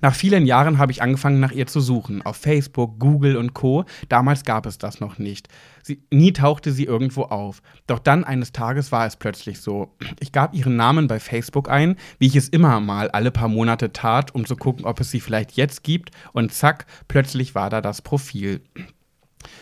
[0.00, 2.22] Nach vielen Jahren habe ich angefangen, nach ihr zu suchen.
[2.22, 3.84] Auf Facebook, Google und Co.
[4.08, 5.48] Damals gab es das noch nicht.
[5.82, 7.62] Sie, nie tauchte sie irgendwo auf.
[7.86, 9.94] Doch dann eines Tages war es plötzlich so.
[10.20, 13.92] Ich gab ihren Namen bei Facebook ein, wie ich es immer mal alle paar Monate
[13.92, 16.10] tat, um zu gucken, ob es sie vielleicht jetzt gibt.
[16.32, 18.62] Und zack, plötzlich war da das Profil.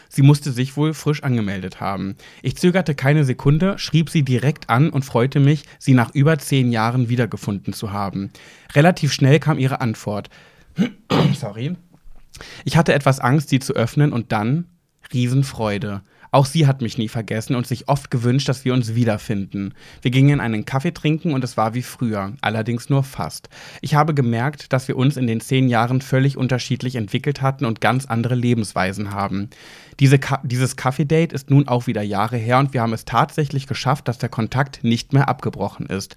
[0.08, 2.16] Sie musste sich wohl frisch angemeldet haben.
[2.42, 6.70] Ich zögerte keine Sekunde, schrieb sie direkt an und freute mich, sie nach über zehn
[6.70, 8.30] Jahren wiedergefunden zu haben.
[8.74, 10.30] Relativ schnell kam ihre Antwort.
[11.34, 11.76] Sorry.
[12.64, 14.66] Ich hatte etwas Angst, sie zu öffnen und dann
[15.12, 16.02] Riesenfreude.
[16.34, 19.74] Auch sie hat mich nie vergessen und sich oft gewünscht, dass wir uns wiederfinden.
[20.00, 23.50] Wir gingen einen Kaffee trinken und es war wie früher, allerdings nur fast.
[23.82, 27.82] Ich habe gemerkt, dass wir uns in den zehn Jahren völlig unterschiedlich entwickelt hatten und
[27.82, 29.50] ganz andere Lebensweisen haben.
[30.00, 33.66] Diese Ka dieses Kaffee-Date ist nun auch wieder Jahre her und wir haben es tatsächlich
[33.66, 36.16] geschafft, dass der Kontakt nicht mehr abgebrochen ist.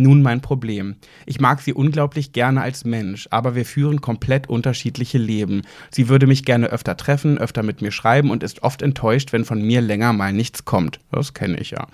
[0.00, 0.96] Nun mein Problem.
[1.26, 5.60] Ich mag sie unglaublich gerne als Mensch, aber wir führen komplett unterschiedliche Leben.
[5.90, 9.44] Sie würde mich gerne öfter treffen, öfter mit mir schreiben und ist oft enttäuscht, wenn
[9.44, 11.00] von mir länger mal nichts kommt.
[11.12, 11.86] Das kenne ich ja.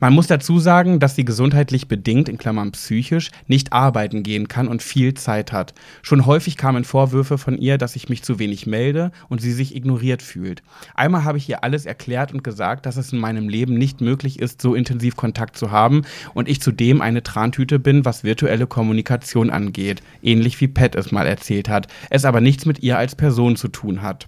[0.00, 4.68] Man muss dazu sagen, dass sie gesundheitlich bedingt, in Klammern psychisch, nicht arbeiten gehen kann
[4.68, 5.72] und viel Zeit hat.
[6.02, 9.74] Schon häufig kamen Vorwürfe von ihr, dass ich mich zu wenig melde und sie sich
[9.74, 10.62] ignoriert fühlt.
[10.94, 14.40] Einmal habe ich ihr alles erklärt und gesagt, dass es in meinem Leben nicht möglich
[14.40, 16.02] ist, so intensiv Kontakt zu haben
[16.34, 21.28] und ich zudem eine Trantüte bin, was virtuelle Kommunikation angeht, ähnlich wie Pat es mal
[21.28, 24.26] erzählt hat, es aber nichts mit ihr als Person zu tun hat.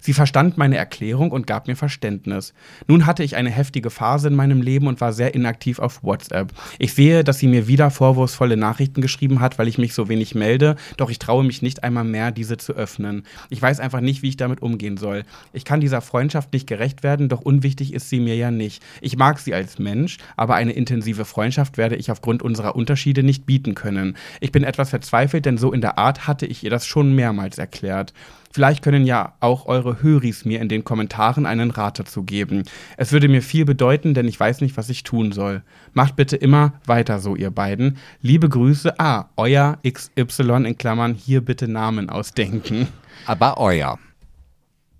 [0.00, 2.54] Sie verstand meine Erklärung und gab mir Verständnis.
[2.86, 6.52] Nun hatte ich eine heftige Phase in meinem Leben und war sehr inaktiv auf WhatsApp.
[6.78, 10.34] Ich sehe, dass sie mir wieder vorwurfsvolle Nachrichten geschrieben hat, weil ich mich so wenig
[10.34, 13.24] melde, doch ich traue mich nicht einmal mehr, diese zu öffnen.
[13.50, 15.24] Ich weiß einfach nicht, wie ich damit umgehen soll.
[15.52, 18.82] Ich kann dieser Freundschaft nicht gerecht werden, doch unwichtig ist sie mir ja nicht.
[19.00, 23.46] Ich mag sie als Mensch, aber eine intensive Freundschaft werde ich aufgrund unserer Unterschiede nicht
[23.46, 24.16] bieten können.
[24.40, 27.58] Ich bin etwas verzweifelt, denn so in der Art hatte ich ihr das schon mehrmals
[27.58, 28.12] erklärt.
[28.56, 32.62] Vielleicht können ja auch eure Höris mir in den Kommentaren einen Rat dazu geben.
[32.96, 35.60] Es würde mir viel bedeuten, denn ich weiß nicht, was ich tun soll.
[35.92, 37.98] Macht bitte immer weiter so, ihr beiden.
[38.22, 38.98] Liebe Grüße.
[38.98, 42.88] Ah, euer XY in Klammern, hier bitte Namen ausdenken.
[43.26, 43.98] Aber euer.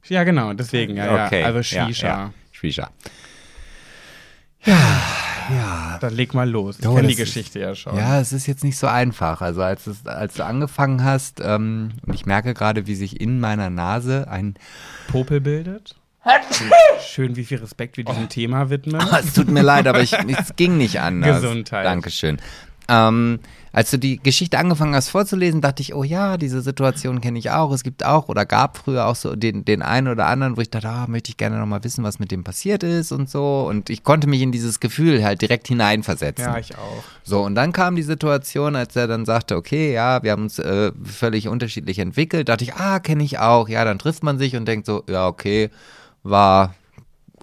[0.06, 1.40] Ja, genau, deswegen, ja, Okay.
[1.40, 1.46] ja.
[1.46, 1.86] Also Ja,
[2.52, 2.90] Shisha.
[4.66, 5.25] ja.
[5.48, 5.98] Shisha.
[6.00, 6.78] Dann leg mal los.
[6.80, 7.96] Ich Oh, kenne die das ist- Geschichte ja schon.
[7.96, 9.40] Ja, es ist jetzt nicht so einfach.
[9.40, 13.40] Also als, es, als du angefangen hast, ähm, und ich merke gerade, wie sich in
[13.40, 14.54] meiner Nase ein
[15.08, 15.96] Popel bildet.
[17.06, 18.10] Schön, wie viel Respekt wir Oh.
[18.12, 19.00] diesem Thema widmen.
[19.20, 21.40] es tut mir leid, aber ich, es ging nicht anders.
[21.40, 21.86] Gesundheit.
[21.86, 22.38] Dankeschön.
[22.88, 23.40] Ähm,
[23.76, 27.50] als du die Geschichte angefangen hast vorzulesen, dachte ich, oh ja, diese Situation kenne ich
[27.50, 27.72] auch.
[27.72, 30.70] Es gibt auch oder gab früher auch so den, den einen oder anderen, wo ich
[30.70, 33.66] dachte, ah, möchte ich gerne nochmal wissen, was mit dem passiert ist und so.
[33.68, 36.46] Und ich konnte mich in dieses Gefühl halt direkt hineinversetzen.
[36.46, 37.04] Ja, ich auch.
[37.22, 40.58] So, und dann kam die Situation, als er dann sagte, okay, ja, wir haben uns
[40.58, 43.68] äh, völlig unterschiedlich entwickelt, dachte ich, ah, kenne ich auch.
[43.68, 45.68] Ja, dann trifft man sich und denkt so, ja, okay,
[46.22, 46.74] war,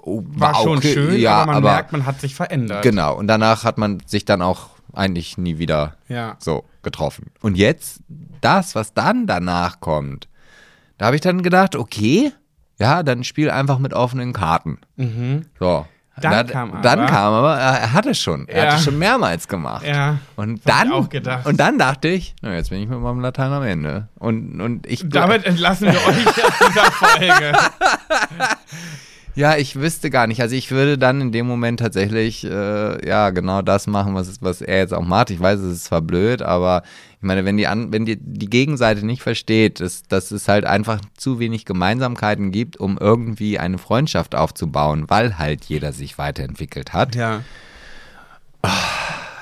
[0.02, 2.82] oh, War schon okay, schön, ja, aber man aber merkt, man hat sich verändert.
[2.82, 6.36] Genau, und danach hat man sich dann auch eigentlich nie wieder Ja.
[6.40, 7.32] so getroffen.
[7.41, 8.02] Und jetzt,
[8.41, 10.28] das, was dann danach kommt,
[10.98, 12.32] da habe ich dann gedacht, okay,
[12.80, 14.78] ja, dann spiel einfach mit offenen Karten.
[14.98, 15.03] So.
[15.06, 15.45] Mhm.
[16.22, 18.48] Dann Da- kam aber- dann kam aber, er hat es schon.
[18.48, 18.76] Er hat Ja.
[18.78, 19.84] es schon mehrmals gemacht.
[19.84, 20.20] Ja.
[20.36, 21.48] Und dann, ich auch gedacht.
[21.48, 24.10] und dann dachte ich, na, jetzt bin ich mit meinem Latein am Ende.
[24.20, 26.36] Und, und ich, Damit entlassen wir euch aus
[26.68, 27.53] dieser Folge.
[29.35, 30.41] Ja, ich wüsste gar nicht.
[30.41, 34.61] Also ich würde dann in dem Moment tatsächlich äh, ja genau das machen, was, was
[34.61, 35.31] er jetzt auch macht.
[35.31, 36.84] Ich weiß, es ist zwar blöd, aber
[37.18, 40.65] ich meine, wenn die an, wenn die, die Gegenseite nicht versteht, dass, dass es halt
[40.65, 46.93] einfach zu wenig Gemeinsamkeiten gibt, um irgendwie eine Freundschaft aufzubauen, weil halt jeder sich weiterentwickelt
[46.93, 47.15] hat.
[47.15, 47.41] Ja.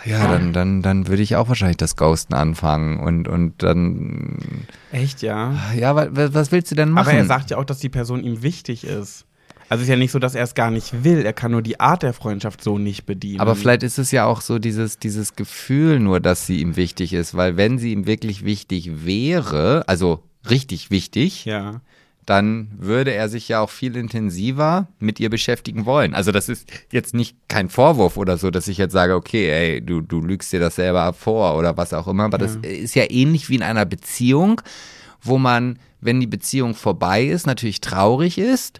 [0.03, 4.65] Ja, dann, dann, dann würde ich auch wahrscheinlich das Ghosten anfangen und, und dann.
[4.91, 5.53] Echt, ja.
[5.77, 7.09] Ja, wa- wa- was willst du denn machen?
[7.09, 9.26] Aber er sagt ja auch, dass die Person ihm wichtig ist.
[9.72, 11.26] Also es ist ja nicht so, dass er es gar nicht will.
[11.26, 13.39] Er kann nur die Art der Freundschaft so nicht bedienen.
[13.39, 17.14] Aber vielleicht ist es ja auch so dieses, dieses Gefühl nur, dass sie ihm wichtig
[17.14, 21.80] ist, weil wenn sie ihm wirklich wichtig wäre, also richtig wichtig, Ja.
[22.26, 26.14] dann würde er sich ja auch viel intensiver mit ihr beschäftigen wollen.
[26.15, 29.81] Also das ist jetzt nicht kein Vorwurf oder so, dass ich jetzt sage, okay, ey,
[29.81, 33.10] du, du lügst dir das selber vor oder was auch immer, aber das ist ja
[33.10, 34.61] ähnlich wie in einer Beziehung,
[35.22, 38.80] wo man, wenn die Beziehung vorbei ist, natürlich traurig ist,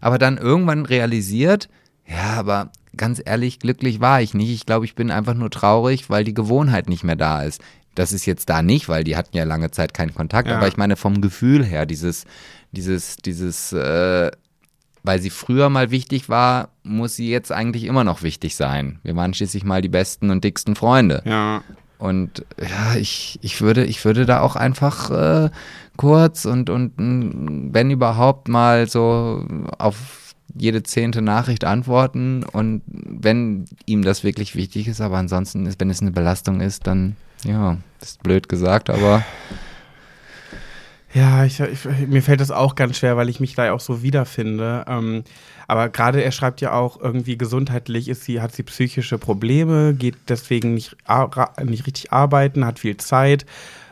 [0.00, 1.68] aber dann irgendwann realisiert,
[2.06, 4.50] ja, aber ganz ehrlich, glücklich war ich nicht.
[4.50, 7.60] Ich glaube, ich bin einfach nur traurig, weil die Gewohnheit nicht mehr da ist.
[7.94, 10.56] Das ist jetzt da nicht, weil die hatten ja lange Zeit keinen Kontakt, Ja.
[10.56, 12.24] aber ich meine vom Gefühl her, dieses,
[12.72, 14.30] dieses, dieses, äh,
[15.02, 18.98] weil sie früher mal wichtig war, muss sie jetzt eigentlich immer noch wichtig sein.
[19.02, 21.22] Wir waren schließlich mal die besten und dicksten Freunde.
[21.24, 21.62] Ja.
[21.98, 25.50] Und ja, ich, ich würde, ich würde da auch einfach äh,
[25.96, 26.92] kurz und, und
[27.72, 29.46] wenn überhaupt mal so
[29.78, 35.80] auf jede zehnte Nachricht antworten und wenn ihm das wirklich wichtig ist, aber ansonsten ist,
[35.80, 39.24] wenn es eine Belastung ist, dann ja, ist blöd gesagt, aber
[41.16, 44.02] Ja, ich, ich, mir fällt das auch ganz schwer, weil ich mich da auch so
[44.02, 44.84] wiederfinde.
[44.86, 45.24] Ähm,
[45.66, 50.16] aber gerade er schreibt ja auch irgendwie gesundheitlich ist sie, hat sie psychische Probleme, geht
[50.28, 50.96] deswegen nicht,
[51.62, 53.46] nicht richtig arbeiten, hat viel Zeit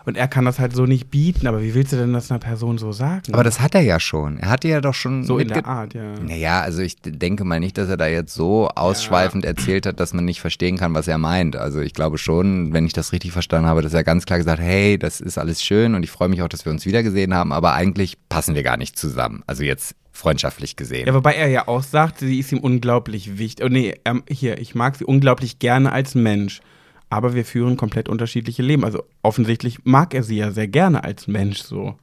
[0.06, 1.46] und er kann das halt so nicht bieten.
[1.46, 3.22] Aber wie willst du denn das einer Person so sagen?
[3.32, 4.38] aber das hat er ja schon.
[4.38, 6.14] Er hatte ja doch schon so in der Art, ja.
[6.20, 10.12] Naja, also ich denke mal nicht, dass er da jetzt so ausschweifend erzählt hat, dass
[10.12, 11.56] man nicht verstehen kann, was er meint.
[11.56, 14.60] Also ich glaube schon, wenn ich das richtig verstanden habe, dass er ganz klar gesagt
[14.60, 17.34] hat, hey, das ist alles schön und ich freue mich auch, dass wir uns wiedergesehen
[17.34, 19.42] haben, aber eigentlich passen wir gar nicht zusammen.
[19.46, 21.06] Also jetzt freundschaftlich gesehen.
[21.06, 23.66] Ja, wobei er ja auch sagt, sie ist ihm unglaublich wichtig.
[23.66, 26.62] Oh nee, ähm, hier, ich mag sie unglaublich gerne als Mensch.
[27.10, 28.84] Aber wir führen komplett unterschiedliche Leben.
[28.84, 31.96] Also offensichtlich mag er sie ja sehr gerne als Mensch so.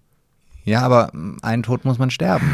[0.64, 2.46] Ja, aber mm, einen Tod muss man sterben.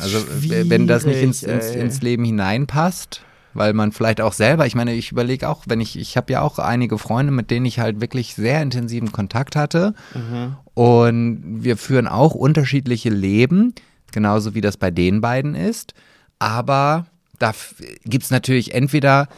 [0.00, 3.22] Also w- wenn das nicht ins, ins, ins Leben hineinpasst,
[3.54, 6.42] weil man vielleicht auch selber, ich meine, ich überlege auch, wenn ich, ich habe ja
[6.42, 9.94] auch einige Freunde, mit denen ich halt wirklich sehr intensiven Kontakt hatte
[10.74, 13.74] und wir führen auch unterschiedliche Leben,
[14.12, 15.94] genauso wie das bei den beiden ist,
[16.38, 17.06] aber
[17.38, 17.52] da
[18.04, 19.28] gibt es natürlich entweder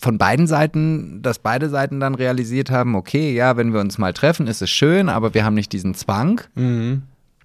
[0.00, 4.12] von beiden Seiten, dass beide Seiten dann realisiert haben, okay, ja, wenn wir uns mal
[4.12, 6.40] treffen, ist es schön, aber wir haben nicht diesen Zwang.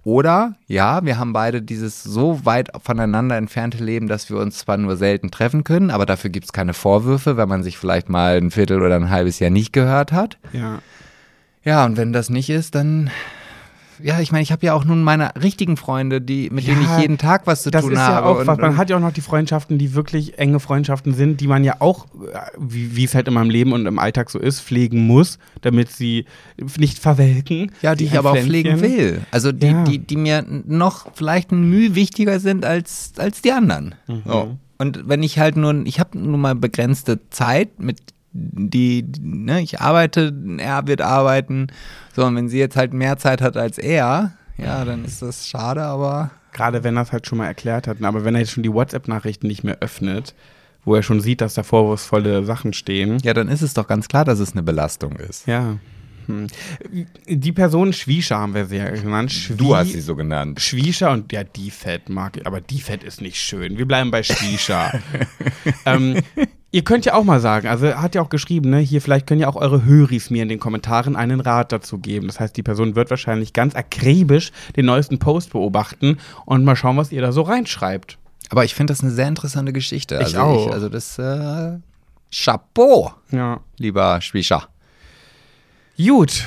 [0.04, 4.76] Oder, ja, wir haben beide dieses so weit voneinander entfernte Leben, dass wir uns zwar
[4.76, 8.36] nur selten treffen können, aber dafür gibt es keine Vorwürfe, wenn man sich vielleicht mal
[8.36, 10.38] ein Viertel oder ein halbes Jahr nicht gehört hat.
[10.52, 10.80] Ja.
[11.64, 13.10] Ja, und wenn das nicht ist, dann.
[14.02, 16.96] Ja, ich meine, ich habe ja auch nun meine richtigen Freunde, die, mit denen Ja,
[16.96, 18.26] ich jeden Tag was zu Das tun ist habe.
[18.26, 18.58] ja auch und, was.
[18.58, 21.76] Man hat ja auch noch die Freundschaften, die wirklich enge Freundschaften sind, die man ja
[21.80, 25.06] auch, äh, wie wie es halt in meinem Leben und im Alltag so ist, pflegen
[25.06, 26.26] muss, damit sie
[26.78, 27.70] nicht verwelken.
[27.82, 28.78] Ja, die ich aber auch Pflänzchen.
[28.78, 29.20] pflegen will.
[29.30, 29.84] Also die, Ja.
[29.84, 33.94] die, die mir noch vielleicht ein Mühe wichtiger sind als, als die anderen.
[34.06, 34.22] Mhm.
[34.26, 34.56] So.
[34.78, 37.98] Und wenn ich halt nur, ich habe nur mal begrenzte Zeit mit
[38.32, 41.68] die, ne, ich arbeite, er wird arbeiten.
[42.14, 45.48] So, und wenn sie jetzt halt mehr Zeit hat als er, ja, dann ist das
[45.48, 48.02] schade, aber Gerade wenn er es halt schon mal erklärt hat.
[48.02, 50.34] Aber wenn er jetzt schon die WhatsApp-Nachrichten nicht mehr öffnet,
[50.84, 53.18] wo er schon sieht, dass da vorwurfsvolle Sachen stehen.
[53.22, 55.46] ja, dann ist es doch ganz klar, dass es eine Belastung ist.
[55.46, 55.78] Ja.
[56.26, 56.46] Hm.
[57.26, 59.32] Die Person Schwiescher haben wir sie ja genannt.
[59.32, 60.60] Schwie Du hast sie so genannt.
[60.60, 63.78] Schwiescher und ja, die Fett mag ich, aber die Fett ist nicht schön.
[63.78, 65.00] Wir bleiben bei Schwiescher.
[65.86, 66.22] ähm,
[66.72, 69.26] ihr könnt ja auch mal sagen, also er hat ja auch geschrieben, ne, hier vielleicht
[69.26, 72.26] können ja auch eure Höris mir in den Kommentaren einen Rat dazu geben.
[72.26, 76.96] Das heißt, die Person wird wahrscheinlich ganz akribisch den neuesten Post beobachten und mal schauen,
[76.96, 78.18] was ihr da so reinschreibt.
[78.48, 80.16] Aber ich finde das eine sehr interessante Geschichte.
[80.16, 80.72] Ich also auch.
[80.72, 81.78] also das äh,
[82.34, 83.60] Chapeau, Ja.
[83.78, 84.68] lieber Schwischer.
[85.98, 86.44] Gut.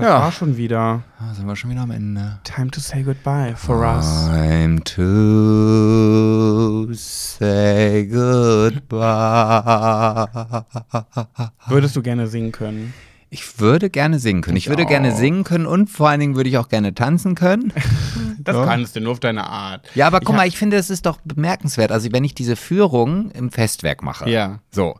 [0.00, 0.20] Das Ja.
[0.20, 1.02] war schon wieder.
[1.18, 2.38] Ah, sind wir schon wieder am Ende.
[2.44, 4.28] Time to say goodbye for us.
[4.30, 8.80] Time to say goodbye.
[11.66, 12.94] Würdest du gerne singen können?
[13.32, 14.56] Ich würde gerne singen können.
[14.56, 15.16] Ich, Ich würde gerne auch.
[15.16, 17.72] singen können und vor allen Dingen würde ich auch gerne tanzen können.
[18.42, 18.64] Das Ja.
[18.64, 19.86] kannst du nur auf deine Art.
[19.94, 21.92] Ja, aber guck Ich mal, hab- ich finde, es ist doch bemerkenswert.
[21.92, 24.30] Also wenn ich diese Führung im Festwerk mache.
[24.30, 24.60] Ja.
[24.70, 24.94] So.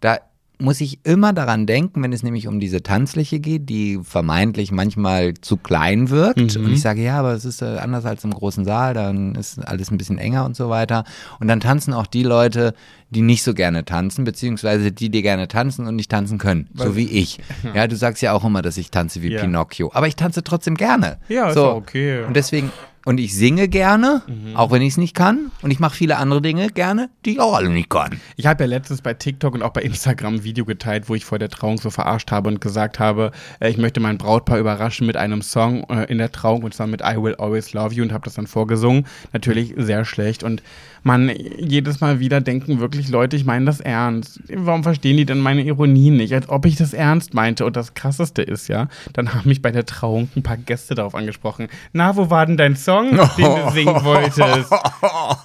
[0.00, 0.16] Da
[0.60, 5.34] muss ich immer daran denken, wenn es nämlich um diese Tanzliche geht, die vermeintlich manchmal
[5.34, 6.56] zu klein wirkt.
[6.56, 9.58] Und ich sage, ja, aber es ist äh, anders als im großen Saal, dann ist
[9.66, 11.04] alles ein bisschen enger und so weiter.
[11.40, 12.74] Und dann tanzen auch die Leute,
[13.10, 16.96] die nicht so gerne tanzen, beziehungsweise die, die gerne tanzen und nicht tanzen können, so
[16.96, 17.40] wie ich.
[17.74, 19.40] Ja, du sagst ja auch immer, dass ich tanze wie Ja.
[19.40, 21.18] Pinocchio, aber ich tanze trotzdem gerne.
[21.28, 21.66] Ja, ist so.
[21.66, 22.24] auch okay.
[22.24, 22.70] Und deswegen,
[23.04, 24.22] und ich singe gerne,
[24.54, 25.50] auch wenn ich es nicht kann.
[25.62, 28.20] Und ich mache viele andere Dinge gerne, die ich auch alle nicht kann.
[28.36, 31.24] Ich habe ja letztens bei TikTok und auch bei Instagram ein Video geteilt, wo ich
[31.24, 35.06] vor der Trauung so verarscht habe und gesagt habe, äh, ich möchte mein Brautpaar überraschen
[35.06, 38.02] mit einem Song äh, in der Trauung und zwar mit I Will Always Love You
[38.02, 39.06] und habe das dann vorgesungen.
[39.32, 40.62] Natürlich sehr schlecht und
[41.02, 44.40] man, jedes Mal wieder denken wirklich Leute, ich meine das ernst.
[44.54, 46.32] Warum verstehen die denn meine Ironie nicht?
[46.34, 47.64] Als ob ich das ernst meinte.
[47.64, 51.14] Und das Krasseste ist ja, dann haben mich bei der Trauung ein paar Gäste darauf
[51.14, 51.68] angesprochen.
[51.92, 54.72] Na, wo war denn dein Song, den du singen wolltest?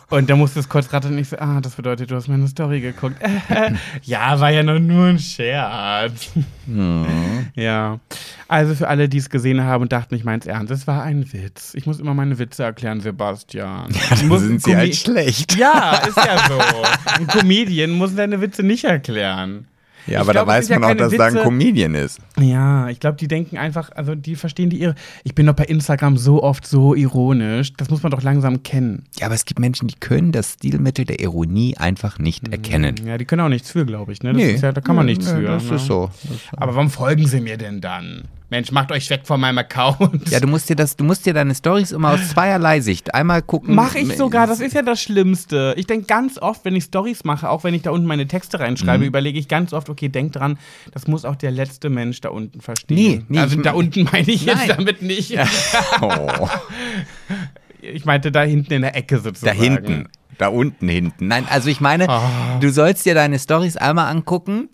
[0.10, 2.48] Und da musste es kurz rattern und ich so, ah, das bedeutet, du hast meine
[2.48, 3.16] Story geguckt.
[4.04, 6.32] ja, war ja noch nur ein Scherz.
[7.56, 8.00] Ja.
[8.48, 11.32] Also für alle, die es gesehen haben und dachten, ich meins ernst, es war ein
[11.34, 11.74] Witz.
[11.74, 13.90] Ich muss immer meine Witze erklären, Sebastian.
[14.10, 15.45] Dann Muss- sind sie halt schlecht.
[15.58, 16.60] Ja, ist ja so.
[17.06, 19.68] Ein Comedian muss seine Witze nicht erklären.
[20.08, 21.44] Ja, Ich aber glaub, da weiß sind ja man auch, dass da ein Witze.
[21.44, 22.20] Comedian ist.
[22.40, 24.94] Ja, ich glaube, die denken einfach, also die verstehen die ihre.
[25.24, 27.74] Ich bin doch bei Instagram so oft so ironisch.
[27.74, 29.06] Das muss man doch langsam kennen.
[29.18, 32.96] Ja, aber es gibt Menschen, die können das Stilmittel der Ironie einfach nicht erkennen.
[33.06, 34.22] Ja, die können auch nichts für, glaube ich.
[34.22, 34.34] Ne?
[34.34, 35.42] Das ist ja, da kann man nichts nee, für.
[35.48, 35.76] Das ne?
[35.76, 36.12] ist so.
[36.56, 38.26] Aber warum folgen sie mir denn dann?
[38.50, 40.30] Mensch, macht euch weg von meinem Account.
[40.30, 43.42] Ja, du musst dir das, du musst dir deine Stories immer aus zweierlei Sicht einmal
[43.42, 43.74] gucken.
[43.74, 45.74] Mache ich sogar, das ist ja das Schlimmste.
[45.78, 48.60] Ich denke ganz oft, wenn ich Stories mache, auch wenn ich da unten meine Texte
[48.60, 49.08] reinschreibe, Mhm.
[49.08, 50.60] überlege ich ganz oft, okay, denk dran,
[50.94, 52.96] das muss auch der letzte Mensch da unten verstehen.
[52.96, 54.68] Nee, nee, also da unten meine ich jetzt Nein.
[54.78, 55.36] damit nicht.
[56.02, 56.48] Oh,
[57.82, 59.58] Ich meinte da hinten in der Ecke da sozusagen.
[59.60, 60.08] hinten,
[60.38, 61.28] da unten hinten.
[61.28, 62.58] Nein, also ich meine, Ah.
[62.60, 64.70] du sollst dir deine Stories einmal angucken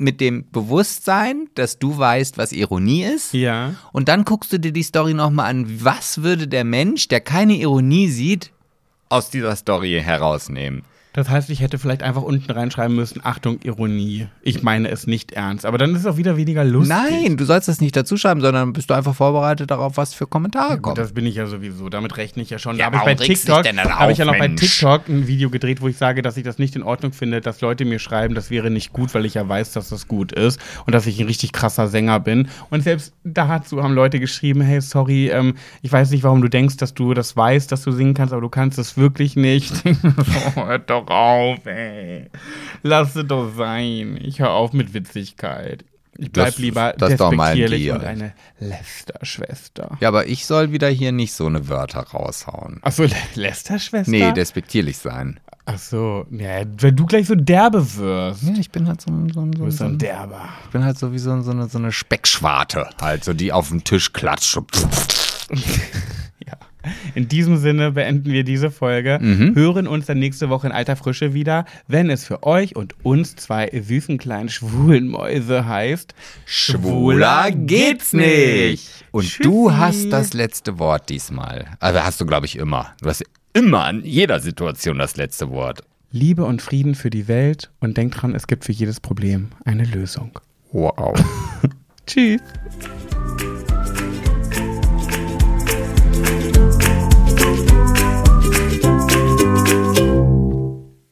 [0.00, 3.34] mit dem Bewusstsein, dass du weißt, was Ironie ist.
[3.34, 3.74] Ja.
[3.92, 5.84] Und dann guckst du dir die Story nochmal an.
[5.84, 8.50] Was würde der Mensch, der keine Ironie sieht,
[9.08, 10.82] aus dieser Story herausnehmen?
[11.12, 14.28] Das heißt, ich hätte vielleicht einfach unten reinschreiben müssen, Achtung, Ironie.
[14.42, 15.66] Ich meine es nicht ernst.
[15.66, 16.96] Aber dann ist es auch wieder weniger lustig.
[16.96, 20.28] Nein, du sollst das nicht dazu schreiben, sondern bist du einfach vorbereitet darauf, was für
[20.28, 20.96] Kommentare Gut, kommen.
[20.96, 21.88] das bin ich ja sowieso.
[21.88, 22.76] Damit rechne ich ja schon.
[22.76, 24.48] Ja, da habe ich bei TikTok, habe ich ja noch bei?
[24.48, 27.60] TikTok ein Video gedreht, wo ich sage, dass ich das nicht in Ordnung finde, dass
[27.60, 30.60] Leute mir schreiben, das wäre nicht gut, weil ich ja weiß, dass das gut ist
[30.86, 32.48] und dass ich ein richtig krasser Sänger bin.
[32.70, 36.76] Und selbst dazu haben Leute geschrieben, hey, sorry, ähm, ich weiß nicht, warum du denkst,
[36.76, 39.74] dass du das weißt, dass du singen kannst, aber du kannst es wirklich nicht.
[40.54, 42.28] so, hört doch auf, ey.
[42.82, 44.18] Lass es doch sein.
[44.22, 45.84] Ich höre auf mit Witzigkeit.
[46.18, 47.96] Ich bleib Das- lieber das doch despektierlich Deal.
[47.98, 49.96] und eine Lästerschwester.
[50.00, 52.78] ja, aber ich soll wieder hier nicht so eine Wörter raushauen.
[52.82, 53.04] Achso,
[53.34, 54.10] Lästerschwester?
[54.10, 55.40] Nee, despektierlich sein.
[55.66, 58.42] Achso, ja, wenn du gleich so derbe wirst.
[58.42, 59.98] Ja, ich bin halt so, ein- so, ein- Du so, bist so so, ein ein-
[59.98, 60.48] Derber.
[60.64, 63.68] ich bin halt so wie so, so, eine, so eine Speckschwarte, halt so, die auf
[63.68, 64.58] den Tisch klatscht.
[66.46, 66.54] Ja.
[67.14, 69.18] In diesem Sinne beenden wir diese Folge.
[69.20, 69.54] Mhm.
[69.54, 73.36] Hören uns dann nächste Woche in alter Frische wieder, wenn es für euch und uns
[73.36, 76.14] zwei süßen kleinen schwulen Mäuse heißt:
[76.46, 79.04] Schwuler geht's nicht.
[79.10, 79.42] Und Tschüssi.
[79.42, 81.66] du hast das letzte Wort diesmal.
[81.80, 82.92] Also hast du, glaube ich, immer.
[83.00, 85.82] Du hast immer in jeder Situation das letzte Wort.
[86.12, 89.84] Liebe und Frieden für die Welt und denkt dran, es gibt für jedes Problem eine
[89.84, 90.38] Lösung.
[90.72, 91.14] Wow.
[92.06, 92.40] Tschüss.